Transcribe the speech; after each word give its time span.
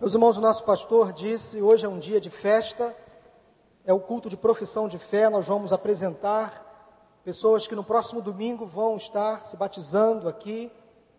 Meus 0.00 0.14
irmãos, 0.14 0.36
o 0.38 0.40
nosso 0.40 0.62
pastor 0.62 1.12
disse: 1.12 1.60
hoje 1.60 1.84
é 1.84 1.88
um 1.88 1.98
dia 1.98 2.20
de 2.20 2.30
festa, 2.30 2.96
é 3.84 3.92
o 3.92 3.98
culto 3.98 4.30
de 4.30 4.36
profissão 4.36 4.86
de 4.86 4.96
fé. 4.96 5.28
Nós 5.28 5.44
vamos 5.48 5.72
apresentar 5.72 7.20
pessoas 7.24 7.66
que 7.66 7.74
no 7.74 7.82
próximo 7.82 8.22
domingo 8.22 8.64
vão 8.64 8.96
estar 8.96 9.44
se 9.44 9.56
batizando 9.56 10.28
aqui 10.28 10.70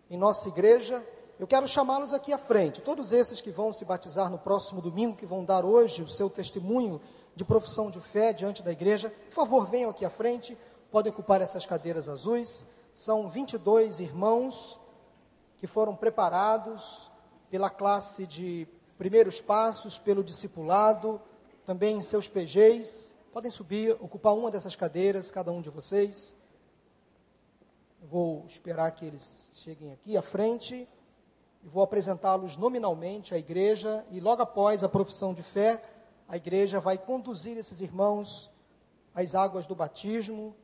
em 0.08 0.16
nossa 0.16 0.48
igreja. 0.48 1.04
Eu 1.38 1.46
quero 1.46 1.68
chamá-los 1.68 2.14
aqui 2.14 2.32
à 2.32 2.38
frente. 2.38 2.80
Todos 2.80 3.12
esses 3.12 3.42
que 3.42 3.50
vão 3.50 3.70
se 3.70 3.84
batizar 3.84 4.30
no 4.30 4.38
próximo 4.38 4.80
domingo, 4.80 5.14
que 5.14 5.26
vão 5.26 5.44
dar 5.44 5.62
hoje 5.62 6.02
o 6.02 6.08
seu 6.08 6.30
testemunho 6.30 7.02
de 7.36 7.44
profissão 7.44 7.90
de 7.90 8.00
fé 8.00 8.32
diante 8.32 8.62
da 8.62 8.72
igreja, 8.72 9.12
por 9.26 9.34
favor, 9.34 9.66
venham 9.66 9.90
aqui 9.90 10.06
à 10.06 10.10
frente. 10.10 10.56
Podem 10.90 11.12
ocupar 11.12 11.42
essas 11.42 11.66
cadeiras 11.66 12.08
azuis. 12.08 12.64
São 12.94 13.28
22 13.28 14.00
irmãos 14.00 14.80
que 15.58 15.66
foram 15.66 15.94
preparados 15.94 17.09
pela 17.50 17.68
classe 17.68 18.26
de 18.26 18.66
primeiros 18.96 19.40
passos, 19.40 19.98
pelo 19.98 20.22
discipulado, 20.22 21.20
também 21.66 21.96
em 21.96 22.02
seus 22.02 22.28
PGs. 22.28 23.16
Podem 23.32 23.50
subir, 23.50 23.92
ocupar 24.00 24.34
uma 24.34 24.50
dessas 24.50 24.76
cadeiras, 24.76 25.30
cada 25.30 25.50
um 25.50 25.60
de 25.60 25.70
vocês. 25.70 26.36
vou 28.02 28.44
esperar 28.46 28.90
que 28.92 29.04
eles 29.04 29.50
cheguem 29.52 29.92
aqui 29.92 30.16
à 30.16 30.22
frente 30.22 30.88
e 31.62 31.68
vou 31.68 31.82
apresentá-los 31.82 32.56
nominalmente 32.56 33.34
à 33.34 33.38
igreja 33.38 34.04
e 34.10 34.20
logo 34.20 34.42
após 34.42 34.82
a 34.82 34.88
profissão 34.88 35.34
de 35.34 35.42
fé, 35.42 35.82
a 36.28 36.36
igreja 36.36 36.80
vai 36.80 36.96
conduzir 36.96 37.58
esses 37.58 37.80
irmãos 37.80 38.50
às 39.14 39.34
águas 39.34 39.66
do 39.66 39.74
batismo, 39.74 40.54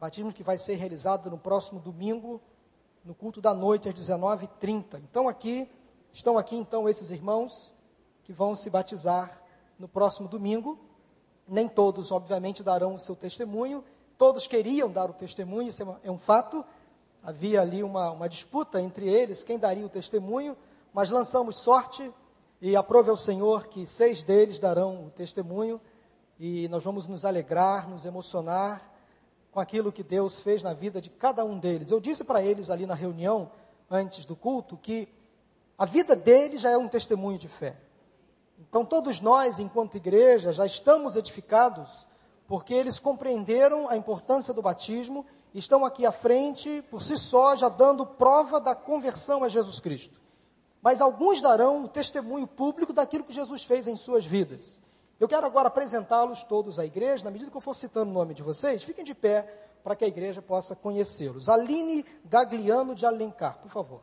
batismo 0.00 0.32
que 0.32 0.42
vai 0.42 0.58
ser 0.58 0.74
realizado 0.74 1.30
no 1.30 1.38
próximo 1.38 1.80
domingo, 1.80 2.40
no 3.04 3.14
culto 3.14 3.40
da 3.40 3.54
noite 3.54 3.88
às 3.88 3.94
19h30. 3.94 5.00
Então 5.08 5.28
aqui, 5.28 5.68
estão 6.16 6.38
aqui 6.38 6.56
então 6.56 6.88
esses 6.88 7.10
irmãos 7.10 7.70
que 8.24 8.32
vão 8.32 8.56
se 8.56 8.70
batizar 8.70 9.38
no 9.78 9.86
próximo 9.86 10.26
domingo. 10.26 10.78
Nem 11.46 11.68
todos, 11.68 12.10
obviamente, 12.10 12.62
darão 12.62 12.94
o 12.94 12.98
seu 12.98 13.14
testemunho. 13.14 13.84
Todos 14.16 14.46
queriam 14.46 14.90
dar 14.90 15.10
o 15.10 15.12
testemunho, 15.12 15.68
isso 15.68 15.82
é, 15.82 16.08
é 16.08 16.10
um 16.10 16.18
fato. 16.18 16.64
Havia 17.22 17.60
ali 17.60 17.82
uma, 17.82 18.10
uma 18.12 18.28
disputa 18.30 18.80
entre 18.80 19.06
eles, 19.06 19.44
quem 19.44 19.58
daria 19.58 19.84
o 19.84 19.90
testemunho, 19.90 20.56
mas 20.90 21.10
lançamos 21.10 21.58
sorte 21.58 22.10
e 22.62 22.74
aprove 22.74 23.10
ao 23.10 23.16
Senhor 23.16 23.66
que 23.66 23.84
seis 23.84 24.22
deles 24.22 24.58
darão 24.58 25.08
o 25.08 25.10
testemunho 25.10 25.78
e 26.40 26.66
nós 26.68 26.82
vamos 26.82 27.06
nos 27.06 27.26
alegrar, 27.26 27.90
nos 27.90 28.06
emocionar 28.06 28.90
com 29.52 29.60
aquilo 29.60 29.92
que 29.92 30.02
Deus 30.02 30.40
fez 30.40 30.62
na 30.62 30.72
vida 30.72 30.98
de 30.98 31.10
cada 31.10 31.44
um 31.44 31.58
deles. 31.58 31.90
Eu 31.90 32.00
disse 32.00 32.24
para 32.24 32.42
eles 32.42 32.70
ali 32.70 32.86
na 32.86 32.94
reunião, 32.94 33.50
antes 33.90 34.24
do 34.24 34.34
culto, 34.34 34.78
que 34.78 35.08
a 35.78 35.84
vida 35.84 36.16
deles 36.16 36.60
já 36.62 36.70
é 36.70 36.76
um 36.76 36.88
testemunho 36.88 37.38
de 37.38 37.48
fé. 37.48 37.76
Então, 38.58 38.84
todos 38.84 39.20
nós, 39.20 39.58
enquanto 39.58 39.96
igreja, 39.96 40.52
já 40.52 40.64
estamos 40.64 41.16
edificados, 41.16 42.06
porque 42.46 42.72
eles 42.72 42.98
compreenderam 42.98 43.88
a 43.88 43.96
importância 43.96 44.54
do 44.54 44.62
batismo 44.62 45.26
e 45.52 45.58
estão 45.58 45.84
aqui 45.84 46.06
à 46.06 46.12
frente, 46.12 46.82
por 46.90 47.02
si 47.02 47.16
só, 47.18 47.54
já 47.56 47.68
dando 47.68 48.06
prova 48.06 48.60
da 48.60 48.74
conversão 48.74 49.44
a 49.44 49.48
Jesus 49.48 49.80
Cristo. 49.80 50.20
Mas 50.80 51.00
alguns 51.00 51.42
darão 51.42 51.84
o 51.84 51.88
testemunho 51.88 52.46
público 52.46 52.92
daquilo 52.92 53.24
que 53.24 53.32
Jesus 53.32 53.64
fez 53.64 53.88
em 53.88 53.96
suas 53.96 54.24
vidas. 54.24 54.82
Eu 55.18 55.26
quero 55.26 55.46
agora 55.46 55.68
apresentá-los 55.68 56.44
todos 56.44 56.78
à 56.78 56.84
igreja, 56.84 57.24
na 57.24 57.30
medida 57.30 57.50
que 57.50 57.56
eu 57.56 57.60
for 57.60 57.74
citando 57.74 58.10
o 58.10 58.14
nome 58.14 58.34
de 58.34 58.42
vocês, 58.42 58.82
fiquem 58.82 59.04
de 59.04 59.14
pé 59.14 59.42
para 59.82 59.96
que 59.96 60.04
a 60.04 60.08
igreja 60.08 60.42
possa 60.42 60.76
conhecê-los. 60.76 61.48
Aline 61.48 62.04
Gagliano 62.24 62.94
de 62.94 63.06
Alencar, 63.06 63.58
por 63.58 63.70
favor. 63.70 64.00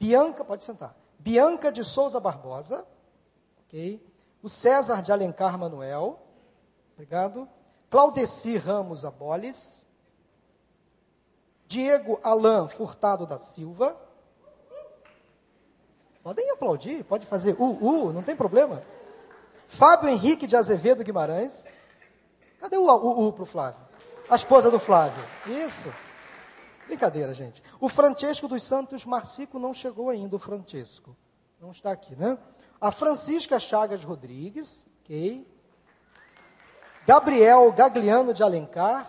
Bianca, 0.00 0.42
pode 0.42 0.64
sentar. 0.64 0.96
Bianca 1.18 1.70
de 1.70 1.84
Souza 1.84 2.18
Barbosa, 2.18 2.86
ok. 3.66 4.02
O 4.42 4.48
César 4.48 5.02
de 5.02 5.12
Alencar 5.12 5.58
Manuel, 5.58 6.18
obrigado. 6.94 7.46
Claudeci 7.90 8.56
Ramos 8.56 9.04
Aboles. 9.04 9.86
Diego 11.66 12.18
Alain 12.24 12.66
Furtado 12.68 13.26
da 13.26 13.36
Silva. 13.36 13.94
Podem 16.22 16.50
aplaudir, 16.50 17.04
pode 17.04 17.26
fazer 17.26 17.54
uh, 17.58 17.64
uh, 17.64 18.12
não 18.12 18.22
tem 18.22 18.34
problema. 18.34 18.82
Fábio 19.68 20.08
Henrique 20.08 20.46
de 20.46 20.56
Azevedo 20.56 21.04
Guimarães. 21.04 21.78
Cadê 22.58 22.76
o 22.76 22.86
U, 22.86 23.28
U 23.28 23.32
para 23.32 23.42
o 23.42 23.46
Flávio? 23.46 23.80
A 24.28 24.34
esposa 24.34 24.70
do 24.70 24.78
Flávio. 24.78 25.22
Isso. 25.46 25.92
Brincadeira, 26.90 27.32
gente. 27.32 27.62
O 27.78 27.88
Francesco 27.88 28.48
dos 28.48 28.64
Santos 28.64 29.04
Marcico 29.04 29.60
não 29.60 29.72
chegou 29.72 30.10
ainda, 30.10 30.34
o 30.34 30.40
Francesco. 30.40 31.16
Não 31.60 31.70
está 31.70 31.92
aqui, 31.92 32.16
né? 32.16 32.36
A 32.80 32.90
Francisca 32.90 33.60
Chagas 33.60 34.02
Rodrigues, 34.02 34.88
ok. 35.00 35.46
Gabriel 37.06 37.70
Gagliano 37.70 38.34
de 38.34 38.42
Alencar, 38.42 39.08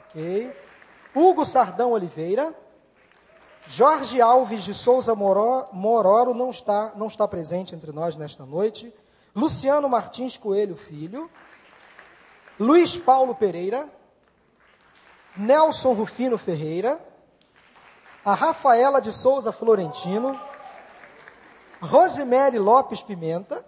ok. 0.00 0.54
Hugo 1.14 1.46
Sardão 1.46 1.92
Oliveira. 1.92 2.54
Jorge 3.66 4.20
Alves 4.20 4.62
de 4.62 4.74
Souza 4.74 5.14
Mororo 5.14 6.34
não 6.34 6.50
está, 6.50 6.92
não 6.96 7.06
está 7.06 7.26
presente 7.26 7.74
entre 7.74 7.92
nós 7.92 8.14
nesta 8.14 8.44
noite. 8.44 8.92
Luciano 9.34 9.88
Martins 9.88 10.36
Coelho 10.36 10.76
Filho, 10.76 11.30
Luiz 12.58 12.98
Paulo 12.98 13.34
Pereira, 13.34 13.88
Nelson 15.36 15.92
Rufino 15.92 16.36
Ferreira, 16.36 16.98
a 18.24 18.34
Rafaela 18.34 19.00
de 19.00 19.12
Souza 19.12 19.52
Florentino, 19.52 20.38
Rosemary 21.80 22.58
Lopes 22.58 23.02
Pimenta, 23.02 23.64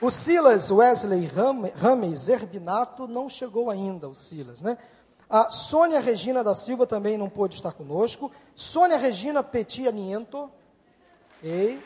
o 0.00 0.10
Silas 0.10 0.70
Wesley 0.70 1.30
Rames 1.76 2.28
Herbinato 2.28 3.06
não 3.06 3.28
chegou 3.28 3.70
ainda, 3.70 4.08
o 4.08 4.14
Silas, 4.14 4.60
né? 4.60 4.76
A 5.30 5.48
Sônia 5.48 6.00
Regina 6.00 6.44
da 6.44 6.54
Silva 6.54 6.86
também 6.86 7.16
não 7.16 7.28
pôde 7.28 7.54
estar 7.54 7.72
conosco. 7.72 8.30
Sônia 8.54 8.98
Regina 8.98 9.42
Petia 9.42 9.90
Niento. 9.90 10.50
Ei. 11.42 11.82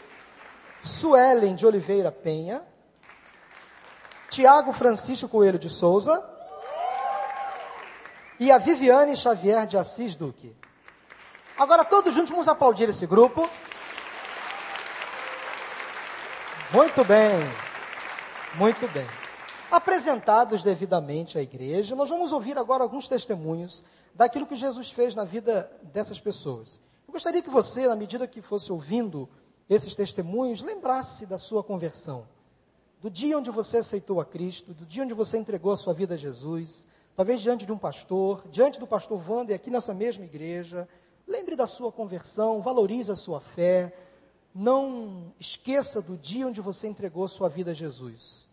Suelen 0.81 1.54
de 1.54 1.66
Oliveira 1.66 2.12
Penha, 2.12 2.62
Tiago 4.28 4.72
Francisco 4.72 5.28
Coelho 5.28 5.58
de 5.58 5.69
Souza 5.69 6.25
e 8.38 8.50
a 8.50 8.58
Viviane 8.58 9.16
Xavier 9.16 9.66
de 9.66 9.76
Assis 9.76 10.14
Duque. 10.14 10.54
Agora 11.56 11.84
todos 11.84 12.14
juntos 12.14 12.30
vamos 12.30 12.48
aplaudir 12.48 12.88
esse 12.88 13.06
grupo. 13.06 13.48
Muito 16.72 17.04
bem, 17.04 17.34
muito 18.56 18.86
bem. 18.88 19.06
Apresentados 19.70 20.62
devidamente 20.62 21.38
à 21.38 21.42
igreja, 21.42 21.96
nós 21.96 22.08
vamos 22.08 22.32
ouvir 22.32 22.58
agora 22.58 22.82
alguns 22.82 23.08
testemunhos 23.08 23.82
daquilo 24.14 24.46
que 24.46 24.54
Jesus 24.54 24.91
fez 24.91 25.14
na 25.14 25.25
vida 25.25 25.70
dessas 25.82 26.20
pessoas. 26.20 26.78
Eu 27.06 27.12
gostaria 27.12 27.42
que 27.42 27.50
você, 27.50 27.88
na 27.88 27.96
medida 27.96 28.26
que 28.26 28.42
fosse 28.42 28.70
ouvindo 28.70 29.28
esses 29.69 29.94
testemunhos, 29.94 30.60
lembrasse 30.60 31.26
da 31.26 31.38
sua 31.38 31.64
conversão, 31.64 32.26
do 33.00 33.10
dia 33.10 33.36
onde 33.38 33.50
você 33.50 33.78
aceitou 33.78 34.20
a 34.20 34.25
Cristo, 34.25 34.75
do 34.75 34.84
dia 34.84 35.02
onde 35.02 35.14
você 35.14 35.38
entregou 35.38 35.72
a 35.72 35.76
sua 35.76 35.94
vida 35.94 36.14
a 36.14 36.19
Jesus, 36.19 36.86
talvez 37.16 37.41
diante 37.41 37.65
de 37.65 37.72
um 37.72 37.78
pastor, 37.78 38.47
diante 38.50 38.78
do 38.78 38.87
pastor 38.87 39.19
Wander, 39.28 39.56
aqui 39.56 39.71
nessa 39.71 39.94
mesma 39.94 40.25
igreja. 40.25 40.87
Lembre 41.27 41.56
da 41.56 41.66
sua 41.66 41.91
conversão, 41.91 42.60
valorize 42.60 43.10
a 43.10 43.16
sua 43.16 43.41
fé. 43.41 43.97
Não 44.54 45.32
esqueça 45.41 46.03
do 46.03 46.16
dia 46.16 46.47
onde 46.47 46.60
você 46.60 46.87
entregou 46.87 47.26
sua 47.26 47.49
vida 47.49 47.71
a 47.71 47.75
Jesus. 47.75 48.47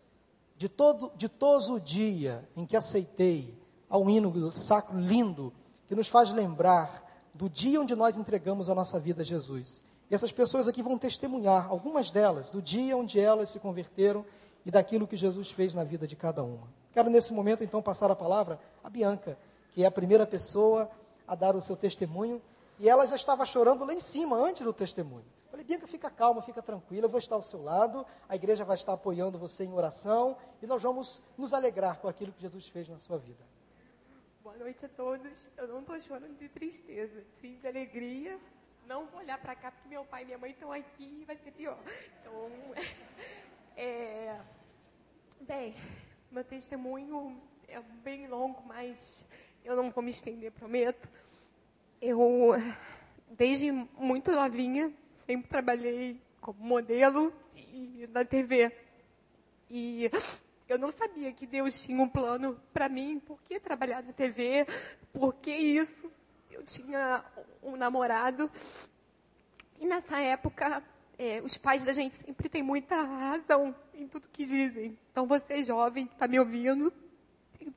De 0.56 0.68
todo, 0.68 1.12
de 1.14 1.28
todo 1.28 1.74
o 1.74 1.80
dia 1.80 2.48
em 2.56 2.64
que 2.64 2.76
aceitei 2.76 3.54
ao 3.88 4.08
hino 4.08 4.50
sacro 4.50 4.98
lindo, 4.98 5.52
que 5.86 5.94
nos 5.94 6.08
faz 6.08 6.32
lembrar 6.32 7.04
do 7.34 7.50
dia 7.50 7.80
onde 7.80 7.94
nós 7.94 8.16
entregamos 8.16 8.70
a 8.70 8.74
nossa 8.74 8.98
vida 8.98 9.22
a 9.22 9.24
Jesus. 9.24 9.84
E 10.10 10.14
essas 10.14 10.32
pessoas 10.32 10.68
aqui 10.68 10.82
vão 10.82 10.96
testemunhar, 10.96 11.68
algumas 11.68 12.10
delas, 12.10 12.50
do 12.50 12.62
dia 12.62 12.96
onde 12.96 13.18
elas 13.20 13.50
se 13.50 13.58
converteram 13.58 14.24
e 14.64 14.70
daquilo 14.70 15.06
que 15.06 15.16
Jesus 15.16 15.50
fez 15.50 15.74
na 15.74 15.84
vida 15.84 16.06
de 16.06 16.16
cada 16.16 16.42
uma. 16.42 16.68
Quero 16.92 17.10
nesse 17.10 17.32
momento 17.32 17.62
então 17.64 17.82
passar 17.82 18.10
a 18.10 18.16
palavra 18.16 18.58
a 18.82 18.88
Bianca, 18.88 19.38
que 19.72 19.82
é 19.82 19.86
a 19.86 19.90
primeira 19.90 20.26
pessoa 20.26 20.90
a 21.26 21.34
dar 21.34 21.56
o 21.56 21.60
seu 21.60 21.76
testemunho, 21.76 22.40
e 22.78 22.88
ela 22.88 23.06
já 23.06 23.16
estava 23.16 23.44
chorando 23.44 23.84
lá 23.84 23.94
em 23.94 24.00
cima, 24.00 24.36
antes 24.36 24.62
do 24.62 24.72
testemunho. 24.72 25.24
Falei, 25.50 25.64
Bianca, 25.64 25.86
fica 25.86 26.10
calma, 26.10 26.42
fica 26.42 26.60
tranquila, 26.60 27.06
eu 27.06 27.10
vou 27.10 27.18
estar 27.18 27.36
ao 27.36 27.42
seu 27.42 27.62
lado, 27.62 28.04
a 28.28 28.34
igreja 28.34 28.64
vai 28.64 28.76
estar 28.76 28.92
apoiando 28.92 29.38
você 29.38 29.64
em 29.64 29.72
oração, 29.72 30.36
e 30.60 30.66
nós 30.66 30.82
vamos 30.82 31.22
nos 31.38 31.54
alegrar 31.54 32.00
com 32.00 32.08
aquilo 32.08 32.32
que 32.32 32.42
Jesus 32.42 32.66
fez 32.68 32.88
na 32.88 32.98
sua 32.98 33.18
vida. 33.18 33.44
Boa 34.42 34.56
noite 34.56 34.84
a 34.84 34.88
todos. 34.88 35.50
Eu 35.56 35.68
não 35.68 35.80
estou 35.80 35.98
chorando 36.00 36.36
de 36.38 36.48
tristeza, 36.48 37.24
sim 37.40 37.56
de 37.58 37.66
alegria, 37.66 38.38
não 38.86 39.06
vou 39.06 39.20
olhar 39.20 39.40
para 39.40 39.54
cá 39.54 39.70
porque 39.70 39.88
meu 39.88 40.04
pai 40.04 40.22
e 40.22 40.26
minha 40.26 40.38
mãe 40.38 40.50
estão 40.50 40.70
aqui 40.70 41.20
e 41.22 41.24
vai 41.24 41.36
ser 41.36 41.52
pior. 41.52 41.78
Então, 42.20 42.50
é, 43.76 44.40
bem, 45.40 45.74
meu 46.30 46.44
testemunho 46.44 47.40
é 47.68 47.80
bem 48.02 48.26
longo, 48.28 48.62
mas 48.66 49.26
eu 49.64 49.74
não 49.74 49.90
vou 49.90 50.02
me 50.02 50.10
estender, 50.10 50.52
prometo. 50.52 51.08
Eu, 52.00 52.52
desde 53.30 53.72
muito 53.72 54.30
novinha, 54.32 54.92
sempre 55.16 55.48
trabalhei 55.48 56.20
como 56.40 56.62
modelo 56.62 57.32
e 57.56 58.08
na 58.12 58.24
TV. 58.24 58.72
E 59.70 60.10
eu 60.68 60.78
não 60.78 60.90
sabia 60.90 61.32
que 61.32 61.46
Deus 61.46 61.82
tinha 61.82 62.00
um 62.00 62.08
plano 62.08 62.60
para 62.72 62.88
mim, 62.88 63.18
por 63.18 63.42
que 63.42 63.58
trabalhar 63.58 64.02
na 64.02 64.12
TV, 64.12 64.66
por 65.12 65.34
que 65.34 65.50
isso. 65.50 66.10
Eu 66.50 66.62
tinha 66.62 67.24
um 67.62 67.74
namorado 67.74 68.50
e 69.80 69.86
nessa 69.86 70.20
época 70.20 70.82
é, 71.18 71.40
os 71.42 71.56
pais 71.56 71.84
da 71.84 71.92
gente 71.92 72.14
sempre 72.14 72.48
têm 72.48 72.62
muita 72.62 73.02
razão 73.02 73.74
em 73.94 74.06
tudo 74.06 74.28
que 74.28 74.44
dizem. 74.44 74.98
Então 75.10 75.26
você 75.26 75.62
jovem 75.62 76.06
que 76.06 76.14
está 76.14 76.26
me 76.26 76.38
ouvindo, 76.38 76.92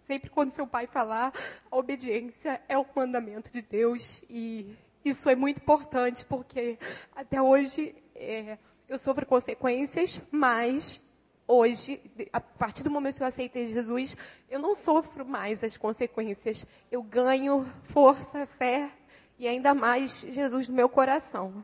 sempre 0.05 0.29
quando 0.29 0.51
seu 0.51 0.67
pai 0.67 0.87
falar, 0.87 1.33
a 1.69 1.77
obediência 1.77 2.61
é 2.67 2.77
o 2.77 2.85
mandamento 2.95 3.51
de 3.51 3.61
Deus 3.61 4.23
e 4.29 4.75
isso 5.03 5.29
é 5.29 5.35
muito 5.35 5.61
importante 5.61 6.25
porque 6.25 6.77
até 7.15 7.41
hoje 7.41 7.95
é, 8.15 8.57
eu 8.87 8.97
sofro 8.97 9.25
consequências, 9.25 10.21
mas 10.31 11.01
hoje, 11.47 12.01
a 12.33 12.41
partir 12.41 12.83
do 12.83 12.91
momento 12.91 13.17
que 13.17 13.23
eu 13.23 13.27
aceitei 13.27 13.67
Jesus, 13.67 14.17
eu 14.49 14.59
não 14.59 14.73
sofro 14.73 15.25
mais 15.25 15.63
as 15.63 15.77
consequências. 15.77 16.65
Eu 16.91 17.01
ganho 17.01 17.65
força, 17.83 18.45
fé 18.45 18.91
e 19.39 19.47
ainda 19.47 19.73
mais 19.73 20.21
Jesus 20.21 20.67
no 20.67 20.75
meu 20.75 20.89
coração. 20.89 21.63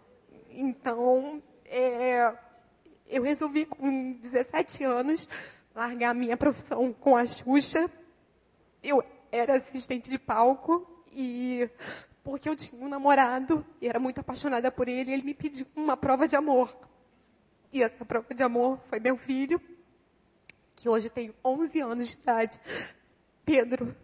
Então, 0.50 1.42
é, 1.76 2.38
eu 3.08 3.24
resolvi 3.24 3.66
com 3.66 4.14
17 4.14 4.84
anos 4.84 5.28
largar 5.74 6.14
minha 6.14 6.38
profissão 6.38 6.94
com 6.94 7.18
a 7.18 7.26
Xuxa. 7.26 7.90
Eu 8.84 9.04
era 9.32 9.56
assistente 9.56 10.10
de 10.10 10.20
palco 10.20 10.88
e 11.12 11.68
porque 12.24 12.48
eu 12.48 12.56
tinha 12.56 12.80
um 12.80 12.88
namorado 12.88 13.66
e 13.82 13.88
era 13.88 14.00
muito 14.00 14.20
apaixonada 14.20 14.72
por 14.72 14.88
ele, 14.88 15.12
ele 15.12 15.24
me 15.24 15.34
pediu 15.34 15.66
uma 15.76 15.98
prova 15.98 16.28
de 16.28 16.36
amor. 16.36 16.76
E 17.72 17.82
essa 17.82 18.06
prova 18.06 18.34
de 18.34 18.44
amor 18.44 18.80
foi 18.86 19.00
meu 19.00 19.18
filho, 19.18 19.60
que 20.76 20.88
hoje 20.88 21.10
tem 21.10 21.34
11 21.44 21.82
anos 21.82 22.08
de 22.10 22.14
idade. 22.14 22.62
Pedro, 23.44 23.96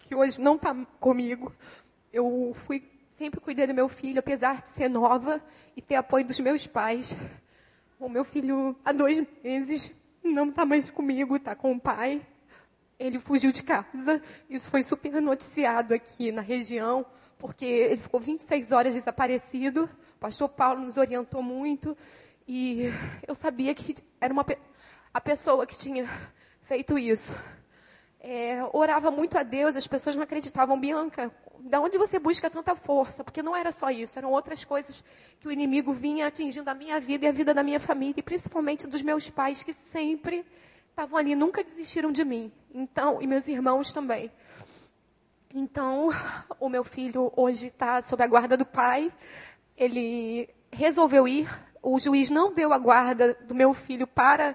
que 0.00 0.16
hoje 0.16 0.40
não 0.40 0.56
está 0.56 0.74
comigo. 0.98 1.54
Eu 2.12 2.52
fui 2.54 2.80
sempre 3.16 3.40
cuidei 3.40 3.66
do 3.66 3.74
meu 3.74 3.88
filho, 3.88 4.18
apesar 4.18 4.62
de 4.62 4.68
ser 4.68 4.88
nova 4.88 5.42
e 5.76 5.82
ter 5.82 5.96
apoio 5.96 6.24
dos 6.24 6.40
meus 6.40 6.66
pais. 6.66 7.14
O 7.98 8.08
meu 8.08 8.24
filho, 8.24 8.76
há 8.84 8.92
dois 8.92 9.22
meses, 9.42 9.94
não 10.22 10.48
está 10.48 10.64
mais 10.64 10.90
comigo, 10.90 11.36
está 11.36 11.54
com 11.54 11.72
o 11.72 11.80
pai. 11.80 12.20
Ele 12.98 13.18
fugiu 13.18 13.52
de 13.52 13.62
casa. 13.62 14.22
Isso 14.48 14.68
foi 14.70 14.82
super 14.82 15.20
noticiado 15.20 15.94
aqui 15.94 16.32
na 16.32 16.42
região 16.42 17.06
porque 17.38 17.64
ele 17.64 18.00
ficou 18.00 18.20
26 18.20 18.72
horas 18.72 18.94
desaparecido. 18.94 19.88
O 20.16 20.18
pastor 20.18 20.48
Paulo 20.48 20.80
nos 20.80 20.96
orientou 20.96 21.42
muito 21.42 21.96
e 22.48 22.90
eu 23.26 23.34
sabia 23.34 23.74
que 23.74 23.94
era 24.20 24.32
uma, 24.32 24.44
a 25.12 25.20
pessoa 25.20 25.66
que 25.66 25.76
tinha 25.76 26.08
feito 26.62 26.98
isso. 26.98 27.36
É, 28.20 28.64
orava 28.72 29.10
muito 29.10 29.36
a 29.36 29.42
Deus, 29.42 29.76
as 29.76 29.86
pessoas 29.86 30.16
não 30.16 30.22
acreditavam. 30.22 30.80
Bianca, 30.80 31.30
da 31.66 31.80
onde 31.80 31.96
você 31.96 32.18
busca 32.18 32.50
tanta 32.50 32.76
força? 32.76 33.24
Porque 33.24 33.42
não 33.42 33.56
era 33.56 33.72
só 33.72 33.90
isso, 33.90 34.18
eram 34.18 34.30
outras 34.30 34.64
coisas 34.64 35.02
que 35.40 35.48
o 35.48 35.50
inimigo 35.50 35.94
vinha 35.94 36.26
atingindo 36.26 36.68
a 36.68 36.74
minha 36.74 37.00
vida 37.00 37.24
e 37.24 37.28
a 37.28 37.32
vida 37.32 37.54
da 37.54 37.62
minha 37.62 37.80
família, 37.80 38.14
e 38.18 38.22
principalmente 38.22 38.86
dos 38.86 39.00
meus 39.00 39.30
pais, 39.30 39.64
que 39.64 39.72
sempre 39.72 40.44
estavam 40.90 41.18
ali, 41.18 41.34
nunca 41.34 41.64
desistiram 41.64 42.12
de 42.12 42.22
mim. 42.22 42.52
Então, 42.72 43.20
e 43.22 43.26
meus 43.26 43.48
irmãos 43.48 43.92
também. 43.92 44.30
Então, 45.54 46.10
o 46.60 46.68
meu 46.68 46.84
filho 46.84 47.32
hoje 47.34 47.68
está 47.68 48.02
sob 48.02 48.22
a 48.22 48.26
guarda 48.26 48.56
do 48.56 48.66
pai. 48.66 49.10
Ele 49.76 50.48
resolveu 50.70 51.26
ir. 51.26 51.48
O 51.82 51.98
juiz 51.98 52.28
não 52.28 52.52
deu 52.52 52.72
a 52.72 52.78
guarda 52.78 53.34
do 53.34 53.54
meu 53.54 53.72
filho 53.72 54.06
para 54.06 54.54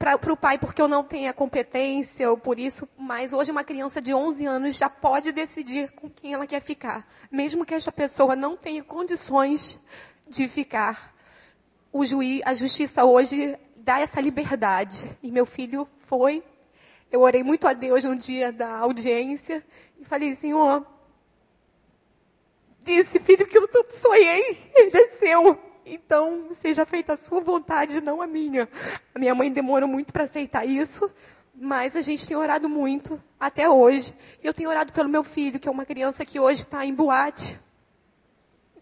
para 0.00 0.32
o 0.32 0.36
pai 0.36 0.56
porque 0.56 0.80
eu 0.80 0.88
não 0.88 1.04
tenho 1.04 1.28
a 1.28 1.32
competência 1.34 2.30
ou 2.30 2.38
por 2.38 2.58
isso, 2.58 2.88
mas 2.96 3.34
hoje 3.34 3.50
uma 3.50 3.62
criança 3.62 4.00
de 4.00 4.14
11 4.14 4.46
anos 4.46 4.76
já 4.78 4.88
pode 4.88 5.30
decidir 5.30 5.92
com 5.92 6.08
quem 6.08 6.32
ela 6.32 6.46
quer 6.46 6.60
ficar, 6.60 7.06
mesmo 7.30 7.66
que 7.66 7.74
esta 7.74 7.92
pessoa 7.92 8.34
não 8.34 8.56
tenha 8.56 8.82
condições 8.82 9.78
de 10.26 10.48
ficar. 10.48 11.14
O 11.92 12.06
juiz, 12.06 12.40
a 12.46 12.54
justiça 12.54 13.04
hoje 13.04 13.58
dá 13.76 14.00
essa 14.00 14.22
liberdade. 14.22 15.14
E 15.22 15.30
meu 15.30 15.44
filho 15.44 15.86
foi 15.98 16.42
eu 17.12 17.20
orei 17.20 17.42
muito 17.42 17.68
a 17.68 17.74
Deus 17.74 18.04
no 18.04 18.16
dia 18.16 18.50
da 18.50 18.78
audiência 18.78 19.62
e 19.98 20.04
falei, 20.04 20.34
Senhor, 20.34 20.86
disse 22.84 23.20
filho 23.20 23.46
que 23.46 23.58
eu 23.58 23.68
sonhei, 23.90 24.56
ele 24.74 24.96
é 24.96 25.08
seu. 25.08 25.69
Então, 25.92 26.46
seja 26.52 26.86
feita 26.86 27.14
a 27.14 27.16
sua 27.16 27.40
vontade, 27.40 28.00
não 28.00 28.22
a 28.22 28.26
minha. 28.26 28.68
A 29.12 29.18
minha 29.18 29.34
mãe 29.34 29.50
demorou 29.50 29.88
muito 29.88 30.12
para 30.12 30.22
aceitar 30.22 30.64
isso, 30.64 31.10
mas 31.52 31.96
a 31.96 32.00
gente 32.00 32.28
tem 32.28 32.36
orado 32.36 32.68
muito 32.68 33.20
até 33.40 33.68
hoje. 33.68 34.14
Eu 34.40 34.54
tenho 34.54 34.70
orado 34.70 34.92
pelo 34.92 35.08
meu 35.08 35.24
filho, 35.24 35.58
que 35.58 35.66
é 35.66 35.70
uma 35.70 35.84
criança 35.84 36.24
que 36.24 36.38
hoje 36.38 36.62
está 36.62 36.86
em 36.86 36.94
boate. 36.94 37.58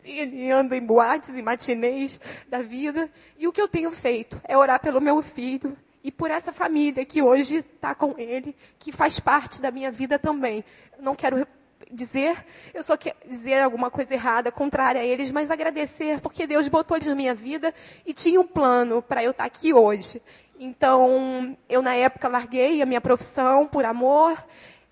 Ele 0.05 0.51
anda 0.51 0.77
em 0.77 0.85
boates 0.85 1.31
e 1.31 1.41
matinês 1.41 2.21
da 2.47 2.61
vida. 2.61 3.11
E 3.39 3.49
o 3.49 3.53
que 3.53 3.63
eu 3.63 3.69
tenho 3.69 3.91
feito 3.91 4.39
é 4.45 4.55
orar 4.55 4.79
pelo 4.79 5.01
meu 5.01 5.23
filho, 5.23 5.75
e 6.05 6.13
por 6.13 6.31
essa 6.31 6.53
família 6.53 7.07
que 7.07 7.23
hoje 7.23 7.57
está 7.57 7.95
com 7.95 8.15
ele, 8.19 8.55
que 8.79 8.93
faz 8.93 9.19
parte 9.19 9.63
da 9.63 9.71
minha 9.71 9.91
vida 9.91 10.19
também. 10.19 10.63
Não 11.01 11.15
quero 11.15 11.47
dizer, 11.91 12.45
eu 12.75 12.83
só 12.83 12.97
quero 12.97 13.17
dizer 13.27 13.63
alguma 13.63 13.91
coisa 13.91 14.15
errada, 14.15 14.53
contrária 14.53 15.01
a 15.01 15.05
eles, 15.05 15.31
mas 15.31 15.51
agradecer, 15.51 16.21
porque 16.21 16.47
Deus 16.47 16.69
botou 16.69 16.97
eles 16.97 17.09
na 17.09 17.15
minha 17.15 17.35
vida 17.35 17.75
e 18.05 18.13
tinha 18.13 18.41
um 18.41 18.47
plano 18.47 19.03
para 19.03 19.23
eu 19.23 19.31
estar 19.31 19.45
tá 19.45 19.47
aqui 19.47 19.73
hoje. 19.73 20.23
Então, 20.59 21.57
eu 21.69 21.81
na 21.81 21.95
época 21.95 22.27
larguei 22.29 22.83
a 22.83 22.87
minha 22.87 23.01
profissão 23.01 23.67
por 23.67 23.85
amor, 23.85 24.37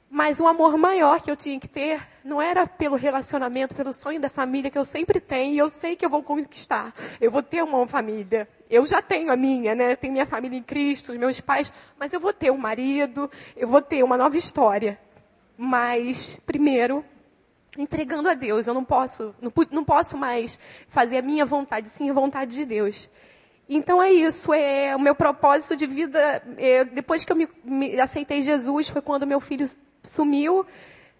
mas 0.09 0.39
um 0.39 0.47
amor 0.47 0.79
maior 0.79 1.21
que 1.21 1.31
eu 1.31 1.37
tinha 1.37 1.59
que 1.59 1.67
ter 1.67 2.01
não 2.25 2.41
era 2.41 2.67
pelo 2.67 2.95
relacionamento, 2.95 3.75
pelo 3.75 3.93
sonho 3.93 4.21
da 4.21 4.29
família 4.29 4.71
que 4.71 4.79
eu 4.79 4.85
sempre 4.85 5.21
tenho, 5.21 5.55
e 5.55 5.59
eu 5.59 5.69
sei 5.69 5.97
que 5.97 6.07
eu 6.07 6.11
vou 6.11 6.23
conquistar. 6.23 6.95
Eu 7.21 7.31
vou 7.31 7.43
ter 7.43 7.63
uma 7.63 7.87
família. 7.89 8.49
Eu 8.71 8.87
já 8.87 9.03
tenho 9.03 9.33
a 9.33 9.37
minha, 9.37 9.75
né? 9.75 9.97
Tenho 9.97 10.13
minha 10.13 10.27
família 10.27 10.57
em 10.57 10.63
Cristo, 10.63 11.13
meus 11.19 11.41
pais, 11.41 11.73
mas 11.99 12.13
eu 12.13 12.21
vou 12.21 12.33
ter 12.33 12.53
um 12.53 12.57
marido, 12.57 13.31
eu 13.57 13.67
vou 13.67 13.83
ter 13.83 14.03
uma 14.03 14.17
nova 14.17 14.37
história. 14.37 14.99
Mas, 15.57 16.41
primeiro, 16.47 17.05
entregando 17.79 18.29
a 18.29 18.35
Deus. 18.35 18.67
Eu 18.67 18.75
não 18.75 18.85
posso, 18.85 19.35
não, 19.41 19.53
não 19.71 19.85
posso 19.85 20.17
mais 20.17 20.59
fazer 20.89 21.19
a 21.19 21.23
minha 21.23 21.45
vontade, 21.45 21.89
sim 21.89 22.11
a 22.11 22.13
vontade 22.13 22.55
de 22.55 22.65
Deus. 22.65 23.09
Então 23.69 24.01
é 24.01 24.13
isso, 24.13 24.53
é 24.55 24.95
o 24.95 25.01
meu 25.01 25.15
propósito 25.15 25.77
de 25.77 25.87
vida. 25.87 26.43
É, 26.57 26.85
depois 26.85 27.25
que 27.25 27.33
eu 27.33 27.37
me, 27.37 27.49
me, 27.65 28.01
aceitei 28.01 28.41
Jesus, 28.41 28.89
foi 28.89 29.03
quando 29.03 29.27
meu 29.27 29.41
filho 29.41 29.69
sumiu. 30.03 30.65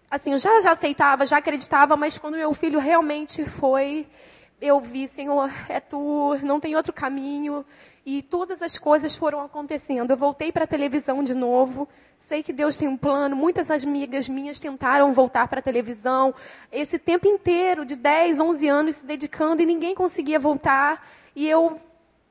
Assim, 0.09 0.31
eu 0.31 0.37
já, 0.37 0.61
já 0.61 0.71
aceitava, 0.71 1.25
já 1.25 1.37
acreditava, 1.37 1.97
mas 1.97 2.17
quando 2.17 2.35
meu 2.35 2.53
filho 2.53 2.79
realmente 2.79 3.43
foi, 3.43 4.07
eu 4.61 4.79
vi, 4.79 5.07
Senhor, 5.07 5.51
é 5.67 5.81
tu, 5.81 6.37
não 6.41 6.59
tem 6.59 6.75
outro 6.75 6.93
caminho. 6.93 7.65
E 8.09 8.23
todas 8.23 8.61
as 8.61 8.77
coisas 8.77 9.17
foram 9.17 9.41
acontecendo. 9.41 10.11
Eu 10.11 10.15
voltei 10.15 10.49
para 10.49 10.63
a 10.63 10.67
televisão 10.67 11.21
de 11.21 11.35
novo. 11.35 11.89
Sei 12.17 12.41
que 12.41 12.53
Deus 12.53 12.77
tem 12.77 12.87
um 12.87 12.95
plano. 12.95 13.35
Muitas 13.35 13.69
amigas 13.69 14.29
minhas 14.29 14.61
tentaram 14.61 15.11
voltar 15.11 15.45
para 15.49 15.59
a 15.59 15.61
televisão. 15.61 16.33
Esse 16.71 16.97
tempo 16.97 17.27
inteiro, 17.27 17.83
de 17.83 17.97
10, 17.97 18.39
11 18.39 18.67
anos, 18.69 18.95
se 18.95 19.05
dedicando 19.05 19.61
e 19.61 19.65
ninguém 19.65 19.93
conseguia 19.93 20.39
voltar. 20.39 21.05
E 21.35 21.49
eu 21.49 21.81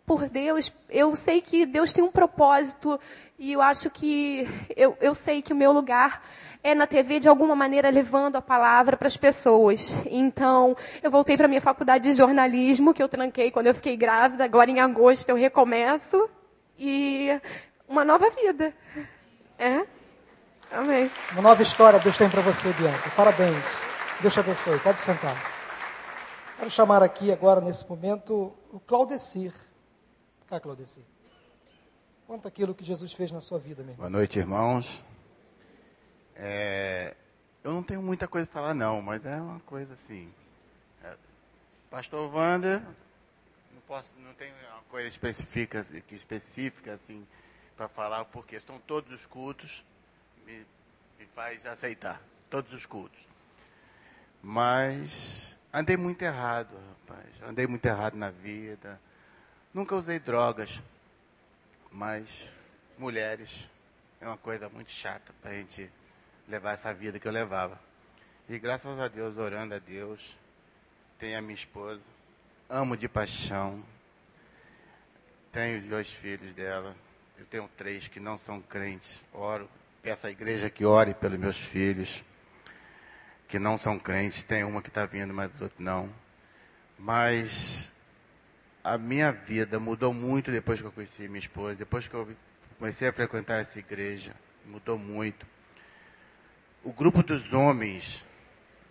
por 0.06 0.28
Deus, 0.28 0.72
eu 0.88 1.16
sei 1.16 1.40
que 1.40 1.66
Deus 1.66 1.92
tem 1.92 2.04
um 2.04 2.10
propósito 2.10 2.98
e 3.36 3.52
eu 3.52 3.60
acho 3.60 3.90
que 3.90 4.48
eu, 4.76 4.96
eu 5.00 5.14
sei 5.14 5.42
que 5.42 5.52
o 5.52 5.56
meu 5.56 5.72
lugar 5.72 6.22
é 6.62 6.75
na 6.75 6.86
TV 6.86 7.18
de 7.18 7.28
alguma 7.28 7.56
maneira 7.56 7.90
levando 7.90 8.36
a 8.36 8.42
palavra 8.42 8.96
para 8.96 9.08
as 9.08 9.16
pessoas. 9.16 9.92
Então, 10.06 10.76
eu 11.02 11.10
voltei 11.10 11.36
para 11.36 11.48
minha 11.48 11.60
faculdade 11.60 12.04
de 12.04 12.12
jornalismo, 12.12 12.94
que 12.94 13.02
eu 13.02 13.08
tranquei 13.08 13.50
quando 13.50 13.66
eu 13.66 13.75
fiquei 13.75 13.96
grávida, 13.96 14.44
agora 14.44 14.70
em 14.70 14.80
agosto 14.80 15.28
eu 15.28 15.36
recomeço 15.36 16.30
e 16.78 17.28
uma 17.88 18.04
nova 18.04 18.30
vida. 18.30 18.72
É? 19.58 19.84
Amém. 20.70 21.10
Uma 21.32 21.42
nova 21.42 21.62
história 21.62 21.98
Deus 21.98 22.16
tem 22.16 22.30
para 22.30 22.42
você, 22.42 22.72
Bianca. 22.75 23.10
Parabéns. 23.16 23.64
Deus 24.20 24.32
te 24.32 24.40
abençoe. 24.40 24.78
Pode 24.78 25.00
sentar. 25.00 25.36
Quero 26.58 26.70
chamar 26.70 27.02
aqui 27.02 27.32
agora, 27.32 27.60
nesse 27.60 27.88
momento, 27.88 28.54
o 28.72 28.80
Claudecir. 28.80 29.52
Cá, 30.48 30.60
Claudeci. 30.60 31.00
Conta 32.26 32.48
aquilo 32.48 32.74
que 32.74 32.84
Jesus 32.84 33.12
fez 33.12 33.30
na 33.32 33.40
sua 33.40 33.58
vida, 33.58 33.82
meu 33.82 33.94
Boa 33.94 34.10
noite, 34.10 34.38
irmãos. 34.38 35.04
É, 36.34 37.14
eu 37.62 37.72
não 37.72 37.82
tenho 37.82 38.02
muita 38.02 38.28
coisa 38.28 38.46
para 38.46 38.60
falar, 38.60 38.74
não, 38.74 39.00
mas 39.00 39.24
é 39.24 39.36
uma 39.36 39.60
coisa 39.60 39.94
assim. 39.94 40.32
É, 41.02 41.16
Pastor 41.90 42.32
Wander, 42.34 42.80
não, 43.72 43.80
posso, 43.86 44.12
não 44.18 44.34
tenho 44.34 44.54
uma 44.72 44.82
coisa 44.88 45.08
específica, 45.08 45.84
específica 46.10 46.94
assim, 46.94 47.26
para 47.76 47.88
falar, 47.88 48.24
porque 48.26 48.56
estão 48.56 48.78
todos 48.80 49.12
os 49.14 49.26
cultos, 49.26 49.84
me, 50.44 50.66
me 51.18 51.26
faz 51.34 51.64
aceitar, 51.64 52.20
todos 52.50 52.72
os 52.72 52.84
cultos. 52.86 53.26
Mas 54.42 55.56
Andei 55.76 55.94
muito 55.94 56.22
errado, 56.22 56.74
rapaz. 56.88 57.26
Andei 57.46 57.66
muito 57.66 57.84
errado 57.84 58.14
na 58.14 58.30
vida. 58.30 58.98
Nunca 59.76 59.95
usei 59.95 60.18
drogas. 60.18 60.83
Mas 61.92 62.50
mulheres 62.97 63.68
é 64.23 64.26
uma 64.26 64.38
coisa 64.38 64.71
muito 64.71 64.90
chata 64.90 65.35
para 65.42 65.50
a 65.50 65.54
gente 65.54 65.90
levar 66.49 66.73
essa 66.73 66.95
vida 66.95 67.18
que 67.18 67.28
eu 67.28 67.33
levava. 67.33 67.78
E 68.49 68.59
graças 68.59 68.99
a 68.99 69.06
Deus, 69.06 69.37
orando 69.37 69.75
a 69.75 69.78
Deus, 69.78 70.35
tenho 71.18 71.37
a 71.37 71.42
minha 71.42 71.54
esposa, 71.54 72.00
amo 72.71 72.97
de 72.97 73.06
paixão, 73.06 73.85
tenho 75.52 75.83
dois 75.83 76.11
filhos 76.11 76.54
dela, 76.54 76.97
eu 77.37 77.45
tenho 77.45 77.68
três 77.76 78.09
que 78.09 78.18
não 78.18 78.38
são 78.38 78.62
crentes, 78.62 79.23
oro, 79.30 79.68
peço 80.00 80.26
à 80.26 80.30
igreja 80.30 80.71
que 80.71 80.87
ore 80.87 81.12
pelos 81.12 81.38
meus 81.38 81.59
filhos, 81.59 82.25
que 83.47 83.59
não 83.59 83.76
são 83.76 83.99
crentes, 83.99 84.42
tem 84.42 84.64
uma 84.64 84.80
que 84.80 84.88
está 84.88 85.04
vindo, 85.04 85.35
mas 85.35 85.54
os 85.54 85.61
outros 85.61 85.80
não. 85.85 86.11
Mas 86.99 87.90
a 88.87 88.97
minha 88.97 89.33
vida 89.33 89.81
mudou 89.81 90.14
muito 90.14 90.52
depois 90.52 90.81
que 90.81 90.87
eu 90.87 90.93
conheci 90.93 91.26
minha 91.26 91.40
esposa, 91.40 91.75
depois 91.75 92.07
que 92.07 92.14
eu 92.14 92.28
comecei 92.78 93.09
a 93.09 93.12
frequentar 93.12 93.61
essa 93.61 93.81
igreja, 93.81 94.33
mudou 94.64 94.97
muito. 94.97 95.45
O 96.85 96.93
grupo 96.93 97.21
dos 97.21 97.52
homens, 97.52 98.25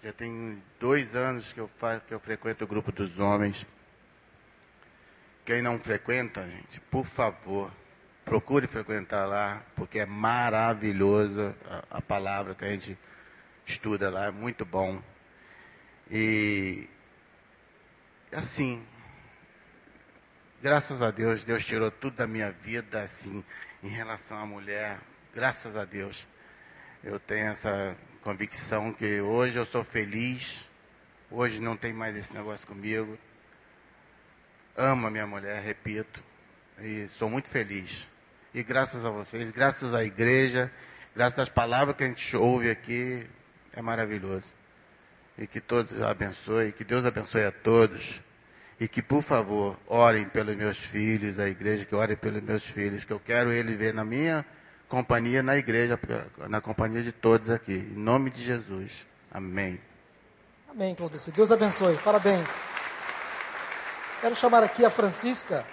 já 0.04 0.12
tem 0.12 0.62
dois 0.82 1.16
anos 1.16 1.54
que 1.54 1.62
eu, 1.62 1.70
faço, 1.78 2.02
que 2.02 2.14
eu 2.14 2.20
frequento 2.20 2.66
o 2.66 2.68
grupo 2.68 2.92
dos 2.92 3.18
homens. 3.18 3.66
Quem 5.46 5.62
não 5.62 5.80
frequenta, 5.80 6.44
gente, 6.44 6.82
por 6.92 7.06
favor, 7.06 7.72
procure 8.26 8.68
frequentar 8.68 9.26
lá, 9.26 9.64
porque 9.78 10.00
é 10.00 10.06
maravilhosa 10.06 11.56
a, 11.70 12.00
a 12.00 12.02
palavra 12.02 12.54
que 12.54 12.66
a 12.66 12.70
gente 12.70 12.98
estuda 13.66 14.10
lá, 14.10 14.26
é 14.26 14.32
muito 14.32 14.66
bom. 14.66 15.02
E 16.12 16.90
assim, 18.30 18.86
graças 20.62 21.02
a 21.02 21.12
Deus, 21.12 21.44
Deus 21.44 21.66
tirou 21.66 21.92
tudo 21.92 22.18
da 22.18 22.28
minha 22.28 22.52
vida, 22.52 23.04
assim, 23.04 23.44
em 23.84 23.90
relação 23.90 24.38
à 24.38 24.46
mulher. 24.46 25.00
Graças 25.34 25.76
a 25.76 25.86
Deus. 25.86 26.28
Eu 27.04 27.20
tenho 27.20 27.48
essa 27.48 27.96
convicção 28.22 28.92
que 28.92 29.22
hoje 29.22 29.58
eu 29.58 29.66
sou 29.66 29.84
feliz. 29.84 30.68
Hoje 31.30 31.60
não 31.60 31.76
tem 31.76 31.94
mais 31.94 32.16
esse 32.16 32.34
negócio 32.34 32.66
comigo. 32.66 33.18
Amo 34.76 35.08
a 35.08 35.12
minha 35.12 35.28
mulher, 35.28 35.62
repito. 35.62 36.24
E 36.80 37.08
sou 37.10 37.30
muito 37.30 37.48
feliz. 37.48 38.10
E 38.54 38.64
graças 38.64 39.06
a 39.06 39.10
vocês, 39.10 39.52
graças 39.52 39.94
à 39.94 40.04
igreja, 40.04 40.72
graças 41.16 41.40
às 41.40 41.50
palavras 41.50 41.96
que 41.96 42.04
a 42.04 42.08
gente 42.08 42.36
ouve 42.38 42.70
aqui, 42.70 43.28
é 43.74 43.82
maravilhoso. 43.82 44.46
E 45.38 45.46
que 45.46 45.60
todos 45.60 46.02
abençoe, 46.02 46.72
que 46.72 46.84
Deus 46.84 47.06
abençoe 47.06 47.44
a 47.44 47.52
todos. 47.52 48.22
E 48.80 48.88
que, 48.88 49.02
por 49.02 49.22
favor, 49.22 49.78
orem 49.88 50.28
pelos 50.28 50.56
meus 50.56 50.78
filhos, 50.78 51.40
a 51.40 51.48
igreja 51.48 51.86
que 51.86 51.96
ore 51.96 52.16
pelos 52.16 52.42
meus 52.42 52.64
filhos, 52.64 53.06
que 53.06 53.14
eu 53.14 53.20
quero 53.20 53.52
ele 53.52 53.76
ver 53.76 53.94
na 53.94 54.04
minha 54.04 54.46
companhia 54.88 55.42
na 55.42 55.58
igreja, 55.58 56.00
na 56.48 56.62
companhia 56.62 57.02
de 57.02 57.12
todos 57.12 57.50
aqui. 57.50 57.74
Em 57.74 58.00
nome 58.00 58.30
de 58.30 58.44
Jesus. 58.44 59.06
Amém. 59.32 59.80
Amém, 60.70 60.96
Claudice. 60.96 61.32
Deus 61.32 61.52
abençoe. 61.52 61.98
Parabéns. 61.98 62.50
Quero 64.22 64.36
chamar 64.36 64.64
aqui 64.64 64.86
a 64.86 64.90
Francisca. 64.90 65.66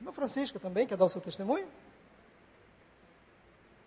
Não, 0.00 0.12
Francisca 0.12 0.58
também, 0.58 0.86
quer 0.86 0.96
dar 0.96 1.04
o 1.04 1.08
seu 1.08 1.20
testemunho? 1.20 1.66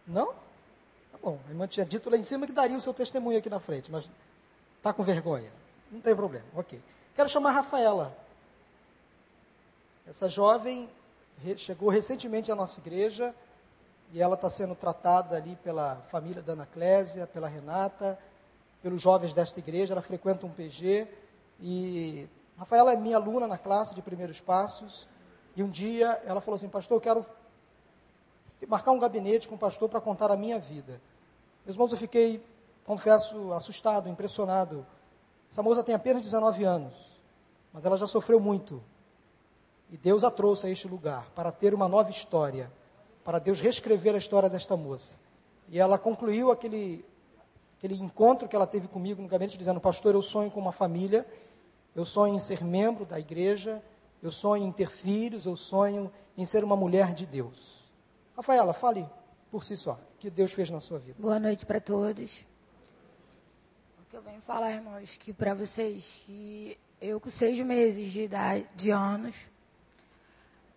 Não? 0.08 0.28
Tá 0.28 1.18
bom. 1.22 1.40
A 1.48 1.52
irmã 1.52 1.68
tinha 1.68 1.86
dito 1.86 2.10
lá 2.10 2.18
em 2.18 2.24
cima 2.24 2.46
que 2.46 2.54
daria 2.54 2.78
o 2.78 2.82
seu 2.82 2.94
testemunho 2.94 3.38
aqui 3.38 3.50
na 3.50 3.60
frente, 3.60 3.92
mas 3.92 4.10
está 4.78 4.94
com 4.94 5.04
vergonha. 5.04 5.52
Não 5.92 6.00
tem 6.00 6.16
problema, 6.16 6.46
ok. 6.56 6.82
Quero 7.16 7.30
chamar 7.30 7.50
a 7.50 7.54
Rafaela. 7.54 8.25
Essa 10.08 10.30
jovem 10.30 10.88
chegou 11.58 11.90
recentemente 11.90 12.52
à 12.52 12.56
nossa 12.56 12.80
igreja 12.80 13.34
e 14.14 14.22
ela 14.22 14.36
está 14.36 14.48
sendo 14.52 14.76
tratada 14.76 15.36
ali 15.36 15.56
pela 15.64 15.96
família 16.12 16.44
da 16.44 16.54
Ana 16.54 16.68
Clésia, 16.68 17.26
pela 17.26 17.48
Renata, 17.48 18.18
pelos 18.84 19.02
jovens 19.02 19.34
desta 19.34 19.60
igreja. 19.60 19.96
Ela 19.96 20.04
frequenta 20.04 20.46
um 20.46 20.52
PG 20.52 21.08
e 21.60 22.30
Rafaela 22.56 22.94
é 22.94 22.96
minha 22.96 23.18
aluna 23.18 23.48
na 23.48 23.58
classe 23.58 23.96
de 23.96 24.02
primeiros 24.04 24.40
passos. 24.40 25.08
E 25.56 25.64
um 25.64 25.70
dia 25.70 26.22
ela 26.26 26.40
falou 26.40 26.56
assim: 26.56 26.70
Pastor, 26.70 26.98
eu 26.98 27.02
quero 27.02 27.26
marcar 28.68 28.92
um 28.92 29.00
gabinete 29.00 29.48
com 29.48 29.56
o 29.56 29.58
pastor 29.58 29.90
para 29.90 30.00
contar 30.00 30.30
a 30.30 30.38
minha 30.38 30.60
vida. 30.60 31.02
Meus 31.66 31.76
irmãos, 31.76 31.92
eu 31.92 31.98
fiquei, 31.98 32.46
confesso, 32.86 33.52
assustado, 33.54 34.08
impressionado. 34.08 34.86
Essa 35.52 35.64
moça 35.64 35.84
tem 35.84 35.96
apenas 35.96 36.22
19 36.22 36.64
anos, 36.64 36.94
mas 37.74 37.84
ela 37.86 37.98
já 37.98 38.06
sofreu 38.06 38.40
muito 38.40 38.84
e 39.90 39.98
Deus 39.98 40.24
a 40.24 40.32
trouxe 40.32 40.68
a 40.68 40.70
este 40.70 40.88
lugar 40.88 41.30
para 41.32 41.52
ter 41.52 41.74
uma 41.74 41.88
nova 41.88 42.10
história, 42.10 42.72
para 43.24 43.40
Deus 43.40 43.60
reescrever 43.60 44.16
a 44.16 44.18
história 44.18 44.50
desta 44.50 44.76
moça. 44.76 45.18
E 45.70 45.80
ela 45.80 45.98
concluiu 45.98 46.52
aquele, 46.52 47.06
aquele 47.78 47.96
encontro 47.96 48.48
que 48.48 48.56
ela 48.56 48.68
teve 48.68 48.88
comigo 48.88 49.22
no 49.22 49.28
gabinete, 49.28 49.58
dizendo: 49.58 49.80
Pastor, 49.80 50.14
eu 50.14 50.22
sonho 50.22 50.52
com 50.52 50.60
uma 50.60 50.72
família, 50.72 51.26
eu 51.96 52.06
sonho 52.06 52.36
em 52.36 52.40
ser 52.40 52.64
membro 52.64 53.06
da 53.06 53.20
igreja, 53.20 53.82
eu 54.22 54.32
sonho 54.32 54.64
em 54.64 54.72
ter 54.72 54.90
filhos, 54.90 55.46
eu 55.46 55.56
sonho 55.56 56.12
em 56.38 56.46
ser 56.46 56.64
uma 56.64 56.76
mulher 56.76 57.14
de 57.14 57.26
Deus. 57.26 57.84
Rafaela, 58.36 58.74
fale 58.74 59.08
por 59.50 59.64
si 59.64 59.78
só, 59.78 59.94
o 59.94 60.18
que 60.20 60.30
Deus 60.30 60.52
fez 60.52 60.70
na 60.70 60.82
sua 60.82 61.00
vida. 61.00 61.16
Boa 61.20 61.40
noite 61.40 61.66
para 61.66 61.80
todos. 61.80 62.46
O 64.02 64.10
que 64.10 64.18
eu 64.18 64.22
venho 64.22 64.42
falar, 64.42 64.74
irmãos, 64.74 65.16
que 65.18 65.32
para 65.32 65.54
vocês, 65.54 66.22
que 66.26 66.78
eu 67.00 67.20
com 67.20 67.30
seis 67.30 67.60
meses 67.62 68.12
de 68.12 68.24
idade, 68.24 68.68
de 68.76 68.92
anos, 68.92 69.50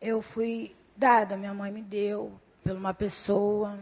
eu 0.00 0.22
fui 0.22 0.76
dada, 0.96 1.36
minha 1.36 1.54
mãe 1.54 1.70
me 1.70 1.82
deu 1.82 2.32
por 2.62 2.72
uma 2.72 2.92
pessoa, 2.94 3.78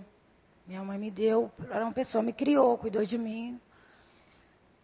minha 0.67 0.83
mãe 0.83 0.99
me 0.99 1.11
deu, 1.11 1.51
era 1.71 1.85
uma 1.85 1.93
pessoa 1.93 2.23
me 2.23 2.33
criou, 2.33 2.79
cuidou 2.79 3.05
de 3.05 3.19
mim. 3.19 3.61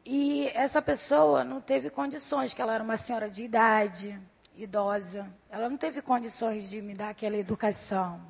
E 0.05 0.49
essa 0.55 0.83
pessoa 0.83 1.45
não 1.45 1.61
teve 1.61 1.89
condições, 1.91 2.53
que 2.53 2.61
ela 2.61 2.75
era 2.75 2.83
uma 2.83 2.97
senhora 2.97 3.31
de 3.31 3.45
idade, 3.45 4.21
idosa, 4.57 5.33
ela 5.51 5.69
não 5.69 5.77
teve 5.77 6.03
condições 6.03 6.69
de 6.69 6.83
me 6.83 6.95
dar 6.95 7.11
aquela 7.11 7.37
educação. 7.37 8.21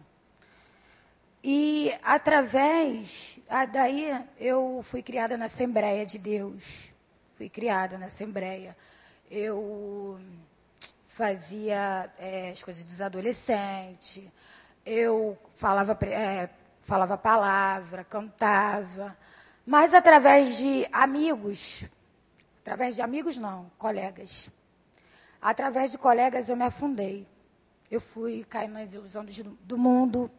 E 1.43 1.93
através, 2.05 3.41
daí 3.73 4.25
eu 4.39 4.81
fui 4.85 5.03
criada 5.03 5.37
na 5.37 5.47
Assembleia 5.47 6.07
de 6.07 6.19
Deus, 6.19 6.93
fui 7.37 7.49
criada 7.49 7.99
na 7.99 8.07
Assembleia. 8.07 8.77
Eu 9.29 10.21
fazia 11.13 12.11
é, 12.19 12.51
as 12.51 12.63
coisas 12.63 12.83
dos 12.85 13.03
adolescentes, 13.03 14.23
eu 14.85 15.39
falava, 15.57 15.97
é, 16.07 16.49
falava 16.81 17.19
palavra, 17.19 18.03
cantava, 18.03 19.17
mas 19.65 19.93
através 19.93 20.57
de 20.57 20.89
amigos, 20.91 21.87
através 22.63 22.95
de 22.95 23.03
amigos 23.03 23.37
não, 23.37 23.71
colegas. 23.79 24.51
Através 25.41 25.91
de 25.91 25.99
colegas 25.99 26.49
eu 26.49 26.57
me 26.57 26.65
afundei. 26.65 27.27
Eu 27.91 28.01
fui 28.01 28.45
caindo 28.49 28.73
nas 28.73 28.95
ilusões 28.95 29.39
do 29.39 29.77
mundo. 29.77 30.31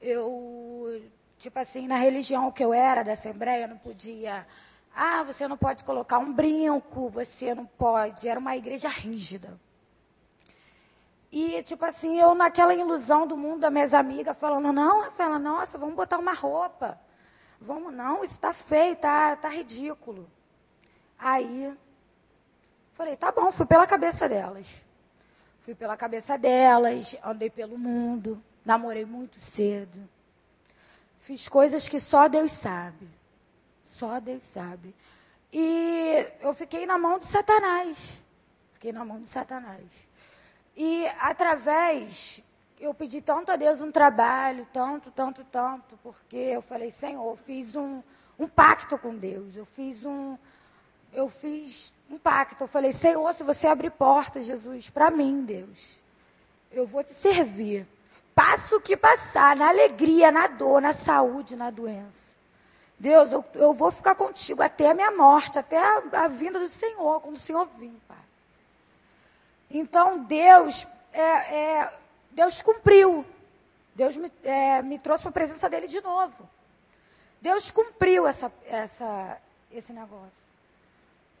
Eu, 0.00 1.00
tipo 1.38 1.58
assim, 1.60 1.86
na 1.86 1.96
religião 1.96 2.50
que 2.50 2.64
eu 2.64 2.74
era 2.74 3.04
da 3.04 3.12
Assembleia, 3.12 3.68
não 3.68 3.78
podia 3.78 4.44
ah, 4.94 5.22
você 5.22 5.46
não 5.46 5.56
pode 5.56 5.84
colocar 5.84 6.18
um 6.18 6.32
brinco, 6.32 7.08
você 7.08 7.54
não 7.54 7.66
pode. 7.66 8.28
Era 8.28 8.40
uma 8.40 8.56
igreja 8.56 8.88
rígida. 8.88 9.58
E, 11.30 11.62
tipo 11.62 11.84
assim, 11.84 12.18
eu 12.18 12.34
naquela 12.34 12.74
ilusão 12.74 13.26
do 13.26 13.36
mundo 13.36 13.60
das 13.60 13.72
minhas 13.72 13.92
amigas, 13.92 14.36
falando, 14.36 14.72
não, 14.72 15.02
Rafaela, 15.02 15.38
nossa, 15.38 15.76
vamos 15.76 15.94
botar 15.94 16.18
uma 16.18 16.32
roupa. 16.32 16.98
Vamos, 17.60 17.92
não, 17.92 18.24
isso 18.24 18.34
está 18.34 18.52
feio, 18.52 18.94
está 18.94 19.36
tá 19.36 19.48
ridículo. 19.48 20.28
Aí, 21.18 21.76
falei, 22.94 23.16
tá 23.16 23.30
bom, 23.30 23.50
fui 23.52 23.66
pela 23.66 23.86
cabeça 23.86 24.28
delas. 24.28 24.84
Fui 25.62 25.74
pela 25.74 25.96
cabeça 25.96 26.38
delas, 26.38 27.16
andei 27.22 27.50
pelo 27.50 27.76
mundo, 27.76 28.42
namorei 28.64 29.04
muito 29.04 29.38
cedo. 29.38 30.08
Fiz 31.20 31.46
coisas 31.46 31.88
que 31.88 32.00
só 32.00 32.26
Deus 32.26 32.52
sabe. 32.52 33.17
Só 33.88 34.20
Deus 34.20 34.44
sabe. 34.44 34.94
E 35.50 36.26
eu 36.42 36.52
fiquei 36.52 36.84
na 36.84 36.98
mão 36.98 37.18
de 37.18 37.24
Satanás. 37.24 38.22
Fiquei 38.74 38.92
na 38.92 39.02
mão 39.02 39.18
de 39.18 39.26
Satanás. 39.26 40.06
E 40.76 41.06
através, 41.18 42.42
eu 42.78 42.92
pedi 42.92 43.22
tanto 43.22 43.50
a 43.50 43.56
Deus 43.56 43.80
um 43.80 43.90
trabalho, 43.90 44.68
tanto, 44.74 45.10
tanto, 45.10 45.42
tanto, 45.44 45.98
porque 46.02 46.36
eu 46.36 46.60
falei, 46.60 46.90
Senhor, 46.90 47.26
eu 47.26 47.34
fiz 47.34 47.74
um, 47.74 48.02
um 48.38 48.46
pacto 48.46 48.98
com 48.98 49.16
Deus. 49.16 49.56
Eu 49.56 49.64
fiz 49.64 50.04
um. 50.04 50.36
Eu 51.10 51.30
fiz 51.30 51.94
um 52.10 52.18
pacto. 52.18 52.64
Eu 52.64 52.68
falei, 52.68 52.92
Senhor, 52.92 53.32
se 53.32 53.42
você 53.42 53.66
abrir 53.66 53.90
portas, 53.90 54.44
Jesus, 54.44 54.90
para 54.90 55.10
mim, 55.10 55.46
Deus, 55.46 55.98
eu 56.70 56.86
vou 56.86 57.02
te 57.02 57.14
servir. 57.14 57.86
Passo 58.34 58.76
o 58.76 58.80
que 58.82 58.98
passar, 58.98 59.56
na 59.56 59.70
alegria, 59.70 60.30
na 60.30 60.46
dor, 60.46 60.82
na 60.82 60.92
saúde, 60.92 61.56
na 61.56 61.70
doença. 61.70 62.37
Deus, 62.98 63.30
eu, 63.30 63.44
eu 63.54 63.72
vou 63.72 63.92
ficar 63.92 64.14
contigo 64.14 64.62
até 64.62 64.90
a 64.90 64.94
minha 64.94 65.10
morte, 65.12 65.58
até 65.58 65.78
a, 65.78 66.02
a 66.24 66.28
vinda 66.28 66.58
do 66.58 66.68
Senhor, 66.68 67.20
quando 67.20 67.36
o 67.36 67.40
Senhor 67.40 67.66
vir, 67.78 67.94
Pai. 68.08 68.16
Então, 69.70 70.24
Deus, 70.24 70.86
é, 71.12 71.22
é, 71.22 71.92
Deus 72.32 72.60
cumpriu. 72.60 73.24
Deus 73.94 74.16
me, 74.16 74.32
é, 74.42 74.82
me 74.82 74.98
trouxe 74.98 75.22
para 75.22 75.30
a 75.30 75.32
presença 75.32 75.68
dele 75.68 75.86
de 75.86 76.00
novo. 76.00 76.48
Deus 77.40 77.70
cumpriu 77.70 78.26
essa, 78.26 78.50
essa, 78.66 79.40
esse 79.70 79.92
negócio. 79.92 80.48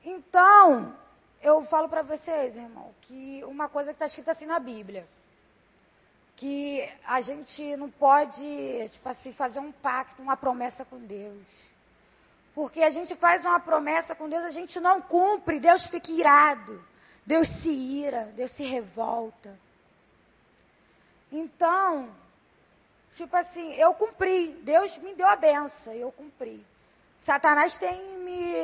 Então, 0.04 0.94
eu 1.42 1.62
falo 1.62 1.88
para 1.88 2.02
vocês, 2.02 2.54
irmão, 2.54 2.94
que 3.02 3.42
uma 3.44 3.68
coisa 3.68 3.90
que 3.90 3.96
está 3.96 4.06
escrita 4.06 4.30
assim 4.30 4.46
na 4.46 4.60
Bíblia, 4.60 5.06
que 6.38 6.88
a 7.04 7.20
gente 7.20 7.76
não 7.76 7.90
pode, 7.90 8.88
tipo 8.90 9.08
assim, 9.08 9.32
fazer 9.32 9.58
um 9.58 9.72
pacto, 9.72 10.22
uma 10.22 10.36
promessa 10.36 10.84
com 10.84 10.96
Deus. 10.96 11.72
Porque 12.54 12.80
a 12.80 12.90
gente 12.90 13.16
faz 13.16 13.44
uma 13.44 13.58
promessa 13.58 14.14
com 14.14 14.28
Deus, 14.28 14.44
a 14.44 14.50
gente 14.50 14.78
não 14.78 15.02
cumpre, 15.02 15.58
Deus 15.58 15.86
fica 15.86 16.12
irado, 16.12 16.80
Deus 17.26 17.48
se 17.48 17.68
ira, 17.70 18.32
Deus 18.36 18.52
se 18.52 18.62
revolta. 18.62 19.58
Então, 21.32 22.08
tipo 23.10 23.36
assim, 23.36 23.72
eu 23.72 23.92
cumpri, 23.94 24.60
Deus 24.62 24.96
me 24.98 25.14
deu 25.14 25.26
a 25.26 25.34
benção, 25.34 25.92
eu 25.92 26.12
cumpri. 26.12 26.64
Satanás 27.18 27.78
tem 27.78 28.16
me 28.18 28.54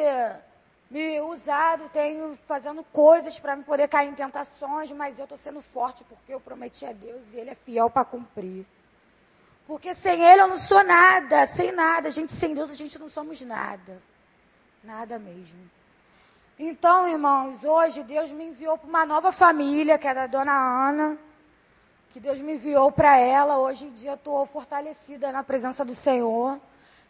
me 0.95 1.21
usado, 1.23 1.91
tenho 1.93 2.39
fazendo 2.47 2.85
coisas 2.85 3.37
para 3.41 3.57
me 3.57 3.65
poder 3.65 3.89
cair 3.89 4.09
em 4.09 4.15
tentações, 4.15 4.93
mas 4.93 5.19
eu 5.19 5.25
estou 5.25 5.37
sendo 5.37 5.61
forte 5.61 6.05
porque 6.05 6.33
eu 6.33 6.39
prometi 6.39 6.87
a 6.87 6.93
Deus 6.93 7.35
e 7.35 7.39
Ele 7.39 7.51
é 7.51 7.55
fiel 7.57 7.91
para 7.91 8.05
cumprir. 8.05 8.65
Porque 9.67 9.93
sem 9.93 10.23
Ele 10.23 10.43
eu 10.43 10.47
não 10.47 10.57
sou 10.57 10.85
nada, 10.85 11.49
sem 11.49 11.73
nada. 11.73 12.07
A 12.07 12.11
gente 12.13 12.31
sem 12.31 12.55
Deus 12.55 12.71
a 12.71 12.75
gente 12.75 12.97
não 12.97 13.09
somos 13.09 13.41
nada. 13.41 14.01
Nada 14.85 15.19
mesmo. 15.19 15.69
Então, 16.57 17.09
irmãos, 17.09 17.65
hoje 17.65 18.05
Deus 18.05 18.31
me 18.31 18.45
enviou 18.45 18.79
para 18.79 18.89
uma 18.89 19.05
nova 19.05 19.33
família, 19.33 19.99
que 19.99 20.07
é 20.07 20.15
da 20.15 20.29
dona 20.29 20.53
Ana, 20.53 21.19
que 22.11 22.21
Deus 22.21 22.41
me 22.41 22.55
enviou 22.55 22.93
para 22.93 23.19
ela. 23.19 23.59
Hoje 23.59 23.87
em 23.87 23.91
dia 23.91 24.13
eu 24.13 24.15
estou 24.15 24.47
fortalecida 24.47 25.33
na 25.33 25.43
presença 25.43 25.85
do 25.85 25.93
Senhor, 25.93 26.61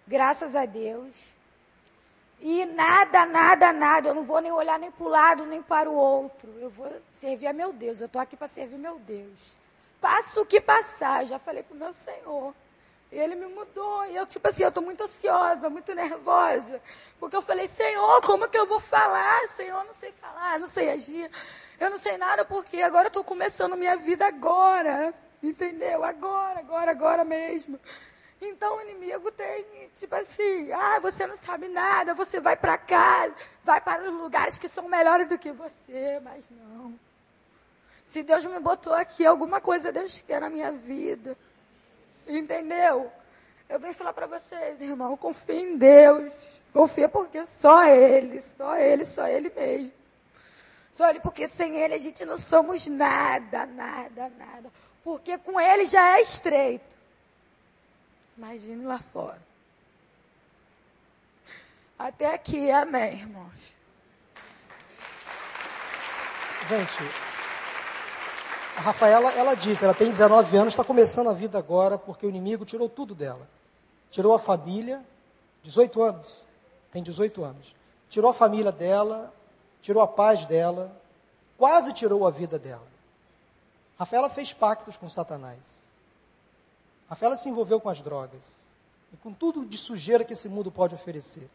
graças 0.09 0.57
a 0.57 0.65
Deus. 0.65 1.34
E 2.41 2.67
nada, 2.67 3.25
nada, 3.27 3.73
nada. 3.73 4.09
Eu 4.09 4.15
não 4.15 4.25
vou 4.25 4.41
nem 4.41 4.53
olhar 4.53 4.79
nem 4.79 4.91
para 4.91 5.05
o 5.05 5.09
lado, 5.09 5.47
nem 5.47 5.63
para 5.63 5.91
o 5.91 5.95
outro. 5.95 6.53
Eu 6.59 6.71
vou 6.71 6.91
servir 7.11 7.47
a 7.47 7.53
meu 7.53 7.73
Deus. 7.73 8.01
Eu 8.01 8.07
estou 8.07 8.21
aqui 8.21 8.37
para 8.37 8.49
servir 8.49 8.77
meu 8.77 8.99
Deus. 8.99 9.57
Passo 10.01 10.43
o 10.43 10.47
que 10.47 10.61
passar. 10.61 11.25
Já 11.25 11.39
falei 11.39 11.63
para 11.63 11.75
o 11.75 11.79
meu 11.79 11.93
Senhor. 11.93 12.55
E 13.11 13.19
ele 13.19 13.35
me 13.35 13.47
mudou. 13.47 14.05
E 14.07 14.17
eu, 14.17 14.27
tipo 14.27 14.47
assim, 14.49 14.65
eu 14.65 14.69
estou 14.69 14.83
muito 14.83 15.05
ansiosa, 15.05 15.71
muito 15.71 15.95
nervosa. 15.95 16.83
Porque 17.19 17.37
eu 17.37 17.43
falei, 17.43 17.69
Senhor, 17.69 18.21
como 18.23 18.49
que 18.49 18.59
eu 18.59 18.67
vou 18.67 18.81
falar? 18.81 19.49
Senhor, 19.49 19.81
eu 19.81 19.85
não 19.87 19.95
sei 19.95 20.13
falar, 20.13 20.59
não 20.59 20.67
sei 20.67 20.91
agir. 20.91 21.31
Eu 21.79 21.91
não 21.91 21.99
sei 21.99 22.19
nada 22.19 22.45
porque 22.45 22.83
agora 22.83 23.05
eu 23.05 23.09
estou 23.09 23.25
começando 23.25 23.77
minha 23.77 23.97
vida 23.97 24.27
agora. 24.27 25.15
Entendeu? 25.43 26.05
Agora, 26.05 26.59
agora, 26.59 26.91
agora 26.91 27.25
mesmo. 27.25 27.79
Então 28.49 28.77
o 28.77 28.81
inimigo 28.83 29.31
tem, 29.33 29.65
tipo 29.95 30.15
assim, 30.15 30.71
ah, 30.73 30.99
você 31.01 31.27
não 31.27 31.37
sabe 31.37 31.69
nada, 31.69 32.15
você 32.15 32.41
vai 32.41 32.57
para 32.57 32.77
cá, 32.77 33.31
vai 33.63 33.81
para 33.81 34.03
os 34.03 34.15
lugares 34.15 34.59
que 34.59 34.69
são 34.69 34.89
melhores 34.89 35.29
do 35.29 35.39
que 35.39 35.51
você, 35.51 36.21
mas 36.23 36.45
não. 36.51 36.95
Se 38.05 38.23
Deus 38.23 38.45
me 38.45 38.61
botou 38.61 38.93
aqui, 38.93 39.25
alguma 39.25 39.61
coisa 39.61 39.91
Deus 39.91 40.23
quer 40.27 40.41
na 40.41 40.51
minha 40.51 40.71
vida. 40.71 41.37
Entendeu? 42.27 43.11
Eu 43.69 43.79
venho 43.79 43.95
falar 43.95 44.13
para 44.13 44.27
vocês, 44.27 44.81
irmão, 44.81 45.17
confia 45.17 45.61
em 45.61 45.77
Deus. 45.77 46.33
Confia 46.73 47.09
porque 47.09 47.47
só 47.47 47.87
Ele, 47.87 48.43
só 48.57 48.77
Ele, 48.77 49.05
só 49.05 49.27
Ele 49.27 49.51
mesmo. 49.55 49.93
Só 50.95 51.09
Ele, 51.09 51.21
porque 51.21 51.49
sem 51.49 51.77
Ele 51.77 51.95
a 51.95 51.99
gente 51.99 52.25
não 52.25 52.39
somos 52.39 52.87
nada, 52.87 53.65
nada, 53.67 54.31
nada. 54.39 54.71
Porque 55.03 55.39
com 55.39 55.59
Ele 55.59 55.87
já 55.87 56.19
é 56.19 56.21
estreito. 56.21 56.94
Imagine 58.37 58.85
lá 58.85 58.99
fora. 58.99 59.41
Até 61.99 62.35
aqui, 62.35 62.71
amém, 62.71 63.15
irmãos. 63.15 63.75
Gente, 66.69 66.99
a 68.77 68.81
Rafaela, 68.81 69.31
ela 69.33 69.55
disse, 69.55 69.85
ela 69.85 69.95
tem 69.95 70.09
19 70.09 70.57
anos, 70.57 70.73
está 70.73 70.83
começando 70.83 71.31
a 71.31 71.33
vida 71.33 71.57
agora, 71.59 71.97
porque 71.97 72.27
o 72.27 72.29
inimigo 72.29 72.65
tirou 72.65 72.89
tudo 72.89 73.15
dela. 73.15 73.47
Tirou 74.11 74.35
a 74.35 74.39
família, 74.39 75.05
18 75.63 76.03
anos, 76.03 76.43
tem 76.91 77.03
18 77.03 77.45
anos. 77.45 77.77
Tirou 78.09 78.31
a 78.31 78.35
família 78.35 78.73
dela, 78.73 79.33
tirou 79.81 80.03
a 80.03 80.09
paz 80.09 80.47
dela, 80.47 80.91
quase 81.57 81.93
tirou 81.93 82.27
a 82.27 82.31
vida 82.31 82.59
dela. 82.59 82.87
Rafaela 83.99 84.29
fez 84.29 84.53
pactos 84.53 84.97
com 84.97 85.09
Satanás. 85.09 85.84
Rafaela 87.09 87.37
se 87.37 87.49
envolveu 87.49 87.81
com 87.81 87.89
as 87.89 88.01
drogas 88.01 88.65
e 89.13 89.17
com 89.17 89.33
tudo 89.33 89.65
de 89.65 89.77
sujeira 89.77 90.25
que 90.25 90.33
esse 90.33 90.49
mundo 90.49 90.71
pode 90.71 90.95
oferecer. 90.95 91.49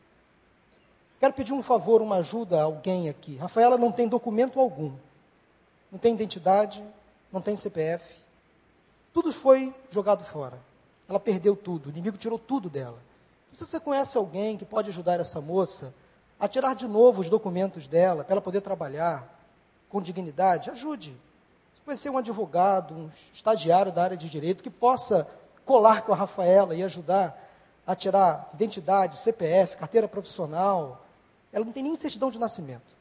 Quero 1.19 1.33
pedir 1.33 1.53
um 1.53 1.61
favor, 1.61 2.01
uma 2.01 2.17
ajuda 2.17 2.59
a 2.59 2.63
alguém 2.63 3.09
aqui. 3.09 3.35
Rafaela 3.35 3.77
não 3.77 3.91
tem 3.91 4.07
documento 4.07 4.59
algum. 4.59 4.93
Não 5.91 5.99
tem 5.99 6.13
identidade, 6.13 6.83
não 7.31 7.41
tem 7.41 7.55
CPF. 7.55 8.21
Tudo 9.13 9.33
foi 9.33 9.73
jogado 9.91 10.23
fora. 10.23 10.57
Ela 11.07 11.19
perdeu 11.19 11.55
tudo, 11.55 11.87
o 11.87 11.89
inimigo 11.89 12.17
tirou 12.17 12.37
tudo 12.37 12.69
dela. 12.69 12.97
Se 13.53 13.65
você 13.65 13.79
conhece 13.79 14.17
alguém 14.17 14.55
que 14.55 14.63
pode 14.63 14.89
ajudar 14.89 15.19
essa 15.19 15.41
moça 15.41 15.93
a 16.39 16.47
tirar 16.47 16.75
de 16.75 16.87
novo 16.87 17.19
os 17.19 17.29
documentos 17.29 17.87
dela, 17.87 18.23
para 18.23 18.35
ela 18.35 18.41
poder 18.41 18.61
trabalhar 18.61 19.27
com 19.89 20.01
dignidade, 20.01 20.69
ajude. 20.69 21.11
Se 21.75 21.81
conhecer 21.83 22.09
um 22.09 22.17
advogado, 22.17 22.93
um 22.93 23.09
estagiário 23.33 23.91
da 23.91 24.03
área 24.03 24.15
de 24.15 24.29
direito 24.29 24.63
que 24.63 24.69
possa 24.69 25.27
colar 25.69 26.01
com 26.01 26.11
a 26.11 26.15
Rafaela 26.15 26.73
e 26.73 26.81
ajudar 26.81 27.39
a 27.85 27.95
tirar 27.95 28.49
identidade, 28.55 29.19
CPF, 29.19 29.77
carteira 29.77 30.07
profissional. 30.07 31.05
Ela 31.53 31.63
não 31.63 31.71
tem 31.71 31.83
nem 31.83 31.93
certidão 31.93 32.31
de 32.31 32.39
nascimento. 32.39 32.95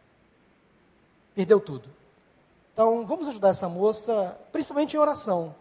Perdeu 1.35 1.61
tudo. 1.61 1.89
Então, 2.75 3.07
vamos 3.07 3.27
ajudar 3.27 3.49
essa 3.49 3.71
moça, 3.71 4.39
principalmente 4.53 4.95
em 4.95 4.99
oração. 4.99 5.55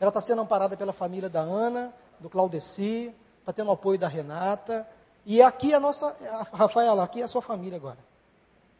Ela 0.00 0.08
está 0.08 0.22
sendo 0.22 0.40
amparada 0.40 0.74
pela 0.74 0.94
família 0.94 1.28
da 1.28 1.40
Ana, 1.40 1.92
do 2.18 2.30
Claudeci, 2.30 3.14
está 3.40 3.52
tendo 3.52 3.68
o 3.68 3.72
apoio 3.72 3.98
da 3.98 4.08
Renata. 4.08 4.88
E 5.26 5.42
aqui 5.42 5.74
a 5.74 5.78
nossa, 5.78 6.16
a 6.30 6.56
Rafaela, 6.56 7.04
aqui 7.04 7.20
é 7.20 7.24
a 7.24 7.28
sua 7.28 7.42
família 7.42 7.76
agora. 7.76 7.98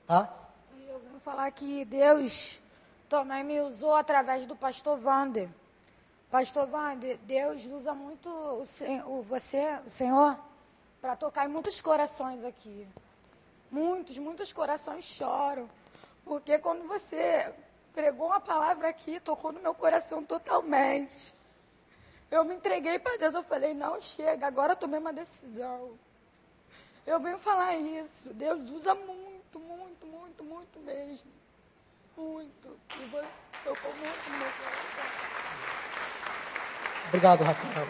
Tá? 0.06 0.32
Eu 0.88 0.98
vou 1.10 1.20
falar 1.20 1.50
que 1.50 1.84
Deus 1.84 2.62
também 3.10 3.44
me 3.44 3.60
usou 3.60 3.94
através 3.94 4.46
do 4.46 4.56
pastor 4.56 4.98
Wander. 5.04 5.50
Pastor 6.30 6.68
Wander, 6.68 7.16
Deus 7.22 7.64
usa 7.64 7.94
muito 7.94 8.28
o, 8.28 8.62
o, 9.06 9.22
você, 9.22 9.78
o 9.86 9.88
Senhor, 9.88 10.38
para 11.00 11.16
tocar 11.16 11.46
em 11.46 11.48
muitos 11.48 11.80
corações 11.80 12.44
aqui. 12.44 12.86
Muitos, 13.70 14.18
muitos 14.18 14.52
corações 14.52 15.04
choram. 15.04 15.68
Porque 16.26 16.58
quando 16.58 16.86
você 16.86 17.50
pregou 17.94 18.26
uma 18.26 18.40
palavra 18.40 18.88
aqui, 18.88 19.18
tocou 19.20 19.52
no 19.52 19.60
meu 19.60 19.74
coração 19.74 20.22
totalmente. 20.22 21.34
Eu 22.30 22.44
me 22.44 22.54
entreguei 22.54 22.98
para 22.98 23.16
Deus, 23.16 23.34
eu 23.34 23.42
falei, 23.42 23.72
não 23.72 23.98
chega, 23.98 24.46
agora 24.46 24.72
eu 24.72 24.76
tomei 24.76 25.00
uma 25.00 25.14
decisão. 25.14 25.98
Eu 27.06 27.18
venho 27.20 27.38
falar 27.38 27.74
isso. 27.74 28.34
Deus 28.34 28.68
usa 28.68 28.94
muito, 28.94 29.58
muito, 29.58 30.06
muito, 30.06 30.44
muito 30.44 30.80
mesmo. 30.80 31.37
Muito. 32.18 32.76
E 33.00 33.04
você 33.10 33.28
tocou 33.62 33.92
muito 33.92 34.30
no 34.30 34.38
meu 34.38 34.50
coração. 34.50 34.98
Obrigado, 37.06 37.44
Rafael. 37.44 37.86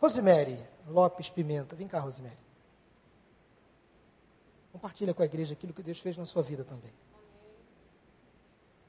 Rosemary 0.00 0.58
Lopes 0.86 1.28
Pimenta. 1.30 1.74
Vem 1.74 1.88
cá, 1.88 1.98
Rosemary. 1.98 2.38
Compartilha 4.72 5.12
com 5.12 5.22
a 5.22 5.24
igreja 5.24 5.54
aquilo 5.54 5.72
que 5.74 5.82
Deus 5.82 5.98
fez 5.98 6.16
na 6.16 6.24
sua 6.24 6.42
vida 6.42 6.64
também. 6.64 6.92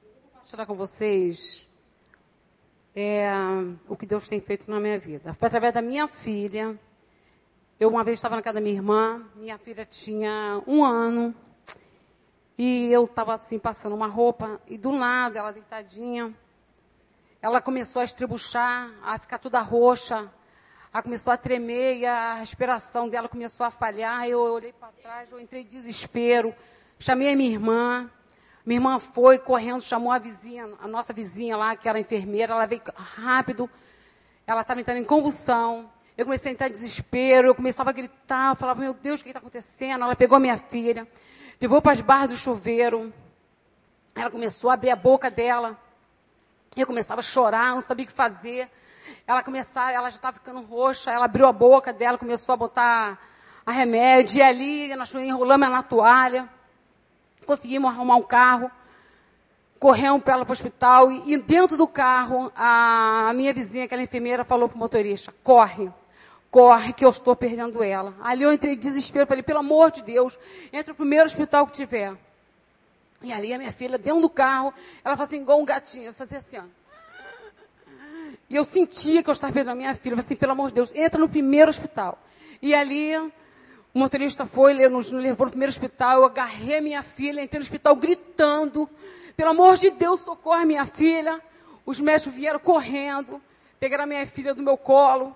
vou 0.04 0.22
compartilhar 0.34 0.66
com 0.68 0.76
vocês 0.76 1.68
é, 2.96 3.32
o 3.90 3.98
que 3.98 4.06
Deus 4.06 4.28
tem 4.28 4.40
feito 4.40 4.70
na 4.70 4.80
minha 4.80 5.00
vida. 5.00 5.34
Foi 5.34 5.48
através 5.48 5.74
da 5.74 5.82
minha 5.82 6.08
filha. 6.08 6.80
Eu 7.80 7.90
uma 7.90 8.04
vez 8.04 8.20
estava 8.20 8.36
na 8.36 8.44
casa 8.44 8.56
da 8.56 8.62
minha 8.62 8.76
irmã, 8.76 9.28
minha 9.36 9.58
filha 9.58 9.86
tinha 9.86 10.62
um 10.68 10.84
ano, 10.84 11.36
e 12.64 12.94
eu 12.94 13.06
estava 13.06 13.34
assim, 13.34 13.58
passando 13.58 13.96
uma 13.96 14.06
roupa, 14.06 14.62
e 14.68 14.78
do 14.78 14.92
nada, 14.92 15.40
ela 15.40 15.52
deitadinha, 15.52 16.32
ela 17.42 17.60
começou 17.60 18.04
a 18.04 18.06
estribuchar, 18.06 18.92
a 19.02 19.18
ficar 19.18 19.40
toda 19.40 19.60
roxa, 19.62 20.32
ela 20.94 21.02
começou 21.02 21.34
a 21.34 21.38
tremer 21.38 21.98
e 21.98 22.06
a 22.06 22.36
respiração 22.36 23.10
dela 23.10 23.28
começou 23.28 23.66
a 23.66 23.72
falhar. 23.72 24.28
Eu 24.28 24.40
olhei 24.42 24.72
para 24.74 24.90
trás, 24.90 25.32
eu 25.32 25.40
entrei 25.40 25.64
em 25.64 25.66
desespero, 25.66 26.54
chamei 27.00 27.34
a 27.34 27.36
minha 27.36 27.50
irmã. 27.50 28.08
Minha 28.64 28.78
irmã 28.78 29.00
foi 29.00 29.40
correndo, 29.40 29.82
chamou 29.82 30.12
a 30.12 30.20
vizinha, 30.20 30.70
a 30.80 30.88
nossa 30.88 31.12
vizinha 31.12 31.58
lá, 31.58 31.76
que 31.76 31.90
era 31.90 32.00
enfermeira, 32.00 32.54
ela 32.54 32.68
veio 32.68 32.84
rápido. 32.94 33.68
Ela 34.46 34.62
estava 34.62 34.80
entrando 34.80 35.00
em 35.00 35.04
convulsão. 35.04 35.90
Eu 36.16 36.26
comecei 36.26 36.52
a 36.52 36.54
entrar 36.54 36.68
em 36.68 36.72
desespero, 36.72 37.48
eu 37.48 37.56
começava 37.56 37.90
a 37.90 37.94
gritar, 37.94 38.52
eu 38.52 38.56
falava, 38.56 38.82
meu 38.82 38.94
Deus, 38.94 39.20
o 39.20 39.24
que 39.24 39.32
está 39.32 39.40
acontecendo? 39.40 40.04
Ela 40.04 40.16
pegou 40.16 40.36
a 40.36 40.40
minha 40.40 40.60
filha, 40.60 41.08
levou 41.62 41.82
para 41.82 41.94
as 41.94 42.02
barras 42.02 42.32
do 42.32 42.38
chuveiro. 42.38 43.14
Ela 44.16 44.30
começou 44.30 44.70
a 44.70 44.74
abrir 44.74 44.90
a 44.90 44.96
boca 44.96 45.32
dela. 45.32 45.80
Eu 46.76 46.88
começava 46.88 47.20
a 47.20 47.24
chorar, 47.24 47.76
não 47.76 47.82
sabia 47.82 48.04
o 48.04 48.08
que 48.08 48.14
fazer. 48.14 48.70
Ela 49.28 49.44
começava, 49.44 49.92
ela 49.92 50.10
já 50.10 50.16
estava 50.18 50.34
ficando 50.34 50.62
roxa, 50.62 51.12
ela 51.12 51.26
abriu 51.26 51.46
a 51.48 51.54
boca 51.54 51.94
dela, 51.94 52.18
começou 52.18 52.54
a 52.54 52.58
botar 52.58 53.20
a 53.66 53.72
remédio, 53.72 54.40
e 54.40 54.42
ali 54.42 54.96
nós 54.96 55.14
enrolamos 55.14 55.68
ela 55.68 55.78
na 55.78 55.84
toalha. 55.84 56.50
Conseguimos 57.46 57.92
arrumar 57.92 58.16
um 58.16 58.24
carro 58.24 58.72
corremos 59.82 60.22
para 60.22 60.36
ela 60.36 60.46
para 60.46 60.52
o 60.52 60.54
hospital 60.54 61.12
e, 61.12 61.34
e, 61.34 61.38
dentro 61.40 61.76
do 61.76 61.88
carro, 61.88 62.52
a, 62.56 63.30
a 63.30 63.34
minha 63.34 63.52
vizinha, 63.52 63.86
aquela 63.86 64.04
enfermeira, 64.04 64.46
falou 64.46 64.70
para 64.70 64.76
o 64.76 64.80
motorista, 64.80 65.34
corre, 65.44 65.92
corre 66.52 66.92
que 66.92 67.06
eu 67.06 67.10
estou 67.10 67.34
perdendo 67.36 67.82
ela. 67.82 68.14
Ali 68.22 68.44
eu 68.44 68.52
entrei 68.52 68.74
em 68.74 68.78
desespero, 68.78 69.26
falei, 69.26 69.42
pelo 69.42 69.60
amor 69.60 69.90
de 69.90 70.04
Deus, 70.04 70.38
entra 70.72 70.92
no 70.92 70.98
primeiro 70.98 71.26
hospital 71.26 71.66
que 71.66 71.72
tiver. 71.72 72.14
E 73.24 73.32
ali 73.32 73.54
a 73.54 73.58
minha 73.58 73.72
filha, 73.72 73.98
dentro 73.98 74.22
do 74.22 74.30
carro, 74.30 74.74
ela 75.04 75.16
fazia 75.16 75.38
assim, 75.38 75.44
igual 75.44 75.62
um 75.62 75.66
gatinho, 75.66 76.14
fazia 76.14 76.40
assim, 76.40 76.58
ó. 76.58 76.64
E 78.50 78.56
eu 78.56 78.66
sentia 78.66 79.24
que 79.24 79.30
eu 79.30 79.32
estava 79.32 79.54
vendo 79.54 79.70
a 79.70 79.76
minha 79.76 79.96
filha, 79.96 80.14
eu 80.14 80.18
falei 80.18 80.26
assim, 80.26 80.36
pelo 80.36 80.52
amor 80.52 80.68
de 80.68 80.76
Deus, 80.76 80.92
entra 80.94 81.18
no 81.18 81.30
primeiro 81.30 81.70
hospital. 81.70 82.20
E 82.62 82.76
ali, 82.76 83.16
o 83.18 83.32
motorista 83.94 84.46
foi, 84.46 84.74
nos 84.90 85.10
levou 85.10 85.46
no 85.46 85.52
primeiro 85.52 85.70
hospital, 85.70 86.18
eu 86.18 86.26
agarrei 86.26 86.80
a 86.80 86.82
minha 86.82 87.02
filha, 87.02 87.42
entrei 87.42 87.60
no 87.60 87.64
hospital 87.64 87.96
gritando, 87.96 88.90
pelo 89.38 89.52
amor 89.52 89.78
de 89.78 89.90
Deus, 89.90 90.20
socorre 90.22 90.66
minha 90.66 90.86
filha. 90.86 91.42
Os 91.86 92.00
médicos 92.00 92.36
vieram 92.36 92.60
correndo, 92.60 93.42
pegaram 93.80 94.04
a 94.04 94.08
minha 94.08 94.28
filha 94.28 94.54
do 94.54 94.62
meu 94.62 94.78
colo. 94.78 95.36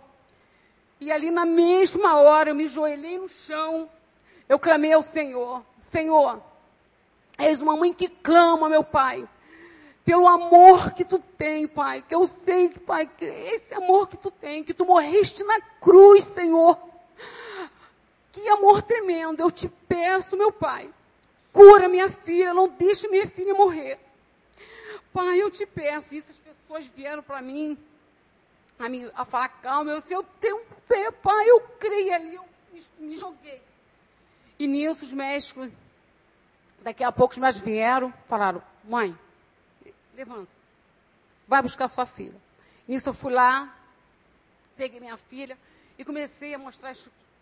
E 1.00 1.12
ali 1.12 1.30
na 1.30 1.46
mesma 1.46 2.18
hora 2.18 2.50
eu 2.50 2.56
me 2.56 2.68
joelhei 2.68 3.18
no 3.18 3.28
chão. 3.28 3.90
Eu 4.48 4.60
clamei 4.60 4.94
ao 4.94 5.02
Senhor: 5.02 5.64
Senhor, 5.80 6.42
és 7.38 7.62
uma 7.62 7.76
mãe 7.76 7.94
que 7.94 8.10
clama, 8.10 8.70
meu 8.70 8.84
Pai. 8.84 9.28
Pelo 10.04 10.28
amor 10.28 10.92
que 10.94 11.04
tu 11.04 11.18
tem, 11.18 11.68
Pai. 11.68 12.04
Que 12.08 12.14
eu 12.14 12.28
sei, 12.28 12.70
Pai, 12.70 13.08
que 13.08 13.26
esse 13.26 13.74
amor 13.74 14.08
que 14.08 14.18
tu 14.18 14.30
tem, 14.30 14.64
que 14.64 14.74
tu 14.74 14.86
morreste 14.86 15.44
na 15.44 15.60
cruz, 15.60 16.24
Senhor. 16.24 16.78
Que 18.32 18.48
amor 18.50 18.82
tremendo. 18.82 19.40
Eu 19.40 19.50
te 19.50 19.68
peço, 19.88 20.38
meu 20.38 20.52
Pai 20.52 20.90
Cura 21.56 21.88
minha 21.88 22.10
filha, 22.10 22.54
não 22.54 22.68
deixe 22.68 23.08
minha 23.08 23.26
filha 23.26 23.54
morrer. 23.54 23.98
Pai, 25.14 25.42
eu 25.42 25.50
te 25.50 25.66
peço 25.66 26.14
isso. 26.14 26.30
As 26.30 26.38
pessoas 26.38 26.86
vieram 26.88 27.24
para 27.24 27.42
mim 27.42 27.78
a, 28.80 28.90
me, 28.90 29.10
a 29.16 29.26
falar, 29.26 29.50
calma, 29.50 29.92
eu, 29.92 30.02
se 30.02 30.14
eu 30.14 30.24
tenho 30.40 30.62
fé, 30.86 31.12
pai, 31.12 31.50
eu 31.50 31.62
creio 31.80 32.14
ali, 32.14 32.36
eu 32.36 32.46
me, 32.72 32.84
me 33.00 33.18
joguei. 33.18 33.62
E 34.60 34.68
nisso 34.68 35.06
os 35.06 35.14
médicos, 35.14 35.70
daqui 36.82 37.04
a 37.04 37.12
pouco 37.12 37.34
os 37.34 37.38
médicos 37.38 37.66
vieram, 37.66 38.14
falaram, 38.28 38.62
mãe, 38.84 39.18
levanta, 40.14 40.50
vai 41.48 41.62
buscar 41.62 41.88
sua 41.88 42.06
filha. 42.06 42.40
Nisso 42.88 43.10
eu 43.10 43.14
fui 43.14 43.34
lá, 43.34 43.76
peguei 44.76 45.00
minha 45.00 45.18
filha 45.18 45.58
e 45.98 46.06
comecei 46.06 46.54
a 46.54 46.58
mostrar, 46.58 46.96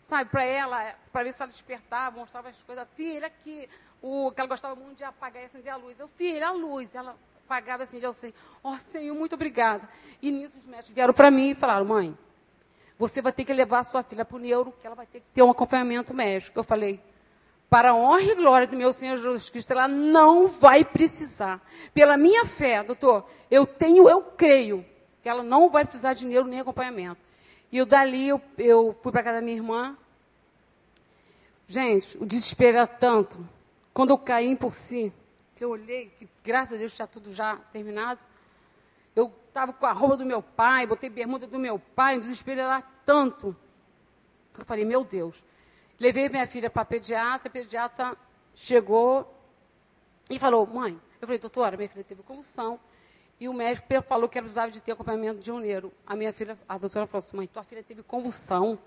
sabe, 0.03 0.29
para 0.29 0.43
ela, 0.43 0.95
para 1.11 1.23
ver 1.23 1.33
se 1.33 1.41
ela 1.41 1.51
despertava, 1.51 2.17
mostrava 2.17 2.49
as 2.49 2.61
coisas. 2.63 2.87
Filha, 2.95 3.27
aqui, 3.27 3.69
o, 4.01 4.31
que 4.31 4.39
ela 4.39 4.47
gostava 4.47 4.75
muito 4.75 4.97
de 4.97 5.03
apagar 5.03 5.43
e 5.43 5.45
acender 5.45 5.71
a 5.71 5.77
luz. 5.77 5.99
Eu, 5.99 6.07
filha, 6.09 6.47
a 6.47 6.51
luz. 6.51 6.93
Ela 6.93 7.15
apagava 7.45 7.83
assim, 7.83 7.99
já 7.99 8.13
sei. 8.13 8.33
Ó, 8.63 8.73
oh, 8.73 8.77
Senhor, 8.77 9.15
muito 9.15 9.33
obrigada. 9.33 9.87
E 10.21 10.31
nisso 10.31 10.57
os 10.57 10.65
médicos 10.65 10.93
vieram 10.93 11.13
para 11.13 11.29
mim 11.29 11.51
e 11.51 11.55
falaram, 11.55 11.85
mãe, 11.85 12.17
você 12.97 13.21
vai 13.21 13.31
ter 13.31 13.43
que 13.43 13.53
levar 13.53 13.83
sua 13.83 14.03
filha 14.03 14.23
para 14.23 14.37
o 14.37 14.39
neuro, 14.39 14.73
que 14.79 14.87
ela 14.87 14.95
vai 14.95 15.05
ter 15.05 15.19
que 15.19 15.25
ter 15.33 15.43
um 15.43 15.51
acompanhamento 15.51 16.13
médico. 16.13 16.57
Eu 16.57 16.63
falei, 16.63 16.99
para 17.69 17.89
a 17.89 17.95
honra 17.95 18.21
e 18.21 18.35
glória 18.35 18.67
do 18.67 18.77
meu 18.77 18.93
Senhor 18.93 19.17
Jesus 19.17 19.49
Cristo, 19.49 19.71
ela 19.71 19.87
não 19.87 20.47
vai 20.47 20.85
precisar. 20.85 21.61
Pela 21.93 22.15
minha 22.17 22.45
fé, 22.45 22.83
doutor, 22.83 23.25
eu 23.49 23.65
tenho, 23.65 24.07
eu 24.07 24.21
creio 24.21 24.85
que 25.21 25.29
ela 25.29 25.41
não 25.41 25.69
vai 25.69 25.83
precisar 25.83 26.13
de 26.13 26.19
dinheiro 26.19 26.45
nem 26.45 26.59
acompanhamento. 26.59 27.21
E 27.71 27.77
eu 27.77 27.85
dali, 27.85 28.27
eu, 28.27 28.41
eu 28.57 28.95
fui 29.01 29.11
para 29.11 29.23
casa 29.23 29.39
da 29.39 29.41
minha 29.41 29.57
irmã. 29.57 29.97
Gente, 31.67 32.15
o 32.19 32.25
desespero 32.25 32.77
era 32.77 32.85
tanto 32.85 33.39
quando 33.93 34.11
eu 34.11 34.17
caí 34.17 34.55
por 34.55 34.73
si, 34.73 35.11
que 35.55 35.63
eu 35.63 35.69
olhei, 35.69 36.09
que 36.09 36.27
graças 36.43 36.73
a 36.73 36.77
Deus 36.77 36.91
está 36.91 37.07
tudo 37.07 37.31
já 37.31 37.55
terminado, 37.71 38.19
eu 39.15 39.31
estava 39.47 39.71
com 39.71 39.85
a 39.85 39.91
roupa 39.91 40.17
do 40.17 40.25
meu 40.25 40.41
pai, 40.41 40.87
botei 40.87 41.09
bermuda 41.09 41.45
do 41.45 41.59
meu 41.59 41.77
pai, 41.77 42.17
o 42.17 42.21
desespero 42.21 42.61
era 42.61 42.81
tanto. 43.05 43.55
Eu 44.57 44.65
falei, 44.65 44.85
meu 44.85 45.03
Deus. 45.03 45.43
Levei 45.99 46.27
minha 46.29 46.47
filha 46.47 46.69
para 46.69 46.83
pediatra, 46.83 47.47
a 47.47 47.51
pediatra 47.51 48.17
chegou 48.53 49.31
e 50.29 50.39
falou, 50.39 50.65
mãe, 50.65 50.99
eu 51.21 51.27
falei, 51.27 51.39
doutora, 51.39 51.77
minha 51.77 51.89
filha 51.89 52.03
teve 52.03 52.23
convulsão, 52.23 52.79
e 53.39 53.47
o 53.47 53.53
médico 53.53 53.87
falou 54.07 54.29
que 54.29 54.37
ela 54.37 54.45
precisava 54.45 54.71
de 54.71 54.81
ter 54.81 54.93
acompanhamento 54.93 55.39
de 55.39 55.51
um 55.51 55.59
neuro. 55.59 55.93
A 56.05 56.15
minha 56.15 56.31
filha, 56.31 56.57
a 56.67 56.77
doutora 56.77 57.05
falou 57.07 57.19
assim, 57.19 57.37
mãe, 57.37 57.47
tua 57.47 57.63
filha 57.63 57.83
teve 57.83 58.01
convulsão. 58.03 58.79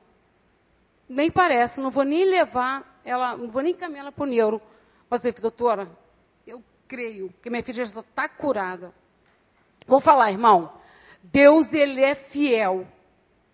Nem 1.09 1.31
parece, 1.31 1.81
não 1.81 1.91
vou 1.91 2.05
nem 2.05 2.25
levar 2.25 3.01
ela, 3.05 3.37
não 3.37 3.49
vou 3.49 3.63
nem 3.63 3.73
encaminhar 3.73 4.01
ela 4.01 4.13
para 4.13 4.25
o 4.25 4.27
neuro. 4.27 4.61
Mas 5.09 5.25
eu 5.25 5.33
falei, 5.33 5.43
doutora, 5.43 5.99
creio 6.87 7.33
que 7.43 7.51
minha 7.51 7.63
filha 7.63 7.85
já 7.85 8.01
está 8.01 8.29
curada. 8.29 8.95
Vou 9.87 10.01
falar, 10.01 10.31
irmão. 10.31 10.73
Deus, 11.23 11.73
ele 11.73 12.03
é 12.03 12.15
fiel. 12.15 12.87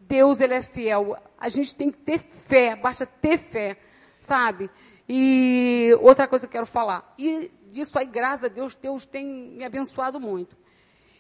Deus, 0.01 0.41
ele 0.41 0.55
é 0.55 0.63
fiel. 0.63 1.17
A 1.39 1.49
gente 1.49 1.75
tem 1.75 1.91
que 1.91 1.99
ter 1.99 2.19
fé, 2.19 2.77
basta 2.77 3.07
ter 3.07 3.39
fé, 3.39 3.77
sabe? 4.21 4.71
E 5.09 5.97
outra 6.01 6.29
coisa 6.29 6.47
que 6.47 6.51
eu 6.51 6.61
quero 6.61 6.67
falar. 6.67 7.15
E 7.19 7.51
disso 7.71 7.99
aí, 7.99 8.07
graças 8.07 8.45
a 8.45 8.49
Deus, 8.49 8.75
Deus 8.75 9.07
tem 9.07 9.25
me 9.27 9.65
abençoado 9.65 10.21
muito. 10.21 10.57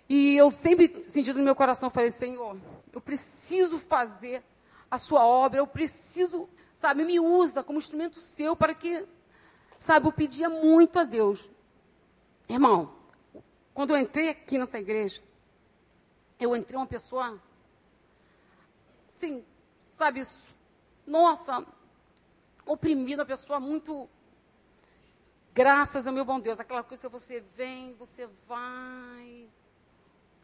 E 0.09 0.37
eu 0.37 0.51
sempre 0.51 1.05
senti 1.07 1.33
no 1.33 1.42
meu 1.42 1.55
coração, 1.55 1.88
falei, 1.88 2.11
Senhor, 2.11 2.57
eu 2.92 3.01
preciso 3.01 3.79
fazer 3.79 4.42
a 4.90 4.98
sua 4.98 5.25
obra, 5.25 5.61
eu 5.61 5.66
preciso, 5.66 6.48
sabe, 6.75 7.05
me 7.05 7.18
usa 7.18 7.62
como 7.62 7.79
instrumento 7.79 8.20
seu 8.20 8.55
para 8.55 8.75
que 8.75 9.07
Sabe, 9.83 10.07
eu 10.07 10.12
pedia 10.12 10.48
muito 10.48 10.96
a 10.96 11.03
Deus. 11.03 11.51
Irmão, 12.53 12.93
quando 13.73 13.95
eu 13.95 13.99
entrei 13.99 14.29
aqui 14.29 14.59
nessa 14.59 14.79
igreja, 14.79 15.23
eu 16.38 16.55
entrei 16.55 16.77
uma 16.77 16.87
pessoa, 16.87 17.41
sim, 19.09 19.43
sabe, 19.88 20.21
nossa, 21.07 21.67
oprimida, 22.67 23.23
uma 23.23 23.27
pessoa 23.27 23.59
muito, 23.59 24.07
graças 25.55 26.07
ao 26.07 26.12
meu 26.12 26.27
bom 26.27 26.38
Deus, 26.38 26.61
aquela 26.61 26.83
coisa 26.83 27.03
que 27.03 27.09
você 27.09 27.43
vem, 27.57 27.95
você 27.95 28.29
vai. 28.47 29.49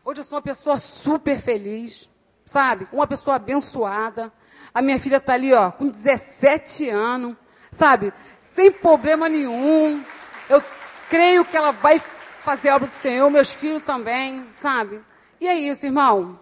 Hoje 0.03 0.21
eu 0.21 0.25
sou 0.25 0.37
uma 0.37 0.42
pessoa 0.42 0.79
super 0.79 1.38
feliz, 1.38 2.09
sabe, 2.47 2.88
uma 2.90 3.07
pessoa 3.07 3.37
abençoada. 3.37 4.33
A 4.73 4.81
minha 4.81 4.99
filha 4.99 5.18
está 5.18 5.35
ali, 5.35 5.53
ó, 5.53 5.71
com 5.71 5.88
17 5.88 6.88
anos, 6.88 7.37
sabe, 7.71 8.14
sem 8.55 8.73
problema 8.73 9.29
nenhum. 9.29 10.03
Eu 10.49 10.62
creio 11.09 11.44
que 11.44 11.57
ela 11.57 11.71
vai 11.71 11.99
fazer 11.99 12.71
a 12.71 12.77
obra 12.77 12.88
do 12.88 12.94
Senhor, 12.94 13.29
meus 13.31 13.51
filhos 13.53 13.83
também, 13.85 14.44
sabe? 14.53 15.01
E 15.40 15.47
é 15.47 15.57
isso, 15.59 15.87
irmão. 15.87 16.38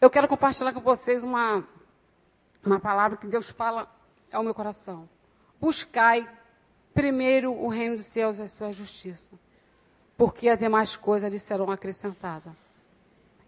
Eu 0.00 0.10
quero 0.10 0.28
compartilhar 0.28 0.72
com 0.72 0.80
vocês 0.80 1.22
uma, 1.22 1.66
uma 2.64 2.78
palavra 2.78 3.16
que 3.16 3.26
Deus 3.26 3.50
fala 3.50 3.88
ao 4.32 4.42
meu 4.42 4.54
coração. 4.54 5.08
Buscai 5.60 6.28
primeiro 6.92 7.52
o 7.52 7.68
reino 7.68 7.96
dos 7.96 8.06
céus 8.06 8.38
e 8.38 8.42
a 8.42 8.48
sua 8.48 8.72
justiça, 8.72 9.30
porque 10.16 10.48
as 10.48 10.58
demais 10.58 10.96
coisas 10.96 11.30
lhe 11.30 11.38
serão 11.38 11.70
acrescentadas. 11.70 12.52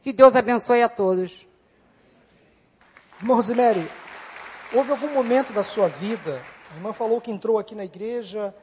Que 0.03 0.13
Deus 0.13 0.35
abençoe 0.37 0.83
a 0.83 0.89
todos. 0.89 1.47
Irmã 3.21 3.35
Rosemary, 3.35 3.87
houve 4.73 4.91
algum 4.91 5.13
momento 5.13 5.53
da 5.53 5.65
sua 5.65 5.89
vida 5.89 6.43
a 6.71 6.77
irmã 6.77 6.93
falou 6.93 7.21
que 7.21 7.31
entrou 7.31 7.59
aqui 7.59 7.75
na 7.75 7.85
igreja 7.85 8.55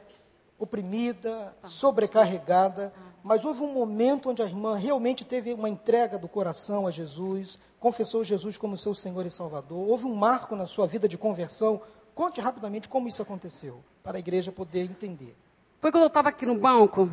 oprimida, 0.64 1.56
sobrecarregada, 1.62 2.92
mas 3.22 3.44
houve 3.44 3.62
um 3.62 3.72
momento 3.72 4.30
onde 4.30 4.42
a 4.42 4.44
irmã 4.44 4.76
realmente 4.76 5.24
teve 5.24 5.54
uma 5.54 5.68
entrega 5.68 6.18
do 6.18 6.28
coração 6.28 6.86
a 6.86 6.90
Jesus, 6.90 7.58
confessou 7.80 8.24
Jesus 8.24 8.56
como 8.56 8.76
seu 8.76 8.94
Senhor 8.94 9.24
e 9.24 9.30
Salvador. 9.30 9.88
Houve 9.88 10.04
um 10.04 10.14
marco 10.14 10.54
na 10.54 10.66
sua 10.66 10.86
vida 10.86 11.08
de 11.08 11.16
conversão. 11.16 11.80
Conte 12.14 12.40
rapidamente 12.40 12.88
como 12.88 13.08
isso 13.08 13.22
aconteceu, 13.22 13.82
para 14.02 14.18
a 14.18 14.20
igreja 14.20 14.52
poder 14.52 14.84
entender. 14.84 15.34
Foi 15.80 15.90
quando 15.90 16.04
eu 16.04 16.08
estava 16.08 16.28
aqui 16.28 16.44
no 16.44 16.58
banco, 16.58 17.10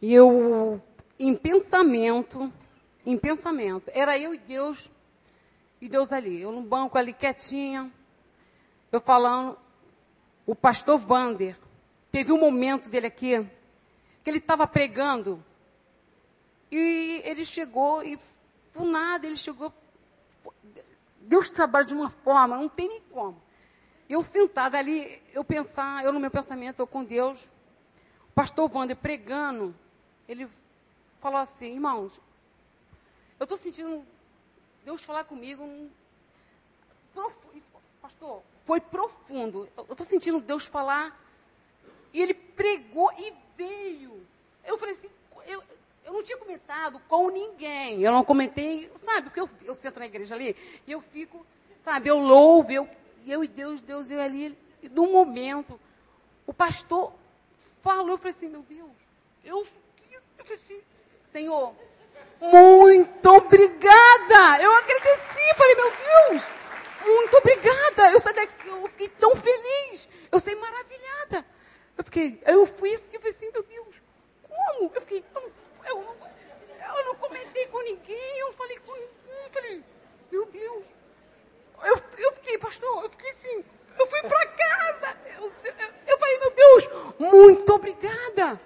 e 0.00 0.12
eu, 0.14 0.80
em 1.18 1.34
pensamento, 1.34 2.52
em 3.04 3.18
pensamento, 3.18 3.90
era 3.94 4.18
eu 4.18 4.34
e 4.34 4.38
Deus, 4.38 4.90
e 5.80 5.88
Deus 5.88 6.12
ali, 6.12 6.40
eu 6.40 6.52
no 6.52 6.62
banco 6.62 6.96
ali 6.96 7.12
quietinha, 7.12 7.90
eu 8.90 9.00
falando, 9.00 9.56
o 10.46 10.54
pastor 10.54 10.98
Vander, 10.98 11.58
teve 12.18 12.32
um 12.32 12.40
momento 12.40 12.88
dele 12.88 13.06
aqui, 13.06 13.48
que 14.24 14.28
ele 14.28 14.38
estava 14.38 14.66
pregando, 14.66 15.40
e 16.68 17.22
ele 17.24 17.44
chegou, 17.44 18.02
e 18.02 18.18
do 18.72 18.84
nada 18.84 19.24
ele 19.24 19.36
chegou, 19.36 19.72
Deus 21.20 21.48
trabalha 21.48 21.84
de 21.84 21.94
uma 21.94 22.10
forma, 22.10 22.56
não 22.56 22.68
tem 22.68 22.88
nem 22.88 23.00
como. 23.02 23.40
Eu 24.08 24.20
sentada 24.20 24.76
ali, 24.76 25.22
eu 25.32 25.44
pensar, 25.44 26.04
eu 26.04 26.12
no 26.12 26.18
meu 26.18 26.28
pensamento, 26.28 26.80
eu 26.80 26.88
com 26.88 27.04
Deus, 27.04 27.48
o 28.28 28.32
pastor 28.34 28.68
Wander 28.68 28.96
pregando, 28.96 29.72
ele 30.26 30.48
falou 31.20 31.38
assim, 31.38 31.74
irmãos, 31.74 32.20
eu 33.38 33.44
estou 33.44 33.56
sentindo 33.56 34.04
Deus 34.84 35.04
falar 35.04 35.22
comigo, 35.22 35.62
um, 35.62 35.88
pastor, 38.02 38.42
foi 38.64 38.80
profundo. 38.80 39.68
Eu 39.76 39.86
estou 39.92 40.04
sentindo 40.04 40.40
Deus 40.40 40.66
falar, 40.66 41.16
e 42.12 42.22
ele 42.22 42.34
pregou 42.34 43.10
e 43.18 43.32
veio. 43.56 44.26
Eu 44.64 44.78
falei 44.78 44.94
assim, 44.94 45.10
eu, 45.46 45.62
eu 46.04 46.12
não 46.12 46.22
tinha 46.22 46.38
comentado 46.38 47.00
com 47.08 47.30
ninguém. 47.30 48.02
Eu 48.02 48.12
não 48.12 48.24
comentei, 48.24 48.90
sabe, 48.96 49.22
porque 49.22 49.40
eu, 49.40 49.48
eu 49.64 49.74
sento 49.74 49.98
na 49.98 50.06
igreja 50.06 50.34
ali 50.34 50.56
e 50.86 50.92
eu 50.92 51.00
fico, 51.00 51.46
sabe, 51.80 52.08
eu 52.08 52.18
louvo, 52.18 52.70
eu, 52.70 52.88
eu 53.26 53.44
e 53.44 53.48
Deus, 53.48 53.80
Deus, 53.80 54.10
eu 54.10 54.20
ali. 54.20 54.56
E 54.82 54.88
no 54.88 55.10
momento, 55.10 55.78
o 56.46 56.54
pastor 56.54 57.12
falou, 57.82 58.10
eu 58.10 58.18
falei 58.18 58.32
assim, 58.32 58.48
meu 58.48 58.62
Deus, 58.62 58.90
eu, 59.44 59.66
eu 60.38 60.44
falei 60.44 60.60
assim, 60.64 60.80
Senhor, 61.32 61.74
muito 62.40 63.28
obrigada. 63.28 64.62
Eu 64.62 64.72
agradeci, 64.72 65.54
falei, 65.56 65.74
meu 65.74 65.90
Deus, 65.90 66.42
muito 67.04 67.36
obrigada. 67.36 68.10
Eu 68.12 68.20
saí 68.20 68.34
daqui, 68.34 68.68
eu 68.68 68.86
fiquei 68.88 69.08
tão 69.08 69.34
feliz. 69.34 70.08
Eu 70.30 70.38
saí 70.38 70.54
maravilhada. 70.54 71.44
Eu 71.98 72.04
fiquei, 72.04 72.40
eu 72.46 72.64
fui 72.64 72.94
assim, 72.94 73.16
eu 73.16 73.20
falei 73.20 73.36
assim, 73.36 73.50
meu 73.52 73.62
Deus, 73.64 74.00
como? 74.48 74.92
Eu 74.94 75.00
fiquei, 75.00 75.24
eu, 75.34 75.52
eu, 75.84 76.16
eu 76.96 77.04
não 77.06 77.14
comentei 77.16 77.66
com 77.66 77.82
ninguém, 77.82 78.38
eu 78.38 78.52
falei 78.52 78.78
com 78.78 78.92
ninguém, 78.92 79.44
eu 79.44 79.50
falei, 79.50 79.84
meu 80.30 80.46
Deus. 80.46 80.84
Eu, 81.82 81.96
eu 82.18 82.32
fiquei, 82.34 82.56
pastor, 82.56 83.02
eu 83.02 83.10
fiquei 83.10 83.30
assim, 83.32 83.64
eu 83.98 84.06
fui 84.06 84.22
para 84.22 84.46
casa. 84.46 85.16
Eu, 85.26 85.46
eu, 85.46 85.88
eu, 86.06 86.18
falei, 86.18 86.38
meu 86.38 86.50
Deus, 86.52 86.88
muito 87.18 87.74
obrigada. 87.74 88.60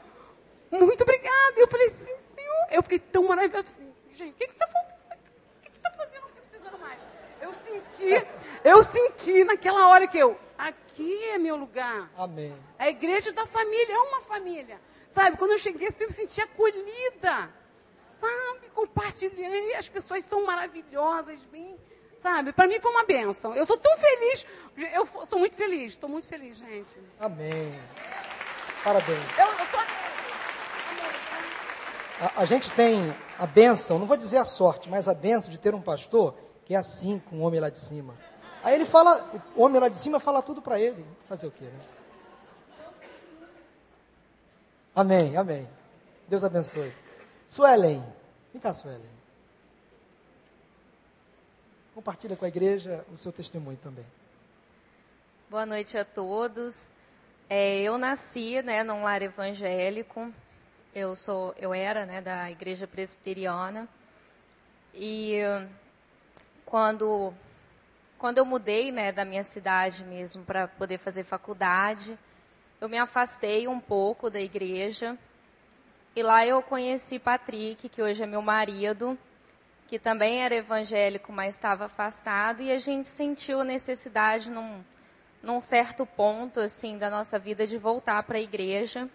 Muito 0.71 1.03
obrigada. 1.03 1.55
Eu 1.57 1.69
falei, 1.69 1.89
sim, 1.89 2.19
senhor. 2.35 2.67
Eu 2.71 2.83
fiquei 2.83 2.99
tão 2.99 3.25
maravilhada, 3.25 3.67
assim, 3.67 3.95
gente, 4.13 4.33
o 4.33 4.37
que 4.37 4.45
está 4.45 4.67
faltando? 4.67 5.03
O 5.59 5.63
que 5.63 5.71
que 5.71 6.41
precisando 6.51 6.79
mais? 6.79 7.01
Eu 7.41 7.53
senti, 7.55 8.27
eu 8.63 8.83
senti 8.83 9.45
naquela 9.45 9.89
hora 9.89 10.07
que 10.07 10.19
eu, 10.19 10.39
aqui 10.93 11.25
é 11.31 11.39
meu 11.39 11.57
lugar. 11.57 12.11
Amém. 12.17 12.55
A 12.79 12.89
igreja 12.89 13.33
da 13.33 13.47
família 13.47 13.95
é 13.95 13.99
uma 13.99 14.21
família. 14.21 14.81
Sabe, 15.09 15.37
quando 15.37 15.53
eu 15.53 15.59
cheguei 15.59 15.89
assim, 15.89 16.05
eu 16.05 16.09
me 16.09 16.15
senti 16.15 16.41
acolhida. 16.41 17.51
Sabe, 18.13 18.71
compartilhei, 18.75 19.75
as 19.75 19.89
pessoas 19.89 20.25
são 20.25 20.47
maravilhosas, 20.47 21.41
bem, 21.51 21.77
sabe? 22.23 22.53
Para 22.53 22.69
mim 22.69 22.79
foi 22.79 22.91
uma 22.91 23.05
benção. 23.05 23.53
Eu 23.55 23.63
estou 23.63 23.77
tão 23.77 23.97
feliz, 23.97 24.47
eu 24.95 25.27
sou 25.27 25.39
muito 25.41 25.57
feliz, 25.57 25.93
estou 25.93 26.09
muito 26.09 26.29
feliz, 26.29 26.59
gente. 26.59 26.95
Amém. 27.19 27.81
Parabéns. 28.85 29.39
Eu, 29.39 29.47
eu 29.47 29.67
tô... 29.67 29.79
a, 32.21 32.43
a 32.43 32.45
gente 32.45 32.71
tem 32.73 33.13
a 33.39 33.47
benção, 33.47 33.99
não 33.99 34.07
vou 34.07 34.17
dizer 34.17 34.39
a 34.39 34.45
sorte, 34.45 34.89
mas 34.89 35.09
a 35.09 35.15
benção 35.15 35.51
de 35.51 35.59
ter 35.59 35.75
um 35.75 35.81
pastor 35.81 36.37
que 36.65 36.75
é 36.75 36.79
assim 36.79 37.21
com 37.29 37.39
o 37.39 37.41
homem 37.41 37.59
lá 37.59 37.71
de 37.71 37.81
cima. 37.81 38.15
Aí 38.63 38.75
ele 38.75 38.85
fala, 38.85 39.29
o 39.57 39.63
homem 39.63 39.81
lá 39.81 39.89
de 39.89 39.99
cima 39.99 40.21
fala 40.21 40.43
tudo 40.43 40.63
para 40.63 40.79
ele. 40.79 41.05
Fazer 41.29 41.49
o 41.49 41.51
quê, 41.51 41.65
né? 41.65 41.81
Amém, 44.95 45.37
amém. 45.37 45.69
Deus 46.29 46.45
abençoe. 46.45 46.93
Suelen, 47.49 48.03
vem 48.53 48.63
cá, 48.63 48.73
Suelen. 48.73 49.11
Compartilha 51.95 52.37
com 52.37 52.45
a 52.45 52.49
igreja 52.49 53.05
o 53.13 53.17
seu 53.17 53.33
testemunho 53.33 53.79
também. 53.79 54.07
Boa 55.51 55.67
noite 55.67 55.99
a 55.99 56.05
todos. 56.05 56.91
É, 57.51 57.81
eu 57.81 57.99
nasci, 57.99 58.63
né, 58.63 58.83
num 58.83 59.03
lar 59.03 59.23
evangélico. 59.23 60.33
Eu 60.95 61.17
sou, 61.17 61.55
eu 61.59 61.75
era, 61.75 62.07
né, 62.07 62.21
da 62.21 62.51
igreja 62.51 62.87
presbiteriana. 62.87 63.89
E 64.95 65.41
quando 66.65 67.35
quando 68.23 68.39
eu 68.39 68.45
mudei, 68.45 68.93
né, 68.93 69.11
da 69.11 69.25
minha 69.25 69.43
cidade 69.43 70.05
mesmo 70.05 70.45
para 70.45 70.69
poder 70.69 70.97
fazer 70.97 71.25
faculdade, 71.25 72.17
eu 72.81 72.89
me 72.89 72.97
afastei 72.97 73.67
um 73.67 73.81
pouco 73.81 74.31
da 74.31 74.41
igreja. 74.41 75.19
E 76.15 76.23
lá 76.23 76.47
eu 76.47 76.63
conheci 76.63 77.19
Patrick, 77.19 77.89
que 77.89 78.01
hoje 78.01 78.23
é 78.23 78.27
meu 78.29 78.41
marido, 78.41 79.19
que 79.89 79.99
também 79.99 80.41
era 80.41 80.55
evangélico, 80.55 81.33
mas 81.33 81.57
estava 81.57 81.87
afastado, 81.87 82.63
e 82.63 82.71
a 82.71 82.79
gente 82.79 83.09
sentiu 83.09 83.63
a 83.63 83.65
necessidade 83.65 84.49
num, 84.49 84.85
num 85.43 85.61
certo 85.61 86.07
ponto 86.07 86.61
assim 86.61 86.97
da 86.97 87.11
nossa 87.11 87.41
vida 87.41 87.67
de 87.67 87.77
voltar 87.77 88.23
para 88.23 88.39
a 88.39 88.41
igreja. 88.41 89.09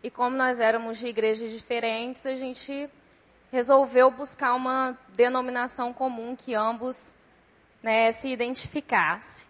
E 0.00 0.12
como 0.12 0.36
nós 0.36 0.60
éramos 0.60 0.98
de 0.98 1.08
igrejas 1.08 1.50
diferentes, 1.50 2.24
a 2.24 2.36
gente 2.36 2.88
resolveu 3.50 4.12
buscar 4.12 4.54
uma 4.54 4.96
denominação 5.16 5.92
comum 5.92 6.36
que 6.36 6.54
ambos 6.54 7.17
né, 7.82 8.10
se 8.12 8.28
identificasse. 8.28 9.46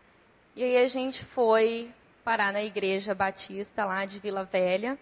E 0.55 0.63
aí 0.63 0.77
a 0.79 0.89
gente 0.89 1.25
foi 1.25 1.93
parar 2.25 2.53
na 2.53 2.63
igreja 2.63 3.15
batista 3.15 3.85
lá 3.85 4.05
de 4.05 4.19
Vila 4.19 4.45
Velha, 4.45 4.99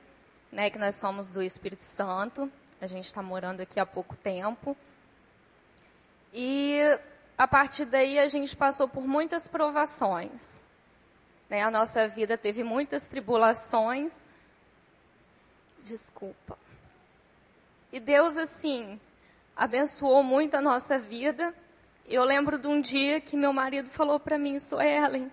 né, 0.53 0.71
que 0.71 0.79
nós 0.79 0.95
somos 0.95 1.29
do 1.29 1.43
Espírito 1.43 1.83
Santo. 1.83 2.51
A 2.81 2.87
gente 2.87 3.07
está 3.07 3.23
morando 3.23 3.61
aqui 3.61 3.81
há 3.81 3.87
pouco 3.87 4.17
tempo. 4.17 4.77
E 6.33 6.79
a 7.39 7.49
partir 7.49 7.85
daí 7.87 8.19
a 8.19 8.29
gente 8.29 8.57
passou 8.57 8.87
por 8.87 9.07
muitas 9.07 9.49
provações. 9.49 10.63
Né? 11.49 11.63
A 11.63 11.71
nossa 11.71 12.07
vida 12.07 12.37
teve 12.37 12.63
muitas 12.63 13.07
tribulações. 13.07 14.19
Desculpa. 15.83 16.59
E 17.93 18.01
Deus, 18.01 18.37
assim, 18.37 19.01
abençoou 19.57 20.23
muito 20.23 20.55
a 20.55 20.61
nossa 20.61 20.99
vida. 20.99 21.55
Eu 22.09 22.23
lembro 22.23 22.57
de 22.57 22.69
um 22.69 22.81
dia 22.81 23.21
que 23.21 23.37
meu 23.37 23.53
marido 23.53 23.89
falou 23.89 24.21
para 24.21 24.39
mim, 24.39 24.61
Suelen, 24.61 25.31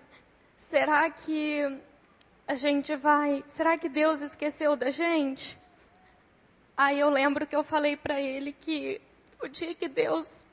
será 0.58 1.08
que 1.08 1.80
a 2.48 2.56
gente 2.56 2.96
vai, 2.96 3.44
será 3.46 3.78
que 3.78 3.88
Deus 3.88 4.20
esqueceu 4.20 4.74
da 4.74 4.90
gente? 4.90 5.56
Aí 6.76 6.98
eu 6.98 7.08
lembro 7.10 7.46
que 7.46 7.54
eu 7.54 7.62
falei 7.62 7.96
para 7.96 8.20
ele 8.20 8.52
que 8.52 9.00
o 9.40 9.46
dia 9.46 9.72
que 9.72 9.86
Deus 9.86 10.48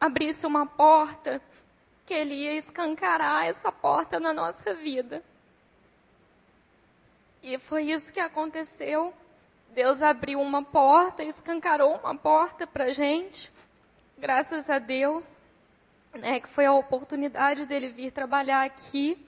abrisse 0.00 0.46
uma 0.46 0.64
porta, 0.64 1.42
que 2.06 2.14
ele 2.14 2.34
ia 2.34 2.54
escancarar 2.54 3.44
essa 3.44 3.70
porta 3.70 4.18
na 4.18 4.32
nossa 4.32 4.72
vida. 4.72 5.22
E 7.42 7.58
foi 7.58 7.82
isso 7.82 8.14
que 8.14 8.20
aconteceu. 8.20 9.12
Deus 9.74 10.00
abriu 10.00 10.40
uma 10.40 10.62
porta, 10.62 11.22
escancarou 11.22 11.96
uma 11.96 12.16
porta 12.16 12.66
para 12.66 12.92
gente, 12.92 13.52
graças 14.16 14.70
a 14.70 14.78
Deus, 14.78 15.38
né, 16.16 16.40
que 16.40 16.48
foi 16.48 16.64
a 16.66 16.72
oportunidade 16.72 17.66
dele 17.66 17.88
vir 17.88 18.10
trabalhar 18.10 18.64
aqui. 18.64 19.18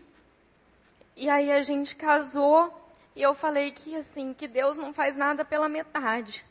E 1.17 1.29
aí 1.29 1.51
a 1.51 1.63
gente 1.63 1.97
casou 1.97 2.73
e 3.15 3.23
eu 3.23 3.35
falei 3.35 3.73
que 3.73 3.97
assim, 3.97 4.33
que 4.33 4.47
Deus 4.47 4.77
não 4.77 4.95
faz 4.95 5.17
nada 5.17 5.45
pela 5.45 5.69
metade. 5.69 6.45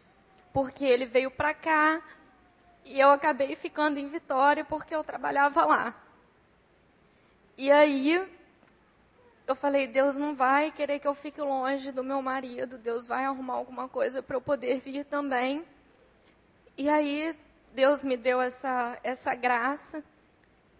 Porque 0.52 0.84
ele 0.84 1.06
veio 1.06 1.32
para 1.32 1.54
cá 1.54 2.02
e 2.84 3.00
eu 3.00 3.10
acabei 3.12 3.56
ficando 3.56 4.00
em 4.00 4.10
Vitória 4.10 4.65
porque 4.65 4.93
eu 4.93 5.04
trabalhava 5.04 5.65
lá. 5.65 5.95
E 7.58 7.71
aí 7.71 8.21
eu 9.47 9.56
falei, 9.56 9.88
Deus 9.88 10.15
não 10.15 10.36
vai 10.36 10.71
querer 10.71 11.00
que 11.00 11.08
eu 11.08 11.15
fique 11.15 11.41
longe 11.41 11.91
do 11.91 12.04
meu 12.04 12.21
marido, 12.21 12.78
Deus 12.78 13.08
vai 13.08 13.23
arrumar 13.23 13.54
alguma 13.54 13.88
coisa 13.88 14.21
para 14.21 14.36
eu 14.36 14.41
poder 14.41 14.80
vir 14.80 15.06
também. 15.06 15.65
E 16.78 16.89
aí 16.89 17.34
Deus 17.73 18.04
me 18.04 18.17
deu 18.17 18.41
essa 18.41 19.00
essa 19.04 19.34
graça 19.34 20.04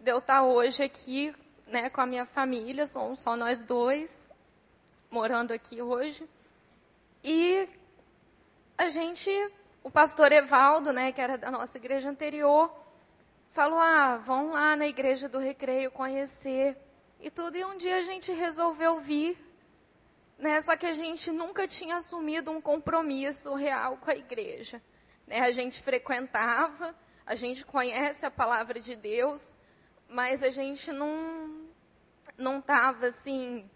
de 0.00 0.10
eu 0.10 0.18
estar 0.18 0.42
hoje 0.42 0.82
aqui 0.82 1.34
né, 1.66 1.90
com 1.90 2.00
a 2.00 2.06
minha 2.06 2.24
família, 2.24 2.86
somos 2.86 3.20
só 3.20 3.36
nós 3.36 3.62
dois, 3.62 4.28
morando 5.10 5.52
aqui 5.52 5.82
hoje. 5.82 6.28
E 7.22 7.68
a 8.76 8.88
gente, 8.88 9.30
o 9.82 9.90
pastor 9.90 10.32
Evaldo, 10.32 10.92
né, 10.92 11.12
que 11.12 11.20
era 11.20 11.36
da 11.36 11.50
nossa 11.50 11.76
igreja 11.76 12.08
anterior, 12.08 12.72
falou: 13.50 13.78
ah, 13.78 14.16
vão 14.16 14.52
lá 14.52 14.76
na 14.76 14.86
igreja 14.86 15.28
do 15.28 15.38
recreio 15.38 15.90
conhecer. 15.90 16.76
E 17.20 17.30
tudo, 17.30 17.56
e 17.56 17.64
um 17.64 17.76
dia 17.76 17.96
a 17.96 18.02
gente 18.02 18.30
resolveu 18.30 19.00
vir, 19.00 19.36
né, 20.38 20.60
só 20.60 20.76
que 20.76 20.86
a 20.86 20.92
gente 20.92 21.32
nunca 21.32 21.66
tinha 21.66 21.96
assumido 21.96 22.50
um 22.52 22.60
compromisso 22.60 23.54
real 23.54 23.96
com 23.96 24.10
a 24.10 24.14
igreja. 24.14 24.80
Né, 25.26 25.40
a 25.40 25.50
gente 25.50 25.82
frequentava, 25.82 26.94
a 27.26 27.34
gente 27.34 27.66
conhece 27.66 28.24
a 28.24 28.30
palavra 28.30 28.78
de 28.78 28.94
Deus, 28.94 29.56
mas 30.08 30.42
a 30.42 30.50
gente 30.50 30.90
não 30.92 31.66
não 32.36 32.58
estava 32.60 33.06
assim 33.06 33.68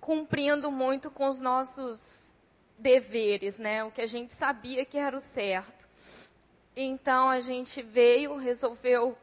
cumprindo 0.00 0.70
muito 0.70 1.10
com 1.10 1.28
os 1.28 1.40
nossos 1.40 2.34
deveres, 2.78 3.58
né? 3.58 3.84
O 3.84 3.90
que 3.90 4.00
a 4.00 4.06
gente 4.06 4.34
sabia 4.34 4.84
que 4.84 4.98
era 4.98 5.16
o 5.16 5.20
certo. 5.20 5.86
Então 6.74 7.28
a 7.28 7.40
gente 7.40 7.82
veio, 7.82 8.36
resolveu 8.36 9.16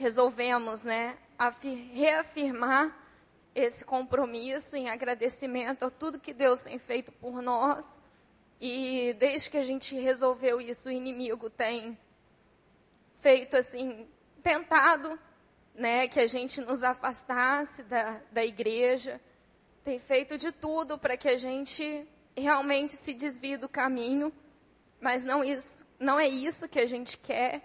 resolvemos, 0.00 0.82
né, 0.82 1.18
reafirmar 1.92 2.96
esse 3.54 3.84
compromisso 3.84 4.74
em 4.74 4.88
agradecimento 4.88 5.84
a 5.84 5.90
tudo 5.90 6.18
que 6.18 6.32
Deus 6.32 6.60
tem 6.60 6.78
feito 6.78 7.12
por 7.12 7.42
nós. 7.42 8.00
E 8.58 9.14
desde 9.18 9.50
que 9.50 9.58
a 9.58 9.62
gente 9.62 9.94
resolveu 9.94 10.58
isso, 10.58 10.88
o 10.88 10.92
inimigo 10.92 11.50
tem 11.50 11.98
feito 13.20 13.58
assim, 13.58 14.08
tentado, 14.42 15.18
né, 15.74 16.08
que 16.08 16.20
a 16.20 16.26
gente 16.26 16.60
nos 16.60 16.82
afastasse 16.82 17.82
da, 17.82 18.20
da 18.30 18.44
igreja, 18.44 19.20
tem 19.84 19.98
feito 19.98 20.36
de 20.36 20.52
tudo 20.52 20.98
para 20.98 21.16
que 21.16 21.28
a 21.28 21.36
gente 21.36 22.06
realmente 22.36 22.94
se 22.94 23.14
desvie 23.14 23.56
do 23.56 23.68
caminho, 23.68 24.32
mas 25.00 25.24
não 25.24 25.42
isso, 25.42 25.84
não 25.98 26.18
é 26.18 26.28
isso 26.28 26.68
que 26.68 26.78
a 26.78 26.86
gente 26.86 27.18
quer. 27.18 27.62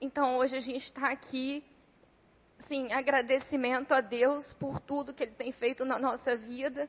Então 0.00 0.36
hoje 0.36 0.56
a 0.56 0.60
gente 0.60 0.82
está 0.82 1.10
aqui, 1.10 1.64
sim, 2.58 2.92
agradecimento 2.92 3.92
a 3.92 4.00
Deus 4.00 4.52
por 4.52 4.78
tudo 4.78 5.14
que 5.14 5.22
Ele 5.22 5.32
tem 5.32 5.52
feito 5.52 5.84
na 5.84 5.98
nossa 5.98 6.36
vida. 6.36 6.88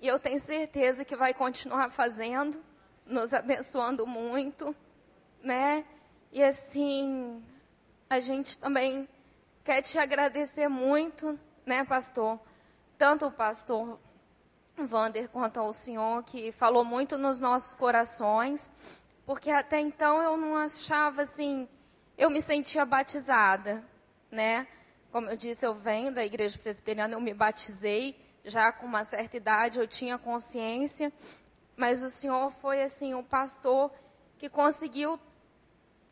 E 0.00 0.06
eu 0.06 0.18
tenho 0.18 0.38
certeza 0.38 1.04
que 1.04 1.16
vai 1.16 1.32
continuar 1.32 1.90
fazendo, 1.90 2.62
nos 3.06 3.32
abençoando 3.32 4.06
muito, 4.06 4.76
né? 5.42 5.86
E 6.30 6.42
assim, 6.42 7.42
a 8.10 8.20
gente 8.20 8.58
também 8.58 9.08
quer 9.66 9.82
te 9.82 9.98
agradecer 9.98 10.68
muito, 10.68 11.36
né, 11.66 11.84
pastor? 11.84 12.38
Tanto 12.96 13.26
o 13.26 13.32
pastor 13.32 13.98
Vander 14.78 15.28
quanto 15.28 15.58
ao 15.58 15.72
senhor, 15.72 16.22
que 16.22 16.52
falou 16.52 16.84
muito 16.84 17.18
nos 17.18 17.40
nossos 17.40 17.74
corações, 17.74 18.70
porque 19.24 19.50
até 19.50 19.80
então 19.80 20.22
eu 20.22 20.36
não 20.36 20.56
achava 20.56 21.22
assim 21.22 21.68
eu 22.16 22.30
me 22.30 22.40
sentia 22.40 22.84
batizada, 22.84 23.84
né? 24.30 24.68
Como 25.10 25.28
eu 25.28 25.36
disse, 25.36 25.66
eu 25.66 25.74
venho 25.74 26.12
da 26.12 26.24
igreja 26.24 26.56
presbiteriana, 26.58 27.14
eu 27.14 27.20
me 27.20 27.34
batizei 27.34 28.16
já 28.44 28.70
com 28.70 28.86
uma 28.86 29.02
certa 29.02 29.36
idade, 29.36 29.80
eu 29.80 29.86
tinha 29.88 30.16
consciência, 30.16 31.12
mas 31.76 32.04
o 32.04 32.08
Senhor 32.08 32.50
foi 32.50 32.82
assim 32.82 33.14
um 33.14 33.24
pastor 33.24 33.90
que 34.38 34.48
conseguiu 34.48 35.18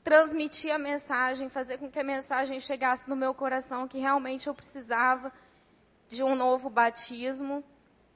transmitir 0.04 0.72
a 0.72 0.78
mensagem, 0.78 1.48
fazer 1.48 1.78
com 1.78 1.90
que 1.90 1.98
a 1.98 2.04
mensagem 2.04 2.60
chegasse 2.60 3.08
no 3.08 3.16
meu 3.16 3.32
coração 3.32 3.88
que 3.88 3.98
realmente 3.98 4.46
eu 4.46 4.54
precisava 4.54 5.32
de 6.08 6.22
um 6.22 6.36
novo 6.36 6.68
batismo, 6.68 7.64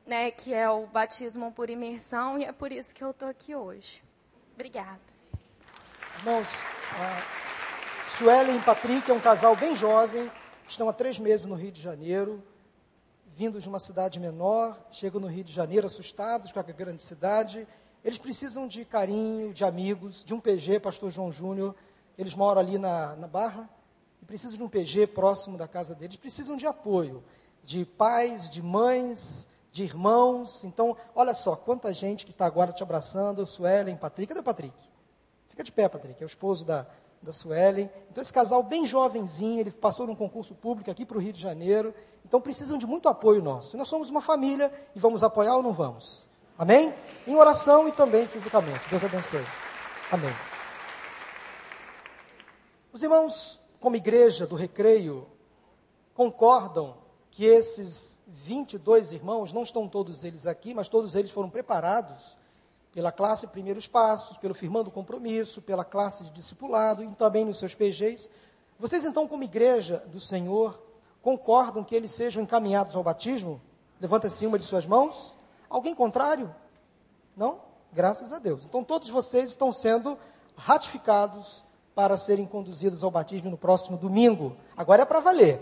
né, 0.07 0.31
que 0.31 0.53
é 0.53 0.68
o 0.68 0.87
batismo 0.87 1.51
por 1.51 1.70
imersão, 1.70 2.38
e 2.38 2.44
é 2.44 2.53
por 2.53 2.70
isso 2.70 2.94
que 2.94 3.03
eu 3.03 3.11
estou 3.11 3.29
aqui 3.29 3.57
hoje. 3.57 4.05
Obrigada. 4.55 5.01
Irmãos, 6.18 6.48
Suelen 8.16 8.57
e 8.57 8.61
Patrick 8.61 9.11
é 9.11 9.14
um 9.14 9.20
casal 9.20 9.57
bem 9.57 9.74
jovem, 9.74 10.31
estão 10.68 10.88
há 10.88 10.92
três 10.92 11.18
meses 11.18 11.46
no 11.46 11.55
Rio 11.55 11.72
de 11.72 11.81
Janeiro, 11.81 12.44
vindo 13.35 13.61
de 13.61 13.68
uma 13.68 13.79
cidade 13.79 14.20
menor, 14.20 14.79
chegam 14.90 15.20
no 15.20 15.27
Rio 15.27 15.44
de 15.44 15.53
Janeiro 15.53 15.87
assustados 15.87 16.53
com 16.53 16.59
a 16.59 16.62
grande 16.62 17.01
cidade. 17.01 17.66
Eles 18.05 18.19
precisam 18.19 18.67
de 18.69 18.85
carinho, 18.85 19.53
de 19.53 19.65
amigos, 19.65 20.23
de 20.23 20.33
um 20.33 20.41
PG, 20.41 20.81
Pastor 20.81 21.11
João 21.11 21.33
Júnior. 21.33 21.75
Eles 22.17 22.35
moram 22.35 22.61
ali 22.61 22.79
na, 22.79 23.17
na 23.17 23.27
Barra 23.27 23.69
e 24.23 24.25
precisam 24.25 24.57
de 24.57 24.63
um 24.63 24.69
PG 24.69 25.09
próximo 25.09 25.59
da 25.59 25.67
casa 25.67 25.95
deles. 25.95 26.17
Precisam 26.17 26.57
de 26.57 26.67
apoio, 26.67 27.23
de 27.65 27.85
pais, 27.85 28.49
de 28.49 28.63
mães, 28.63 29.49
de 29.73 29.83
irmãos. 29.83 30.65
Então, 30.65 30.97
olha 31.15 31.35
só, 31.35 31.57
quanta 31.57 31.93
gente 31.93 32.25
que 32.25 32.31
está 32.31 32.47
agora 32.47 32.73
te 32.73 32.83
abraçando. 32.83 33.47
Suelen, 33.47 33.97
Patrick. 33.97 34.29
Cadê 34.29 34.41
o 34.41 34.45
Patrick? 34.45 34.77
Fica 35.49 35.65
de 35.65 35.73
pé, 35.73 35.89
Patrick. 35.89 36.23
É 36.23 36.25
o 36.25 36.27
esposo 36.27 36.65
da, 36.65 36.87
da 37.21 37.33
Suelen. 37.33 37.91
Então, 38.11 38.23
esse 38.23 38.33
casal 38.33 38.63
bem 38.63 38.87
jovenzinho, 38.87 39.61
ele 39.61 39.73
passou 39.73 40.07
num 40.07 40.15
concurso 40.15 40.55
público 40.55 40.91
aqui 40.91 41.05
para 41.05 41.19
o 41.19 41.21
Rio 41.21 41.33
de 41.33 41.41
Janeiro. 41.41 41.93
Então, 42.25 42.41
precisam 42.41 42.79
de 42.79 42.87
muito 42.87 43.09
apoio 43.09 43.43
nosso. 43.43 43.75
E 43.75 43.79
nós 43.79 43.89
somos 43.89 44.09
uma 44.09 44.21
família 44.21 44.73
e 44.95 44.99
vamos 44.99 45.25
apoiar 45.25 45.57
ou 45.57 45.63
não 45.63 45.73
vamos? 45.73 46.28
Amém? 46.59 46.92
Em 47.25 47.37
oração 47.37 47.87
e 47.87 47.92
também 47.92 48.27
fisicamente. 48.27 48.88
Deus 48.90 49.05
abençoe. 49.05 49.47
Amém. 50.11 50.35
Os 52.92 53.01
irmãos, 53.01 53.61
como 53.79 53.94
igreja 53.94 54.44
do 54.44 54.57
recreio, 54.57 55.25
concordam 56.14 56.97
que 57.31 57.44
esses 57.44 58.18
22 58.27 59.12
irmãos, 59.12 59.53
não 59.53 59.62
estão 59.62 59.87
todos 59.87 60.25
eles 60.25 60.49
aqui, 60.49 60.75
mas 60.75 60.88
todos 60.88 61.14
eles 61.14 61.31
foram 61.31 61.49
preparados 61.49 62.37
pela 62.92 63.12
classe 63.12 63.47
Primeiros 63.47 63.87
Passos, 63.87 64.37
pelo 64.37 64.53
Firmando 64.53 64.90
Compromisso, 64.90 65.62
pela 65.62 65.85
classe 65.85 66.25
de 66.25 66.31
Discipulado 66.31 67.05
e 67.05 67.14
também 67.14 67.44
nos 67.44 67.61
seus 67.61 67.73
PGs. 67.73 68.29
Vocês, 68.81 69.05
então, 69.05 69.29
como 69.29 69.44
igreja 69.44 70.03
do 70.09 70.21
Senhor, 70.21 70.83
concordam 71.23 71.85
que 71.85 71.94
eles 71.94 72.11
sejam 72.11 72.42
encaminhados 72.42 72.97
ao 72.97 73.05
batismo? 73.05 73.61
Levanta 74.01 74.27
assim 74.27 74.47
uma 74.47 74.59
de 74.59 74.64
suas 74.64 74.87
mãos. 74.87 75.38
Alguém 75.68 75.94
contrário? 75.94 76.54
Não? 77.37 77.61
Graças 77.92 78.33
a 78.33 78.38
Deus. 78.38 78.64
Então, 78.64 78.85
todos 78.85 79.11
vocês 79.11 79.50
estão 79.50 79.72
sendo 79.72 80.18
ratificados 80.57 81.64
para 81.94 82.16
serem 82.16 82.46
conduzidos 82.46 83.02
ao 83.02 83.11
batismo 83.11 83.50
no 83.50 83.59
próximo 83.59 83.96
domingo. 83.96 84.57
Agora 84.76 85.02
é 85.02 85.04
para 85.04 85.20
valer. 85.20 85.61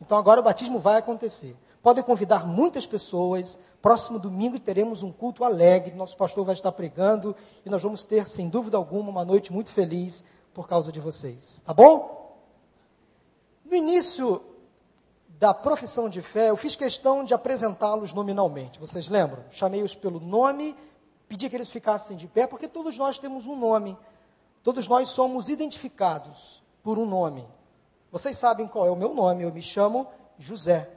Então, 0.00 0.16
agora 0.18 0.40
o 0.40 0.44
batismo 0.44 0.78
vai 0.78 0.98
acontecer. 0.98 1.56
Podem 1.82 2.02
convidar 2.02 2.46
muitas 2.46 2.86
pessoas. 2.86 3.58
Próximo 3.82 4.18
domingo 4.18 4.58
teremos 4.58 5.02
um 5.02 5.12
culto 5.12 5.44
alegre. 5.44 5.94
Nosso 5.94 6.16
pastor 6.16 6.44
vai 6.44 6.54
estar 6.54 6.72
pregando 6.72 7.36
e 7.64 7.70
nós 7.70 7.82
vamos 7.82 8.04
ter, 8.04 8.26
sem 8.26 8.48
dúvida 8.48 8.76
alguma, 8.76 9.10
uma 9.10 9.24
noite 9.24 9.52
muito 9.52 9.72
feliz 9.72 10.24
por 10.54 10.66
causa 10.66 10.90
de 10.90 11.00
vocês. 11.00 11.62
Tá 11.66 11.74
bom? 11.74 12.38
No 13.64 13.74
início 13.74 14.40
da 15.44 15.52
profissão 15.52 16.08
de 16.08 16.22
fé, 16.22 16.48
eu 16.48 16.56
fiz 16.56 16.74
questão 16.74 17.22
de 17.22 17.34
apresentá-los 17.34 18.14
nominalmente. 18.14 18.80
Vocês 18.80 19.10
lembram? 19.10 19.44
Chamei-os 19.50 19.94
pelo 19.94 20.18
nome, 20.18 20.74
pedi 21.28 21.50
que 21.50 21.54
eles 21.54 21.70
ficassem 21.70 22.16
de 22.16 22.26
pé, 22.26 22.46
porque 22.46 22.66
todos 22.66 22.96
nós 22.96 23.18
temos 23.18 23.46
um 23.46 23.54
nome. 23.54 23.94
Todos 24.62 24.88
nós 24.88 25.10
somos 25.10 25.50
identificados 25.50 26.62
por 26.82 26.96
um 26.96 27.04
nome. 27.04 27.46
Vocês 28.10 28.38
sabem 28.38 28.66
qual 28.66 28.86
é 28.86 28.90
o 28.90 28.96
meu 28.96 29.12
nome? 29.12 29.42
Eu 29.42 29.52
me 29.52 29.60
chamo 29.60 30.06
José. 30.38 30.88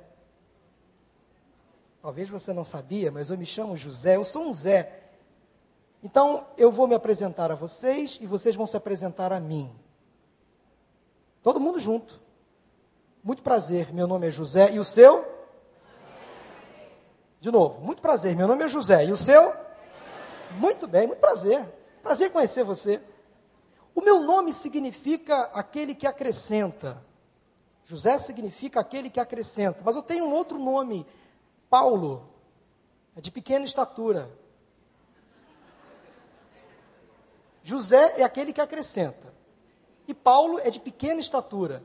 Talvez 2.02 2.30
você 2.30 2.54
não 2.54 2.64
sabia, 2.64 3.12
mas 3.12 3.30
eu 3.30 3.38
me 3.38 3.46
chamo 3.46 3.76
José, 3.76 4.16
eu 4.16 4.24
sou 4.24 4.44
um 4.44 4.54
Zé. 4.54 5.10
Então, 6.02 6.48
eu 6.58 6.72
vou 6.72 6.88
me 6.88 6.96
apresentar 6.96 7.52
a 7.52 7.56
vocês 7.56 8.18
e 8.22 8.26
vocês 8.26 8.56
vão 8.56 8.66
se 8.66 8.78
apresentar 8.78 9.34
a 9.34 9.42
mim. 9.42 9.70
Todo 11.44 11.60
mundo 11.60 11.82
junto. 11.82 12.27
Muito 13.28 13.44
prazer, 13.44 13.94
meu 13.94 14.08
nome 14.08 14.28
é 14.28 14.32
José. 14.32 14.72
E 14.72 14.80
o 14.80 14.86
seu? 14.86 15.28
De 17.42 17.52
novo, 17.52 17.82
muito 17.82 18.02
prazer, 18.02 18.34
meu 18.38 18.48
nome 18.48 18.64
é 18.64 18.70
José. 18.70 19.04
E 19.04 19.12
o 19.12 19.18
seu? 19.18 19.54
Muito 20.52 20.88
bem, 20.88 21.08
muito 21.08 21.20
prazer. 21.20 21.68
Prazer 22.02 22.32
conhecer 22.32 22.64
você. 22.64 23.04
O 23.94 24.02
meu 24.02 24.22
nome 24.22 24.54
significa 24.54 25.42
aquele 25.54 25.94
que 25.94 26.08
acrescenta. 26.08 27.04
José 27.84 28.18
significa 28.18 28.80
aquele 28.80 29.10
que 29.10 29.20
acrescenta. 29.20 29.82
Mas 29.84 29.98
eu 29.98 30.04
tenho 30.04 30.24
um 30.24 30.32
outro 30.32 30.58
nome 30.58 31.06
Paulo 31.70 32.30
é 33.14 33.20
de 33.20 33.30
pequena 33.30 33.66
estatura. 33.66 34.32
José 37.62 38.22
é 38.22 38.24
aquele 38.24 38.54
que 38.54 38.62
acrescenta. 38.62 39.34
E 40.08 40.14
Paulo 40.14 40.60
é 40.60 40.70
de 40.70 40.80
pequena 40.80 41.20
estatura. 41.20 41.84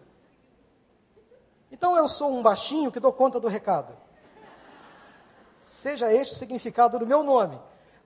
Então 1.73 1.97
eu 1.97 2.07
sou 2.07 2.31
um 2.31 2.43
baixinho 2.43 2.93
que 2.93 3.01
dou 3.01 3.13
conta 3.13 3.41
do 3.41 3.49
recado. 3.49 3.97
Seja 5.63 6.13
este 6.13 6.35
o 6.35 6.37
significado 6.37 6.99
do 6.99 7.07
meu 7.07 7.23
nome. 7.23 7.59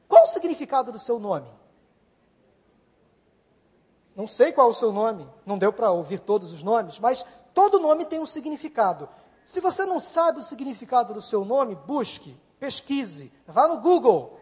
Qual 0.07 0.22
o 0.22 0.29
significado 0.29 0.92
do 0.92 0.98
seu 1.00 1.18
nome? 1.18 1.50
Não 4.14 4.29
sei 4.29 4.52
qual 4.52 4.68
é 4.68 4.70
o 4.70 4.74
seu 4.74 4.92
nome, 4.92 5.29
não 5.44 5.59
deu 5.59 5.72
para 5.72 5.90
ouvir 5.90 6.20
todos 6.20 6.52
os 6.52 6.62
nomes, 6.62 6.98
mas 6.98 7.24
todo 7.52 7.81
nome 7.81 8.07
tem 8.07 8.20
um 8.20 8.24
significado. 8.24 9.09
Se 9.44 9.61
você 9.61 9.85
não 9.85 10.00
sabe 10.00 10.38
o 10.38 10.42
significado 10.42 11.12
do 11.12 11.20
seu 11.20 11.45
nome, 11.45 11.74
busque, 11.74 12.34
pesquise, 12.59 13.32
vá 13.47 13.68
no 13.68 13.78
Google. 13.78 14.40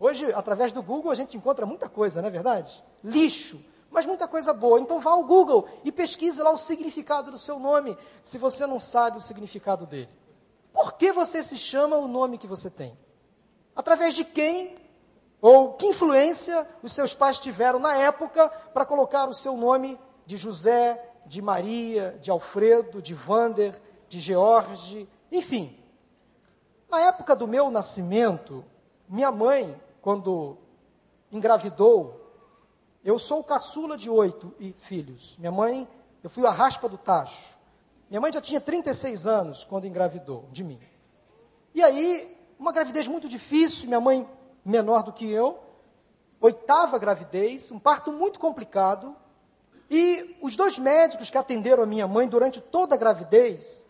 Hoje, 0.00 0.32
através 0.32 0.72
do 0.72 0.82
Google, 0.82 1.12
a 1.12 1.14
gente 1.14 1.36
encontra 1.36 1.64
muita 1.64 1.88
coisa, 1.88 2.20
não 2.20 2.28
é 2.28 2.32
verdade? 2.32 2.82
Lixo, 3.04 3.64
mas 3.92 4.06
muita 4.06 4.26
coisa 4.26 4.52
boa. 4.52 4.80
Então 4.80 4.98
vá 4.98 5.12
ao 5.12 5.22
Google 5.22 5.68
e 5.84 5.92
pesquise 5.92 6.42
lá 6.42 6.50
o 6.50 6.56
significado 6.56 7.30
do 7.30 7.38
seu 7.38 7.58
nome, 7.58 7.96
se 8.22 8.38
você 8.38 8.66
não 8.66 8.80
sabe 8.80 9.18
o 9.18 9.20
significado 9.20 9.86
dele. 9.86 10.08
Por 10.72 10.94
que 10.94 11.12
você 11.12 11.42
se 11.42 11.58
chama 11.58 11.96
o 11.96 12.08
nome 12.08 12.38
que 12.38 12.46
você 12.46 12.70
tem? 12.70 12.98
Através 13.76 14.14
de 14.14 14.24
quem 14.24 14.76
ou 15.40 15.74
que 15.74 15.86
influência 15.86 16.66
os 16.82 16.92
seus 16.92 17.14
pais 17.14 17.38
tiveram 17.38 17.78
na 17.78 17.94
época 17.96 18.48
para 18.72 18.86
colocar 18.86 19.28
o 19.28 19.34
seu 19.34 19.56
nome 19.56 19.98
de 20.24 20.36
José, 20.36 21.10
de 21.26 21.42
Maria, 21.42 22.16
de 22.20 22.30
Alfredo, 22.30 23.02
de 23.02 23.12
Vander, 23.12 23.78
de 24.08 24.18
George, 24.20 25.08
enfim. 25.30 25.78
Na 26.88 27.00
época 27.00 27.36
do 27.36 27.46
meu 27.46 27.70
nascimento, 27.70 28.64
minha 29.08 29.30
mãe, 29.30 29.78
quando 30.00 30.56
engravidou, 31.30 32.21
eu 33.04 33.18
sou 33.18 33.42
caçula 33.42 33.96
de 33.96 34.08
oito 34.08 34.54
filhos. 34.76 35.36
Minha 35.38 35.52
mãe 35.52 35.88
Eu 36.22 36.30
fui 36.30 36.46
a 36.46 36.50
raspa 36.50 36.88
do 36.88 36.96
tacho. 36.96 37.58
Minha 38.08 38.20
mãe 38.20 38.32
já 38.32 38.40
tinha 38.40 38.60
36 38.60 39.26
anos 39.26 39.64
quando 39.64 39.88
engravidou 39.88 40.48
de 40.52 40.62
mim. 40.62 40.78
E 41.74 41.82
aí, 41.82 42.38
uma 42.58 42.70
gravidez 42.70 43.08
muito 43.08 43.28
difícil, 43.28 43.88
minha 43.88 44.00
mãe 44.00 44.28
menor 44.64 45.02
do 45.02 45.12
que 45.12 45.28
eu, 45.28 45.58
oitava 46.40 46.98
gravidez, 46.98 47.72
um 47.72 47.78
parto 47.80 48.12
muito 48.12 48.38
complicado. 48.38 49.16
E 49.90 50.36
os 50.40 50.54
dois 50.54 50.78
médicos 50.78 51.28
que 51.28 51.36
atenderam 51.36 51.82
a 51.82 51.86
minha 51.86 52.06
mãe 52.06 52.28
durante 52.28 52.60
toda 52.60 52.94
a 52.94 52.98
gravidez, 52.98 53.84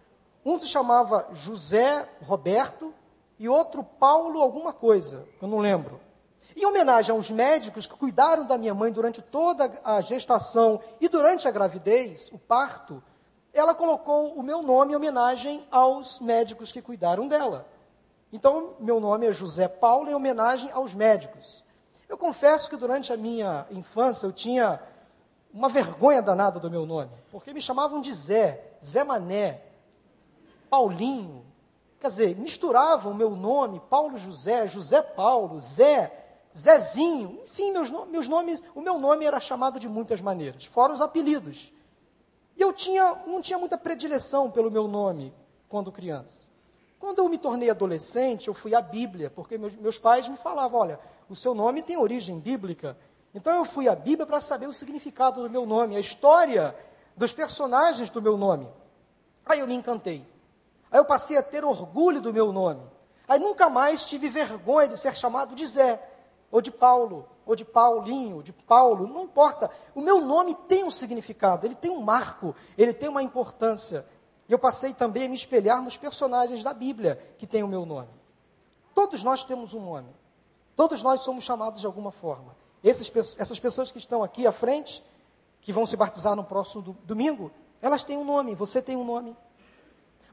um 0.45 0.59
se 0.59 0.67
chamava 0.67 1.29
José 1.35 2.09
Roberto 2.23 2.95
e 3.39 3.49
outro 3.49 3.85
Paulo 3.85 4.41
alguma 4.41 4.73
coisa, 4.73 5.29
eu 5.41 5.49
não 5.49 5.59
lembro. 5.59 6.01
Em 6.57 6.67
homenagem 6.67 7.15
aos 7.15 7.31
médicos 7.31 7.87
que 7.87 7.95
cuidaram 7.95 8.45
da 8.45 8.59
minha 8.59 8.75
mãe 8.75 8.93
durante 8.93 9.23
toda 9.23 9.73
a 9.85 10.01
gestação 10.01 10.81
e 11.01 11.09
durante 11.09 11.49
a 11.49 11.51
gravidez, 11.51 12.31
o 12.33 12.39
parto, 12.39 13.03
ela 13.53 13.75
colocou 13.75 14.35
o 14.35 14.43
meu 14.43 14.63
nome 14.63 14.93
em 14.93 14.97
homenagem 14.97 15.67
aos 15.71 16.21
médicos 16.21 16.73
que 16.73 16.83
cuidaram 16.83 17.29
dela. 17.29 17.67
Então, 18.33 18.75
meu 18.81 18.99
nome 18.99 19.27
é 19.27 19.33
José 19.33 19.69
Paulo 19.69 20.11
em 20.11 20.15
homenagem 20.15 20.71
aos 20.73 20.95
médicos. 20.95 21.63
Eu 22.09 22.17
confesso 22.17 22.69
que 22.69 22.77
durante 22.77 23.13
a 23.13 23.17
minha 23.17 23.67
infância 23.71 24.27
eu 24.27 24.33
tinha 24.33 24.81
uma 25.53 25.69
vergonha 25.69 26.23
danada 26.23 26.59
do 26.59 26.71
meu 26.71 26.87
nome, 26.87 27.11
porque 27.31 27.53
me 27.53 27.61
chamavam 27.61 28.01
de 28.01 28.13
Zé, 28.13 28.73
Zé 28.83 29.05
Mané, 29.05 29.61
Paulinho. 30.71 31.45
Quer 32.01 32.09
dizer, 32.09 32.37
misturavam 32.37 33.13
o 33.13 33.15
meu 33.15 33.31
nome, 33.31 33.81
Paulo 33.91 34.17
José, 34.17 34.67
José 34.67 35.03
Paulo, 35.03 35.61
Zé, 35.61 36.22
Zezinho, 36.57 37.41
enfim, 37.43 37.73
meus, 37.73 37.91
meus 38.09 38.29
nomes, 38.29 38.63
o 38.75 38.81
meu 38.81 38.99
nome 38.99 39.25
era 39.25 39.41
chamado 39.41 39.81
de 39.81 39.89
muitas 39.89 40.21
maneiras, 40.21 40.65
fora 40.65 40.93
os 40.93 41.01
apelidos. 41.01 41.73
E 42.57 42.61
eu 42.61 42.73
tinha, 42.73 43.15
não 43.27 43.41
tinha 43.41 43.59
muita 43.59 43.79
predileção 43.79 44.51
pelo 44.51 44.71
meu 44.71 44.87
nome 44.87 45.35
quando 45.69 45.91
criança. 45.91 46.51
Quando 46.99 47.19
eu 47.19 47.29
me 47.29 47.39
tornei 47.39 47.71
adolescente, 47.71 48.49
eu 48.49 48.55
fui 48.55 48.75
à 48.75 48.81
Bíblia, 48.81 49.31
porque 49.31 49.59
meus, 49.59 49.75
meus 49.75 49.99
pais 49.99 50.29
me 50.29 50.37
falavam: 50.37 50.79
olha, 50.79 51.01
o 51.29 51.35
seu 51.35 51.55
nome 51.55 51.83
tem 51.83 51.97
origem 51.97 52.39
bíblica. 52.39 52.97
Então 53.35 53.57
eu 53.57 53.65
fui 53.65 53.89
à 53.89 53.95
Bíblia 53.95 54.27
para 54.27 54.41
saber 54.41 54.67
o 54.67 54.73
significado 54.73 55.43
do 55.43 55.51
meu 55.51 55.65
nome, 55.65 55.97
a 55.97 56.01
história 56.01 56.77
dos 57.17 57.33
personagens 57.33 58.11
do 58.11 58.21
meu 58.21 58.37
nome. 58.37 58.69
Aí 59.45 59.61
eu 59.61 59.67
me 59.67 59.75
encantei. 59.75 60.25
Aí 60.91 61.01
eu 61.01 61.05
passei 61.05 61.37
a 61.39 61.43
ter 61.43 61.65
orgulho 61.65 62.21
do 62.21 62.33
meu 62.33 62.53
nome. 62.53 62.83
Aí 63.27 63.41
nunca 63.41 63.71
mais 63.71 64.05
tive 64.05 64.29
vergonha 64.29 64.89
de 64.89 64.99
ser 64.99 65.17
chamado 65.17 65.55
de 65.55 65.67
Zé 65.67 66.12
ou 66.53 66.61
de 66.61 66.71
Paulo, 66.71 67.27
ou 67.47 67.57
de 67.57 67.65
Paulinho, 67.65 68.43
de 68.43 68.53
Paulo, 68.53 69.09
não 69.09 69.23
importa. 69.23 69.71
O 69.95 70.03
meu 70.03 70.21
nome 70.21 70.55
tem 70.69 70.85
um 70.85 70.91
significado, 70.91 71.67
ele 71.67 71.75
tem 71.75 71.91
um 71.91 72.03
marco, 72.03 72.55
ele 72.77 72.93
tem 72.93 73.09
uma 73.09 73.23
importância. 73.23 74.07
E 74.47 74.53
eu 74.53 74.59
passei 74.59 74.93
também 74.93 75.25
a 75.25 75.29
me 75.31 75.35
espelhar 75.35 75.83
nos 75.83 75.97
personagens 75.97 76.63
da 76.63 76.75
Bíblia 76.75 77.19
que 77.39 77.47
tem 77.47 77.63
o 77.63 77.69
meu 77.69 77.87
nome. 77.87 78.11
Todos 78.95 79.23
nós 79.23 79.45
temos 79.45 79.73
um 79.73 79.81
nome. 79.81 80.15
Todos 80.77 81.03
nós 81.03 81.23
somos 81.23 81.43
chamados 81.43 81.81
de 81.81 81.87
alguma 81.87 82.13
forma. 82.13 82.55
Esses, 82.85 83.11
essas 83.39 83.59
pessoas 83.59 83.91
que 83.91 83.99
estão 83.99 84.23
aqui 84.23 84.47
à 84.47 84.53
frente, 84.53 85.03
que 85.63 85.73
vão 85.73 85.87
se 85.87 85.97
batizar 85.97 86.37
no 86.37 86.45
próximo 86.45 86.83
do, 86.83 86.93
domingo, 87.05 87.51
elas 87.81 88.05
têm 88.05 88.19
um 88.19 88.25
nome, 88.25 88.55
você 88.55 88.83
tem 88.83 88.97
um 88.97 89.05
nome. 89.05 89.35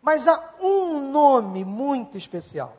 Mas 0.02 0.28
há 0.28 0.54
um 0.60 1.12
nome 1.12 1.64
muito 1.64 2.18
especial 2.18 2.76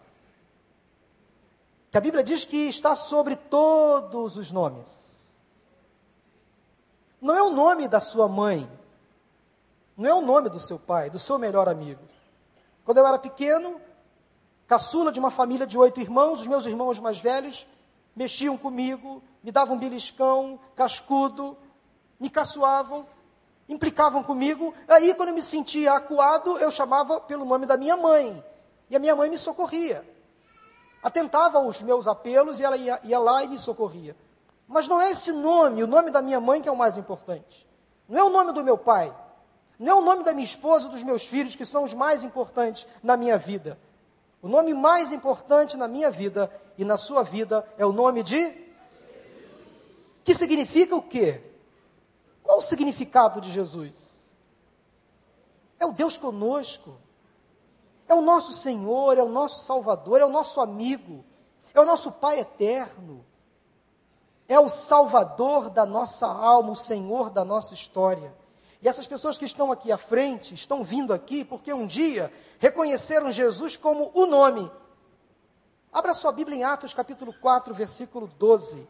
que 1.91 1.99
a 1.99 2.01
Bíblia 2.01 2.23
diz 2.23 2.45
que 2.45 2.69
está 2.69 2.95
sobre 2.95 3.35
todos 3.35 4.37
os 4.37 4.53
nomes. 4.53 5.37
Não 7.21 7.37
é 7.37 7.43
o 7.43 7.51
nome 7.51 7.89
da 7.89 7.99
sua 7.99 8.29
mãe, 8.29 8.71
não 9.97 10.09
é 10.09 10.15
o 10.15 10.23
nome 10.23 10.49
do 10.49 10.61
seu 10.61 10.79
pai, 10.79 11.11
do 11.11 11.19
seu 11.19 11.39
melhor 11.39 11.69
amigo. 11.69 12.01
Quando 12.85 12.99
eu 12.99 13.07
era 13.07 13.19
pequeno, 13.19 13.81
caçula 14.69 15.11
de 15.11 15.19
uma 15.19 15.31
família 15.31 15.67
de 15.67 15.77
oito 15.77 16.01
irmãos, 16.01 16.41
os 16.41 16.47
meus 16.47 16.65
irmãos 16.65 17.01
mais 17.01 17.19
velhos 17.19 17.67
mexiam 18.15 18.57
comigo, 18.57 19.23
me 19.43 19.51
davam 19.51 19.77
beliscão, 19.77 20.61
cascudo, 20.77 21.57
me 22.21 22.31
caçoavam, 22.31 23.05
implicavam 23.69 24.23
comigo. 24.23 24.73
Aí, 24.87 25.13
quando 25.15 25.31
eu 25.31 25.35
me 25.35 25.43
sentia 25.43 25.95
acuado, 25.95 26.57
eu 26.59 26.71
chamava 26.71 27.21
pelo 27.21 27.45
nome 27.45 27.67
da 27.67 27.77
minha 27.77 27.97
mãe. 27.97 28.43
E 28.89 28.97
a 28.97 28.99
minha 28.99 29.15
mãe 29.17 29.29
me 29.29 29.39
socorria 29.39 30.05
atentava 31.03 31.59
aos 31.59 31.81
meus 31.83 32.07
apelos 32.07 32.61
e 32.61 32.65
ela 32.65 32.77
ia, 32.77 33.01
ia, 33.05 33.19
lá 33.19 33.43
e 33.43 33.49
me 33.49 33.59
socorria. 33.59 34.17
Mas 34.69 34.87
não 34.87 35.01
é 35.01 35.11
esse 35.11 35.33
nome, 35.33 35.83
o 35.83 35.87
nome 35.87 36.11
da 36.11 36.23
minha 36.23 36.41
mãe, 36.41 36.61
que 36.61 36.69
é 36.69 36.73
o 36.73 36.77
mais 36.77 36.97
importante. 36.97 37.67
Não 38.09 38.19
é 38.19 38.25
o 38.25 38.31
nome 38.31 38.53
do 38.53 38.63
meu 38.63 38.79
pai. 38.79 39.15
Não 39.79 39.93
é 39.93 39.95
o 39.95 40.03
nome 40.03 40.23
da 40.23 40.33
minha 40.33 40.45
esposa 40.45 40.89
e 40.89 40.91
dos 40.91 41.03
meus 41.03 41.25
filhos, 41.25 41.57
que 41.57 41.65
são 41.65 41.85
os 41.85 41.95
mais 41.95 42.23
importantes 42.23 42.87
na 43.03 43.17
minha 43.17 43.39
vida. 43.39 43.79
O 44.43 44.49
nome 44.49 44.75
mais 44.75 45.13
importante 45.13 45.77
na 45.77 45.89
minha 45.89 46.11
vida 46.11 46.51
e 46.79 46.85
na 46.85 46.97
sua 46.97 47.23
vida 47.23 47.67
é 47.77 47.85
o 47.85 47.93
nome 47.93 48.23
de. 48.23 48.53
Que 50.23 50.35
significa 50.35 50.95
o 50.95 51.03
quê? 51.03 51.41
Qual 52.43 52.59
o 52.59 52.63
significado 52.63 53.41
de 53.41 53.51
Jesus? 53.51 54.35
É 55.79 55.87
o 55.87 55.93
Deus 55.93 56.17
conosco. 56.17 56.97
É 58.11 58.15
o 58.15 58.21
nosso 58.21 58.53
Senhor, 58.53 59.17
é 59.17 59.23
o 59.23 59.29
nosso 59.29 59.61
Salvador, 59.61 60.21
é 60.21 60.25
o 60.25 60.29
nosso 60.29 60.61
amigo, 60.61 61.25
é 61.73 61.81
o 61.81 61.85
nosso 61.85 62.11
Pai 62.11 62.41
eterno. 62.41 63.25
É 64.49 64.59
o 64.59 64.69
Salvador 64.69 65.71
da 65.71 65.87
nossa 65.87 66.27
alma, 66.27 66.73
o 66.73 66.75
Senhor 66.75 67.31
da 67.31 67.45
nossa 67.45 67.73
história. 67.73 68.35
E 68.83 68.89
essas 68.89 69.07
pessoas 69.07 69.39
que 69.39 69.45
estão 69.45 69.71
aqui 69.71 69.93
à 69.93 69.97
frente, 69.97 70.55
estão 70.55 70.83
vindo 70.83 71.13
aqui 71.13 71.45
porque 71.45 71.73
um 71.73 71.87
dia 71.87 72.33
reconheceram 72.59 73.31
Jesus 73.31 73.77
como 73.77 74.11
o 74.13 74.27
nome. 74.27 74.69
Abra 75.93 76.13
sua 76.13 76.33
Bíblia 76.33 76.57
em 76.59 76.65
Atos 76.65 76.93
capítulo 76.93 77.33
4, 77.33 77.73
versículo 77.73 78.27
12. 78.27 78.89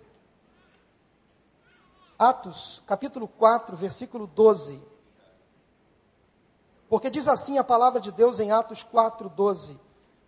Atos 2.18 2.82
capítulo 2.86 3.28
4, 3.28 3.76
versículo 3.76 4.26
12. 4.26 4.80
Porque 6.90 7.08
diz 7.08 7.28
assim 7.28 7.56
a 7.56 7.62
palavra 7.62 8.00
de 8.00 8.10
Deus 8.10 8.40
em 8.40 8.50
Atos 8.50 8.82
4:12: 8.82 9.78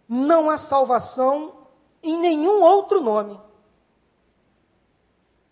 Não 0.09 0.49
há 0.49 0.57
salvação 0.57 1.67
em 2.01 2.17
nenhum 2.17 2.63
outro 2.63 3.01
nome. 3.01 3.39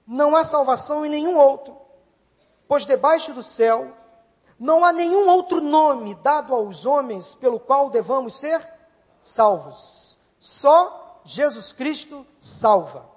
Não 0.06 0.36
há 0.36 0.44
salvação 0.44 1.04
em 1.04 1.08
nenhum 1.08 1.36
outro, 1.36 1.76
pois 2.68 2.86
debaixo 2.86 3.34
do 3.34 3.42
céu 3.42 3.96
não 4.58 4.84
há 4.84 4.92
nenhum 4.92 5.28
outro 5.28 5.60
nome 5.60 6.14
dado 6.16 6.54
aos 6.54 6.86
homens 6.86 7.34
pelo 7.34 7.58
qual 7.58 7.90
devamos 7.90 8.36
ser 8.36 8.60
salvos. 9.20 10.16
Só 10.38 11.20
Jesus 11.24 11.72
Cristo 11.72 12.24
salva. 12.38 13.08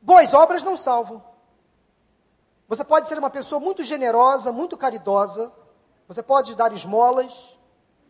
Boas 0.00 0.32
obras 0.34 0.62
não 0.62 0.76
salvam. 0.76 1.33
Você 2.74 2.82
pode 2.82 3.06
ser 3.06 3.16
uma 3.16 3.30
pessoa 3.30 3.60
muito 3.60 3.84
generosa, 3.84 4.50
muito 4.50 4.76
caridosa. 4.76 5.52
Você 6.08 6.24
pode 6.24 6.56
dar 6.56 6.72
esmolas. 6.72 7.32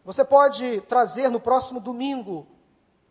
Você 0.07 0.25
pode 0.25 0.81
trazer 0.83 1.29
no 1.29 1.39
próximo 1.39 1.79
domingo 1.79 2.47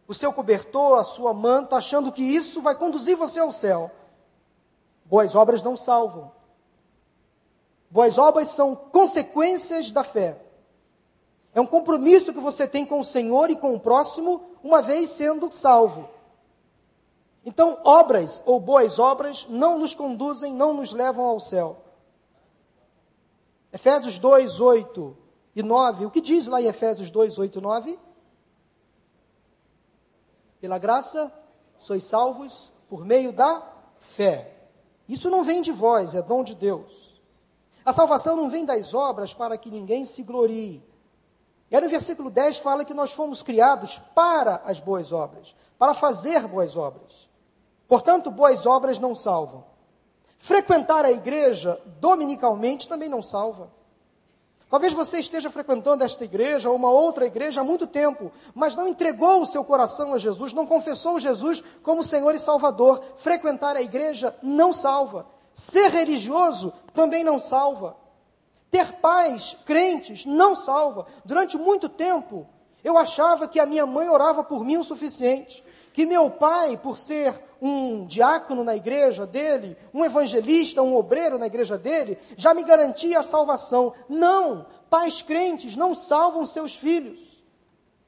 o 0.08 0.16
seu 0.16 0.34
cobertor, 0.34 0.98
a 0.98 1.04
sua 1.04 1.32
manta, 1.32 1.76
achando 1.76 2.12
que 2.12 2.24
isso 2.24 2.60
vai 2.60 2.74
conduzir 2.74 3.16
você 3.16 3.40
ao 3.40 3.52
céu. 3.52 3.92
Boas 5.06 5.36
obras 5.36 5.62
não 5.62 5.78
salvam. 5.78 6.32
Boas 7.88 8.18
obras 8.18 8.50
são 8.50 8.76
consequências 8.76 9.92
da 9.92 10.04
fé. 10.04 10.42
É 11.54 11.62
um 11.62 11.68
compromisso 11.68 12.34
que 12.34 12.40
você 12.40 12.68
tem 12.68 12.84
com 12.84 13.00
o 13.00 13.06
Senhor 13.06 13.52
e 13.52 13.56
com 13.56 13.76
o 13.76 13.80
próximo, 13.80 14.42
uma 14.64 14.82
vez 14.82 15.12
sendo 15.12 15.52
salvo. 15.52 16.10
Então, 17.46 17.80
obras 17.84 18.42
ou 18.46 18.60
boas 18.60 19.00
obras 19.00 19.46
não 19.50 19.78
nos 19.78 19.94
conduzem, 19.94 20.54
não 20.54 20.74
nos 20.74 20.94
levam 20.94 21.26
ao 21.26 21.40
céu. 21.40 21.84
Efésios 23.72 24.18
2, 24.20 24.60
8 24.60 25.18
e 25.56 25.64
9, 25.64 26.06
o 26.06 26.12
que 26.12 26.22
diz 26.22 26.48
lá 26.48 26.62
em 26.62 26.68
Efésios 26.68 27.10
2, 27.10 27.38
8 27.38 27.60
e 27.60 27.62
9? 27.62 28.00
Pela 30.62 30.78
graça 30.78 31.34
sois 31.78 32.04
salvos 32.04 32.72
por 32.88 33.04
meio 33.06 33.34
da 33.34 33.62
fé. 33.98 34.70
Isso 35.10 35.30
não 35.30 35.44
vem 35.44 35.62
de 35.62 35.72
vós, 35.72 36.16
é 36.16 36.22
dom 36.22 36.44
de 36.44 36.56
Deus. 36.56 37.22
A 37.84 37.92
salvação 37.92 38.38
não 38.38 38.50
vem 38.50 38.64
das 38.64 38.94
obras 38.94 39.34
para 39.34 39.58
que 39.58 39.70
ninguém 39.70 40.06
se 40.06 40.24
glorie. 40.24 40.82
E 41.70 41.76
aí 41.76 41.82
no 41.82 41.90
versículo 41.90 42.30
10 42.30 42.60
fala 42.60 42.86
que 42.86 42.94
nós 42.94 43.12
fomos 43.12 43.42
criados 43.42 43.98
para 44.16 44.58
as 44.64 44.80
boas 44.80 45.12
obras, 45.12 45.56
para 45.78 45.94
fazer 45.94 46.48
boas 46.48 46.78
obras. 46.78 47.28
Portanto, 47.88 48.32
boas 48.32 48.66
obras 48.66 49.00
não 49.00 49.16
salvam. 49.16 49.64
Frequentar 50.38 51.06
a 51.06 51.12
igreja 51.12 51.80
dominicalmente 52.00 52.90
também 52.90 53.08
não 53.08 53.24
salva. 53.24 53.72
Talvez 54.74 54.92
você 54.92 55.20
esteja 55.20 55.52
frequentando 55.52 56.04
esta 56.04 56.26
igreja 56.26 56.68
ou 56.68 56.76
uma 56.76 56.90
outra 56.90 57.28
igreja 57.28 57.62
há 57.62 57.64
muito 57.64 57.86
tempo, 57.86 58.32
mas 58.56 58.76
não 58.76 58.88
entregou 58.88 59.40
o 59.40 59.46
seu 59.46 59.64
coração 59.64 60.16
a 60.16 60.18
Jesus, 60.18 60.52
não 60.52 60.66
confessou 60.66 61.20
Jesus 61.20 61.64
como 61.84 62.04
Senhor 62.04 62.34
e 62.34 62.40
Salvador. 62.40 63.04
Frequentar 63.18 63.76
a 63.76 63.82
igreja 63.84 64.36
não 64.42 64.74
salva. 64.74 65.28
Ser 65.54 65.92
religioso 65.92 66.74
também 66.92 67.24
não 67.24 67.40
salva. 67.40 67.96
Ter 68.72 68.94
pais 68.94 69.56
crentes 69.64 70.26
não 70.26 70.56
salva. 70.56 71.06
Durante 71.24 71.56
muito 71.56 71.88
tempo, 71.88 72.48
eu 72.84 72.98
achava 72.98 73.48
que 73.48 73.60
a 73.60 73.68
minha 73.68 73.86
mãe 73.86 74.10
orava 74.10 74.44
por 74.44 74.66
mim 74.66 74.78
o 74.78 74.84
suficiente. 74.84 75.64
Que 75.94 76.06
meu 76.06 76.30
pai, 76.30 76.76
por 76.76 76.98
ser 76.98 77.34
um 77.62 78.06
diácono 78.06 78.64
na 78.64 78.76
igreja 78.76 79.26
dele, 79.26 79.78
um 79.94 80.04
evangelista, 80.04 80.82
um 80.82 80.98
obreiro 80.98 81.38
na 81.38 81.48
igreja 81.48 81.78
dele, 81.78 82.18
já 82.36 82.54
me 82.54 82.64
garantia 82.64 83.20
a 83.20 83.24
salvação. 83.24 83.94
Não! 84.10 84.66
Pais 84.90 85.22
crentes 85.22 85.76
não 85.76 85.96
salvam 85.96 86.46
seus 86.46 86.76
filhos. 86.76 87.22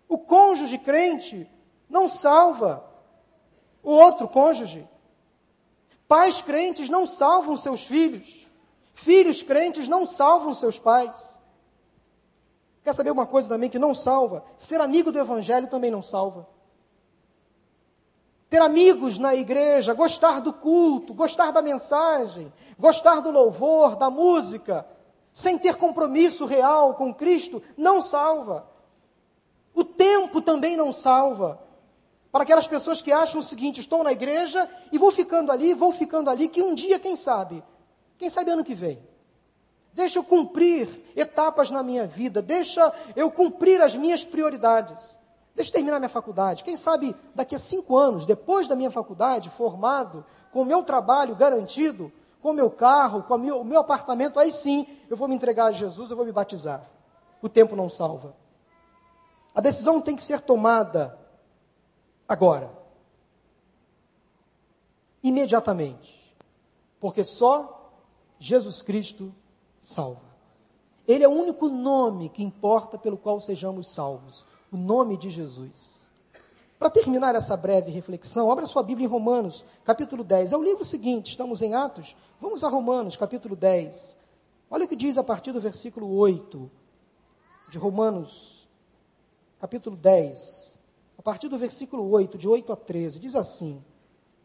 O 0.09 0.17
cônjuge 0.17 0.77
crente 0.77 1.49
não 1.89 2.09
salva 2.09 2.85
o 3.81 3.91
outro 3.91 4.27
cônjuge. 4.27 4.87
Pais 6.07 6.41
crentes 6.41 6.89
não 6.89 7.07
salvam 7.07 7.55
seus 7.55 7.83
filhos. 7.83 8.47
Filhos 8.93 9.43
crentes 9.43 9.87
não 9.87 10.07
salvam 10.07 10.53
seus 10.53 10.79
pais. 10.79 11.39
Quer 12.83 12.93
saber 12.93 13.11
uma 13.11 13.25
coisa 13.25 13.49
também 13.49 13.69
que 13.69 13.79
não 13.79 13.95
salva? 13.95 14.43
Ser 14.57 14.81
amigo 14.81 15.11
do 15.11 15.19
Evangelho 15.19 15.67
também 15.67 15.89
não 15.89 16.03
salva. 16.03 16.47
Ter 18.49 18.61
amigos 18.61 19.17
na 19.17 19.33
igreja, 19.33 19.93
gostar 19.93 20.39
do 20.39 20.53
culto, 20.53 21.13
gostar 21.13 21.51
da 21.51 21.61
mensagem, 21.61 22.51
gostar 22.77 23.19
do 23.19 23.31
louvor, 23.31 23.95
da 23.95 24.09
música, 24.09 24.85
sem 25.33 25.57
ter 25.57 25.75
compromisso 25.75 26.45
real 26.45 26.93
com 26.93 27.13
Cristo, 27.13 27.61
não 27.75 28.01
salva. 28.01 28.69
O 29.73 29.83
tempo 29.83 30.41
também 30.41 30.77
não 30.77 30.93
salva. 30.93 31.59
Para 32.31 32.43
aquelas 32.43 32.67
pessoas 32.67 33.01
que 33.01 33.11
acham 33.11 33.41
o 33.41 33.43
seguinte: 33.43 33.79
estou 33.79 34.03
na 34.03 34.11
igreja 34.11 34.69
e 34.91 34.97
vou 34.97 35.11
ficando 35.11 35.51
ali, 35.51 35.73
vou 35.73 35.91
ficando 35.91 36.29
ali, 36.29 36.47
que 36.47 36.61
um 36.61 36.73
dia, 36.73 36.99
quem 36.99 37.15
sabe, 37.15 37.63
quem 38.17 38.29
sabe 38.29 38.51
ano 38.51 38.63
que 38.63 38.75
vem, 38.75 39.01
deixa 39.93 40.19
eu 40.19 40.23
cumprir 40.23 40.87
etapas 41.15 41.69
na 41.71 41.81
minha 41.81 42.05
vida, 42.05 42.41
deixa 42.41 42.93
eu 43.15 43.31
cumprir 43.31 43.81
as 43.81 43.95
minhas 43.95 44.23
prioridades, 44.23 45.19
deixa 45.55 45.69
eu 45.69 45.73
terminar 45.73 45.99
minha 45.99 46.09
faculdade. 46.09 46.63
Quem 46.63 46.75
sabe 46.75 47.15
daqui 47.33 47.55
a 47.55 47.59
cinco 47.59 47.97
anos, 47.97 48.25
depois 48.25 48.67
da 48.67 48.75
minha 48.75 48.91
faculdade, 48.91 49.49
formado, 49.49 50.25
com 50.51 50.61
o 50.61 50.65
meu 50.65 50.83
trabalho 50.83 51.35
garantido, 51.35 52.11
com 52.41 52.51
o 52.51 52.53
meu 52.53 52.69
carro, 52.69 53.23
com 53.23 53.37
meu, 53.37 53.61
o 53.61 53.65
meu 53.65 53.79
apartamento, 53.79 54.39
aí 54.39 54.51
sim 54.51 54.85
eu 55.09 55.17
vou 55.17 55.27
me 55.27 55.35
entregar 55.35 55.65
a 55.65 55.71
Jesus, 55.71 56.11
eu 56.11 56.17
vou 56.17 56.25
me 56.25 56.31
batizar. 56.31 56.85
O 57.41 57.49
tempo 57.49 57.75
não 57.75 57.89
salva. 57.89 58.35
A 59.53 59.61
decisão 59.61 60.01
tem 60.01 60.15
que 60.15 60.23
ser 60.23 60.41
tomada 60.41 61.17
agora. 62.27 62.69
Imediatamente. 65.23 66.35
Porque 66.99 67.23
só 67.23 67.91
Jesus 68.37 68.81
Cristo 68.81 69.33
salva. 69.79 70.35
Ele 71.07 71.23
é 71.23 71.27
o 71.27 71.31
único 71.31 71.69
nome 71.69 72.29
que 72.29 72.43
importa 72.43 72.97
pelo 72.97 73.17
qual 73.17 73.39
sejamos 73.39 73.93
salvos. 73.93 74.45
O 74.75 74.77
nome 74.77 75.17
de 75.17 75.29
Jesus. 75.29 75.95
Para 76.77 76.89
terminar 76.89 77.33
essa 77.33 77.55
breve 77.55 77.89
reflexão, 77.91 78.51
abra 78.51 78.67
sua 78.67 78.83
Bíblia 78.83 79.05
em 79.05 79.09
Romanos, 79.09 79.63
capítulo 79.83 80.23
10. 80.23 80.51
É 80.51 80.57
o 80.57 80.63
livro 80.63 80.83
seguinte, 80.83 81.31
estamos 81.31 81.61
em 81.61 81.73
Atos. 81.73 82.15
Vamos 82.41 82.63
a 82.63 82.69
Romanos, 82.69 83.15
capítulo 83.15 83.55
10. 83.55 84.17
Olha 84.69 84.85
o 84.85 84.87
que 84.87 84.95
diz 84.95 85.17
a 85.17 85.23
partir 85.23 85.51
do 85.51 85.61
versículo 85.61 86.13
8 86.15 86.69
de 87.69 87.77
Romanos, 87.77 88.67
capítulo 89.59 89.95
10 89.95 90.75
partir 91.25 91.49
do 91.49 91.57
versículo 91.57 92.07
8, 92.11 92.37
de 92.37 92.47
8 92.47 92.71
a 92.71 92.75
13, 92.75 93.19
diz 93.19 93.35
assim: 93.35 93.83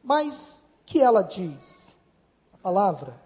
Mas 0.02 0.64
que 0.86 0.98
ela 0.98 1.20
diz? 1.20 2.00
A 2.54 2.56
palavra. 2.56 3.20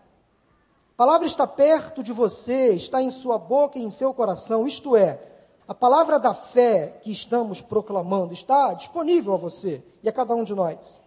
A 0.93 0.97
palavra 0.97 1.25
está 1.25 1.47
perto 1.47 2.03
de 2.03 2.13
você, 2.13 2.75
está 2.75 3.01
em 3.01 3.13
sua 3.13 3.39
boca 3.39 3.79
e 3.79 3.83
em 3.83 3.91
seu 3.91 4.13
coração, 4.13 4.67
isto 4.67 4.97
é, 4.97 5.21
a 5.67 5.75
palavra 5.75 6.19
da 6.19 6.35
fé 6.35 6.99
que 7.03 7.11
estamos 7.11 7.63
proclamando 7.63 8.35
está 8.35 8.75
disponível 8.75 9.33
a 9.35 9.39
você 9.39 9.83
e 10.03 10.09
a 10.09 10.13
cada 10.13 10.35
um 10.35 10.45
de 10.45 10.55
nós. 10.55 11.03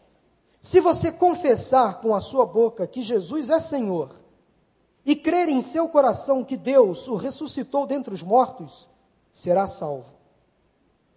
Se 0.59 0.79
você 0.79 1.11
confessar 1.11 2.01
com 2.01 2.15
a 2.15 2.19
sua 2.19 2.45
boca 2.45 2.87
que 2.87 3.03
Jesus 3.03 3.49
é 3.49 3.59
Senhor 3.59 4.09
e 5.05 5.15
crer 5.15 5.47
em 5.47 5.61
seu 5.61 5.87
coração 5.87 6.43
que 6.43 6.57
Deus 6.57 7.07
o 7.07 7.15
ressuscitou 7.15 7.85
dentre 7.85 8.13
os 8.13 8.23
mortos, 8.23 8.89
será 9.31 9.67
salvo. 9.67 10.17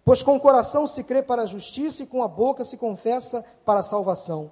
Pois 0.05 0.21
com 0.21 0.35
o 0.35 0.39
coração 0.39 0.87
se 0.87 1.03
crê 1.03 1.21
para 1.21 1.43
a 1.43 1.47
justiça 1.47 2.03
e 2.03 2.07
com 2.07 2.23
a 2.23 2.27
boca 2.27 2.63
se 2.63 2.77
confessa 2.77 3.43
para 3.65 3.79
a 3.79 3.83
salvação. 3.83 4.51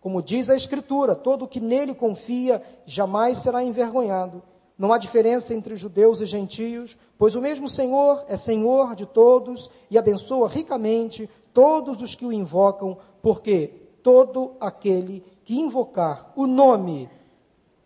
Como 0.00 0.22
diz 0.22 0.50
a 0.50 0.56
Escritura, 0.56 1.14
todo 1.14 1.48
que 1.48 1.60
nele 1.60 1.94
confia 1.94 2.62
jamais 2.84 3.38
será 3.38 3.62
envergonhado. 3.62 4.42
Não 4.78 4.92
há 4.92 4.98
diferença 4.98 5.54
entre 5.54 5.74
judeus 5.74 6.20
e 6.20 6.26
gentios, 6.26 6.98
pois 7.16 7.34
o 7.34 7.40
mesmo 7.40 7.68
Senhor 7.68 8.24
é 8.28 8.36
Senhor 8.36 8.94
de 8.94 9.06
todos 9.06 9.70
e 9.90 9.96
abençoa 9.96 10.48
ricamente 10.48 11.30
todos 11.54 12.02
os 12.02 12.14
que 12.14 12.26
o 12.26 12.32
invocam, 12.32 12.98
porque 13.22 13.68
todo 14.02 14.54
aquele 14.60 15.24
que 15.44 15.58
invocar 15.58 16.32
o 16.36 16.46
nome 16.46 17.08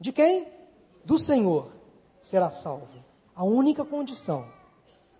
de 0.00 0.12
quem? 0.12 0.48
Do 1.04 1.18
Senhor 1.18 1.68
será 2.20 2.50
salvo. 2.50 3.04
A 3.34 3.44
única 3.44 3.84
condição 3.84 4.46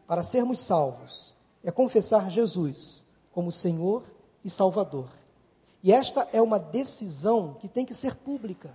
para 0.06 0.22
sermos 0.22 0.60
salvos 0.60 1.34
é 1.62 1.70
confessar 1.70 2.30
Jesus 2.30 3.04
como 3.30 3.52
Senhor 3.52 4.02
e 4.44 4.50
Salvador. 4.50 5.08
E 5.82 5.92
esta 5.92 6.28
é 6.32 6.42
uma 6.42 6.58
decisão 6.58 7.54
que 7.58 7.68
tem 7.68 7.86
que 7.86 7.94
ser 7.94 8.16
pública. 8.16 8.74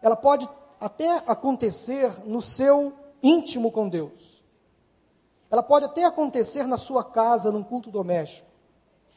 Ela 0.00 0.16
pode 0.16 0.48
até 0.82 1.22
acontecer 1.28 2.12
no 2.26 2.42
seu 2.42 2.92
íntimo 3.22 3.70
com 3.70 3.88
Deus. 3.88 4.42
Ela 5.48 5.62
pode 5.62 5.84
até 5.84 6.04
acontecer 6.04 6.66
na 6.66 6.76
sua 6.76 7.04
casa, 7.04 7.52
num 7.52 7.62
culto 7.62 7.88
doméstico. 7.88 8.48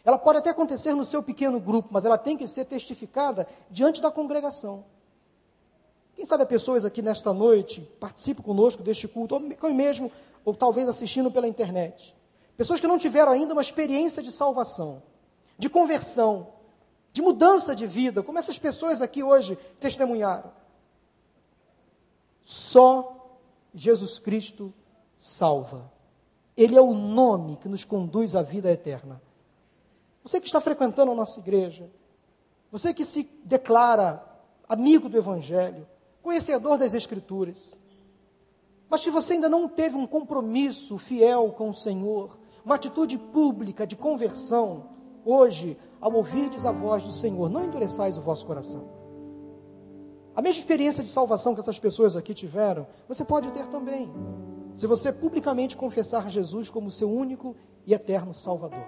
Ela 0.03 0.19
pode 0.19 0.37
até 0.37 0.51
acontecer 0.51 0.93
no 0.93 1.03
seu 1.03 1.23
pequeno 1.23 1.59
grupo, 1.59 1.89
mas 1.91 2.05
ela 2.05 2.19
tem 2.19 2.37
que 2.37 2.47
ser 2.47 2.65
testificada 2.65 3.47
diante 3.71 3.99
da 3.99 4.11
congregação. 4.11 4.85
Quem 6.15 6.23
sabe 6.23 6.45
pessoas 6.45 6.85
aqui 6.85 7.01
nesta 7.01 7.33
noite 7.33 7.81
participam 7.99 8.43
conosco 8.43 8.83
deste 8.83 9.07
culto, 9.07 9.33
ou 9.33 9.73
mesmo, 9.73 10.11
ou 10.45 10.53
talvez 10.53 10.87
assistindo 10.87 11.31
pela 11.31 11.47
internet. 11.47 12.15
Pessoas 12.55 12.79
que 12.79 12.85
não 12.85 12.99
tiveram 12.99 13.31
ainda 13.31 13.53
uma 13.53 13.61
experiência 13.61 14.21
de 14.21 14.31
salvação, 14.31 15.01
de 15.57 15.67
conversão, 15.67 16.47
de 17.11 17.23
mudança 17.23 17.75
de 17.75 17.87
vida, 17.87 18.21
como 18.21 18.37
essas 18.37 18.59
pessoas 18.59 19.01
aqui 19.01 19.23
hoje 19.23 19.57
testemunharam. 19.79 20.51
Só 22.45 23.39
Jesus 23.73 24.19
Cristo 24.19 24.71
salva. 25.15 25.91
Ele 26.55 26.77
é 26.77 26.81
o 26.81 26.93
nome 26.93 27.57
que 27.57 27.67
nos 27.67 27.83
conduz 27.83 28.35
à 28.35 28.43
vida 28.43 28.71
eterna. 28.71 29.21
Você 30.23 30.39
que 30.39 30.45
está 30.45 30.61
frequentando 30.61 31.11
a 31.11 31.15
nossa 31.15 31.39
igreja, 31.39 31.91
você 32.71 32.93
que 32.93 33.03
se 33.03 33.23
declara 33.43 34.23
amigo 34.69 35.09
do 35.09 35.17
Evangelho, 35.17 35.87
conhecedor 36.21 36.77
das 36.77 36.93
Escrituras. 36.93 37.79
Mas 38.87 39.01
se 39.01 39.09
você 39.09 39.33
ainda 39.33 39.49
não 39.49 39.67
teve 39.67 39.95
um 39.95 40.07
compromisso 40.07 40.97
fiel 40.97 41.51
com 41.51 41.71
o 41.71 41.75
Senhor, 41.75 42.37
uma 42.63 42.75
atitude 42.75 43.17
pública 43.17 43.85
de 43.85 43.95
conversão, 43.95 44.89
hoje, 45.25 45.77
ao 45.99 46.13
ouvirdes 46.13 46.65
a 46.65 46.71
voz 46.71 47.03
do 47.03 47.11
Senhor, 47.11 47.49
não 47.49 47.65
endureçais 47.65 48.17
o 48.17 48.21
vosso 48.21 48.45
coração. 48.45 48.94
A 50.35 50.41
mesma 50.41 50.59
experiência 50.59 51.01
de 51.01 51.09
salvação 51.09 51.53
que 51.53 51.61
essas 51.61 51.79
pessoas 51.79 52.17
aqui 52.17 52.33
tiveram, 52.33 52.85
você 53.07 53.23
pode 53.23 53.49
ter 53.51 53.65
também, 53.67 54.11
se 54.73 54.85
você 54.85 55.11
publicamente 55.11 55.77
confessar 55.77 56.29
Jesus 56.29 56.69
como 56.69 56.91
seu 56.91 57.09
único 57.09 57.55
e 57.87 57.93
eterno 57.93 58.33
Salvador. 58.33 58.85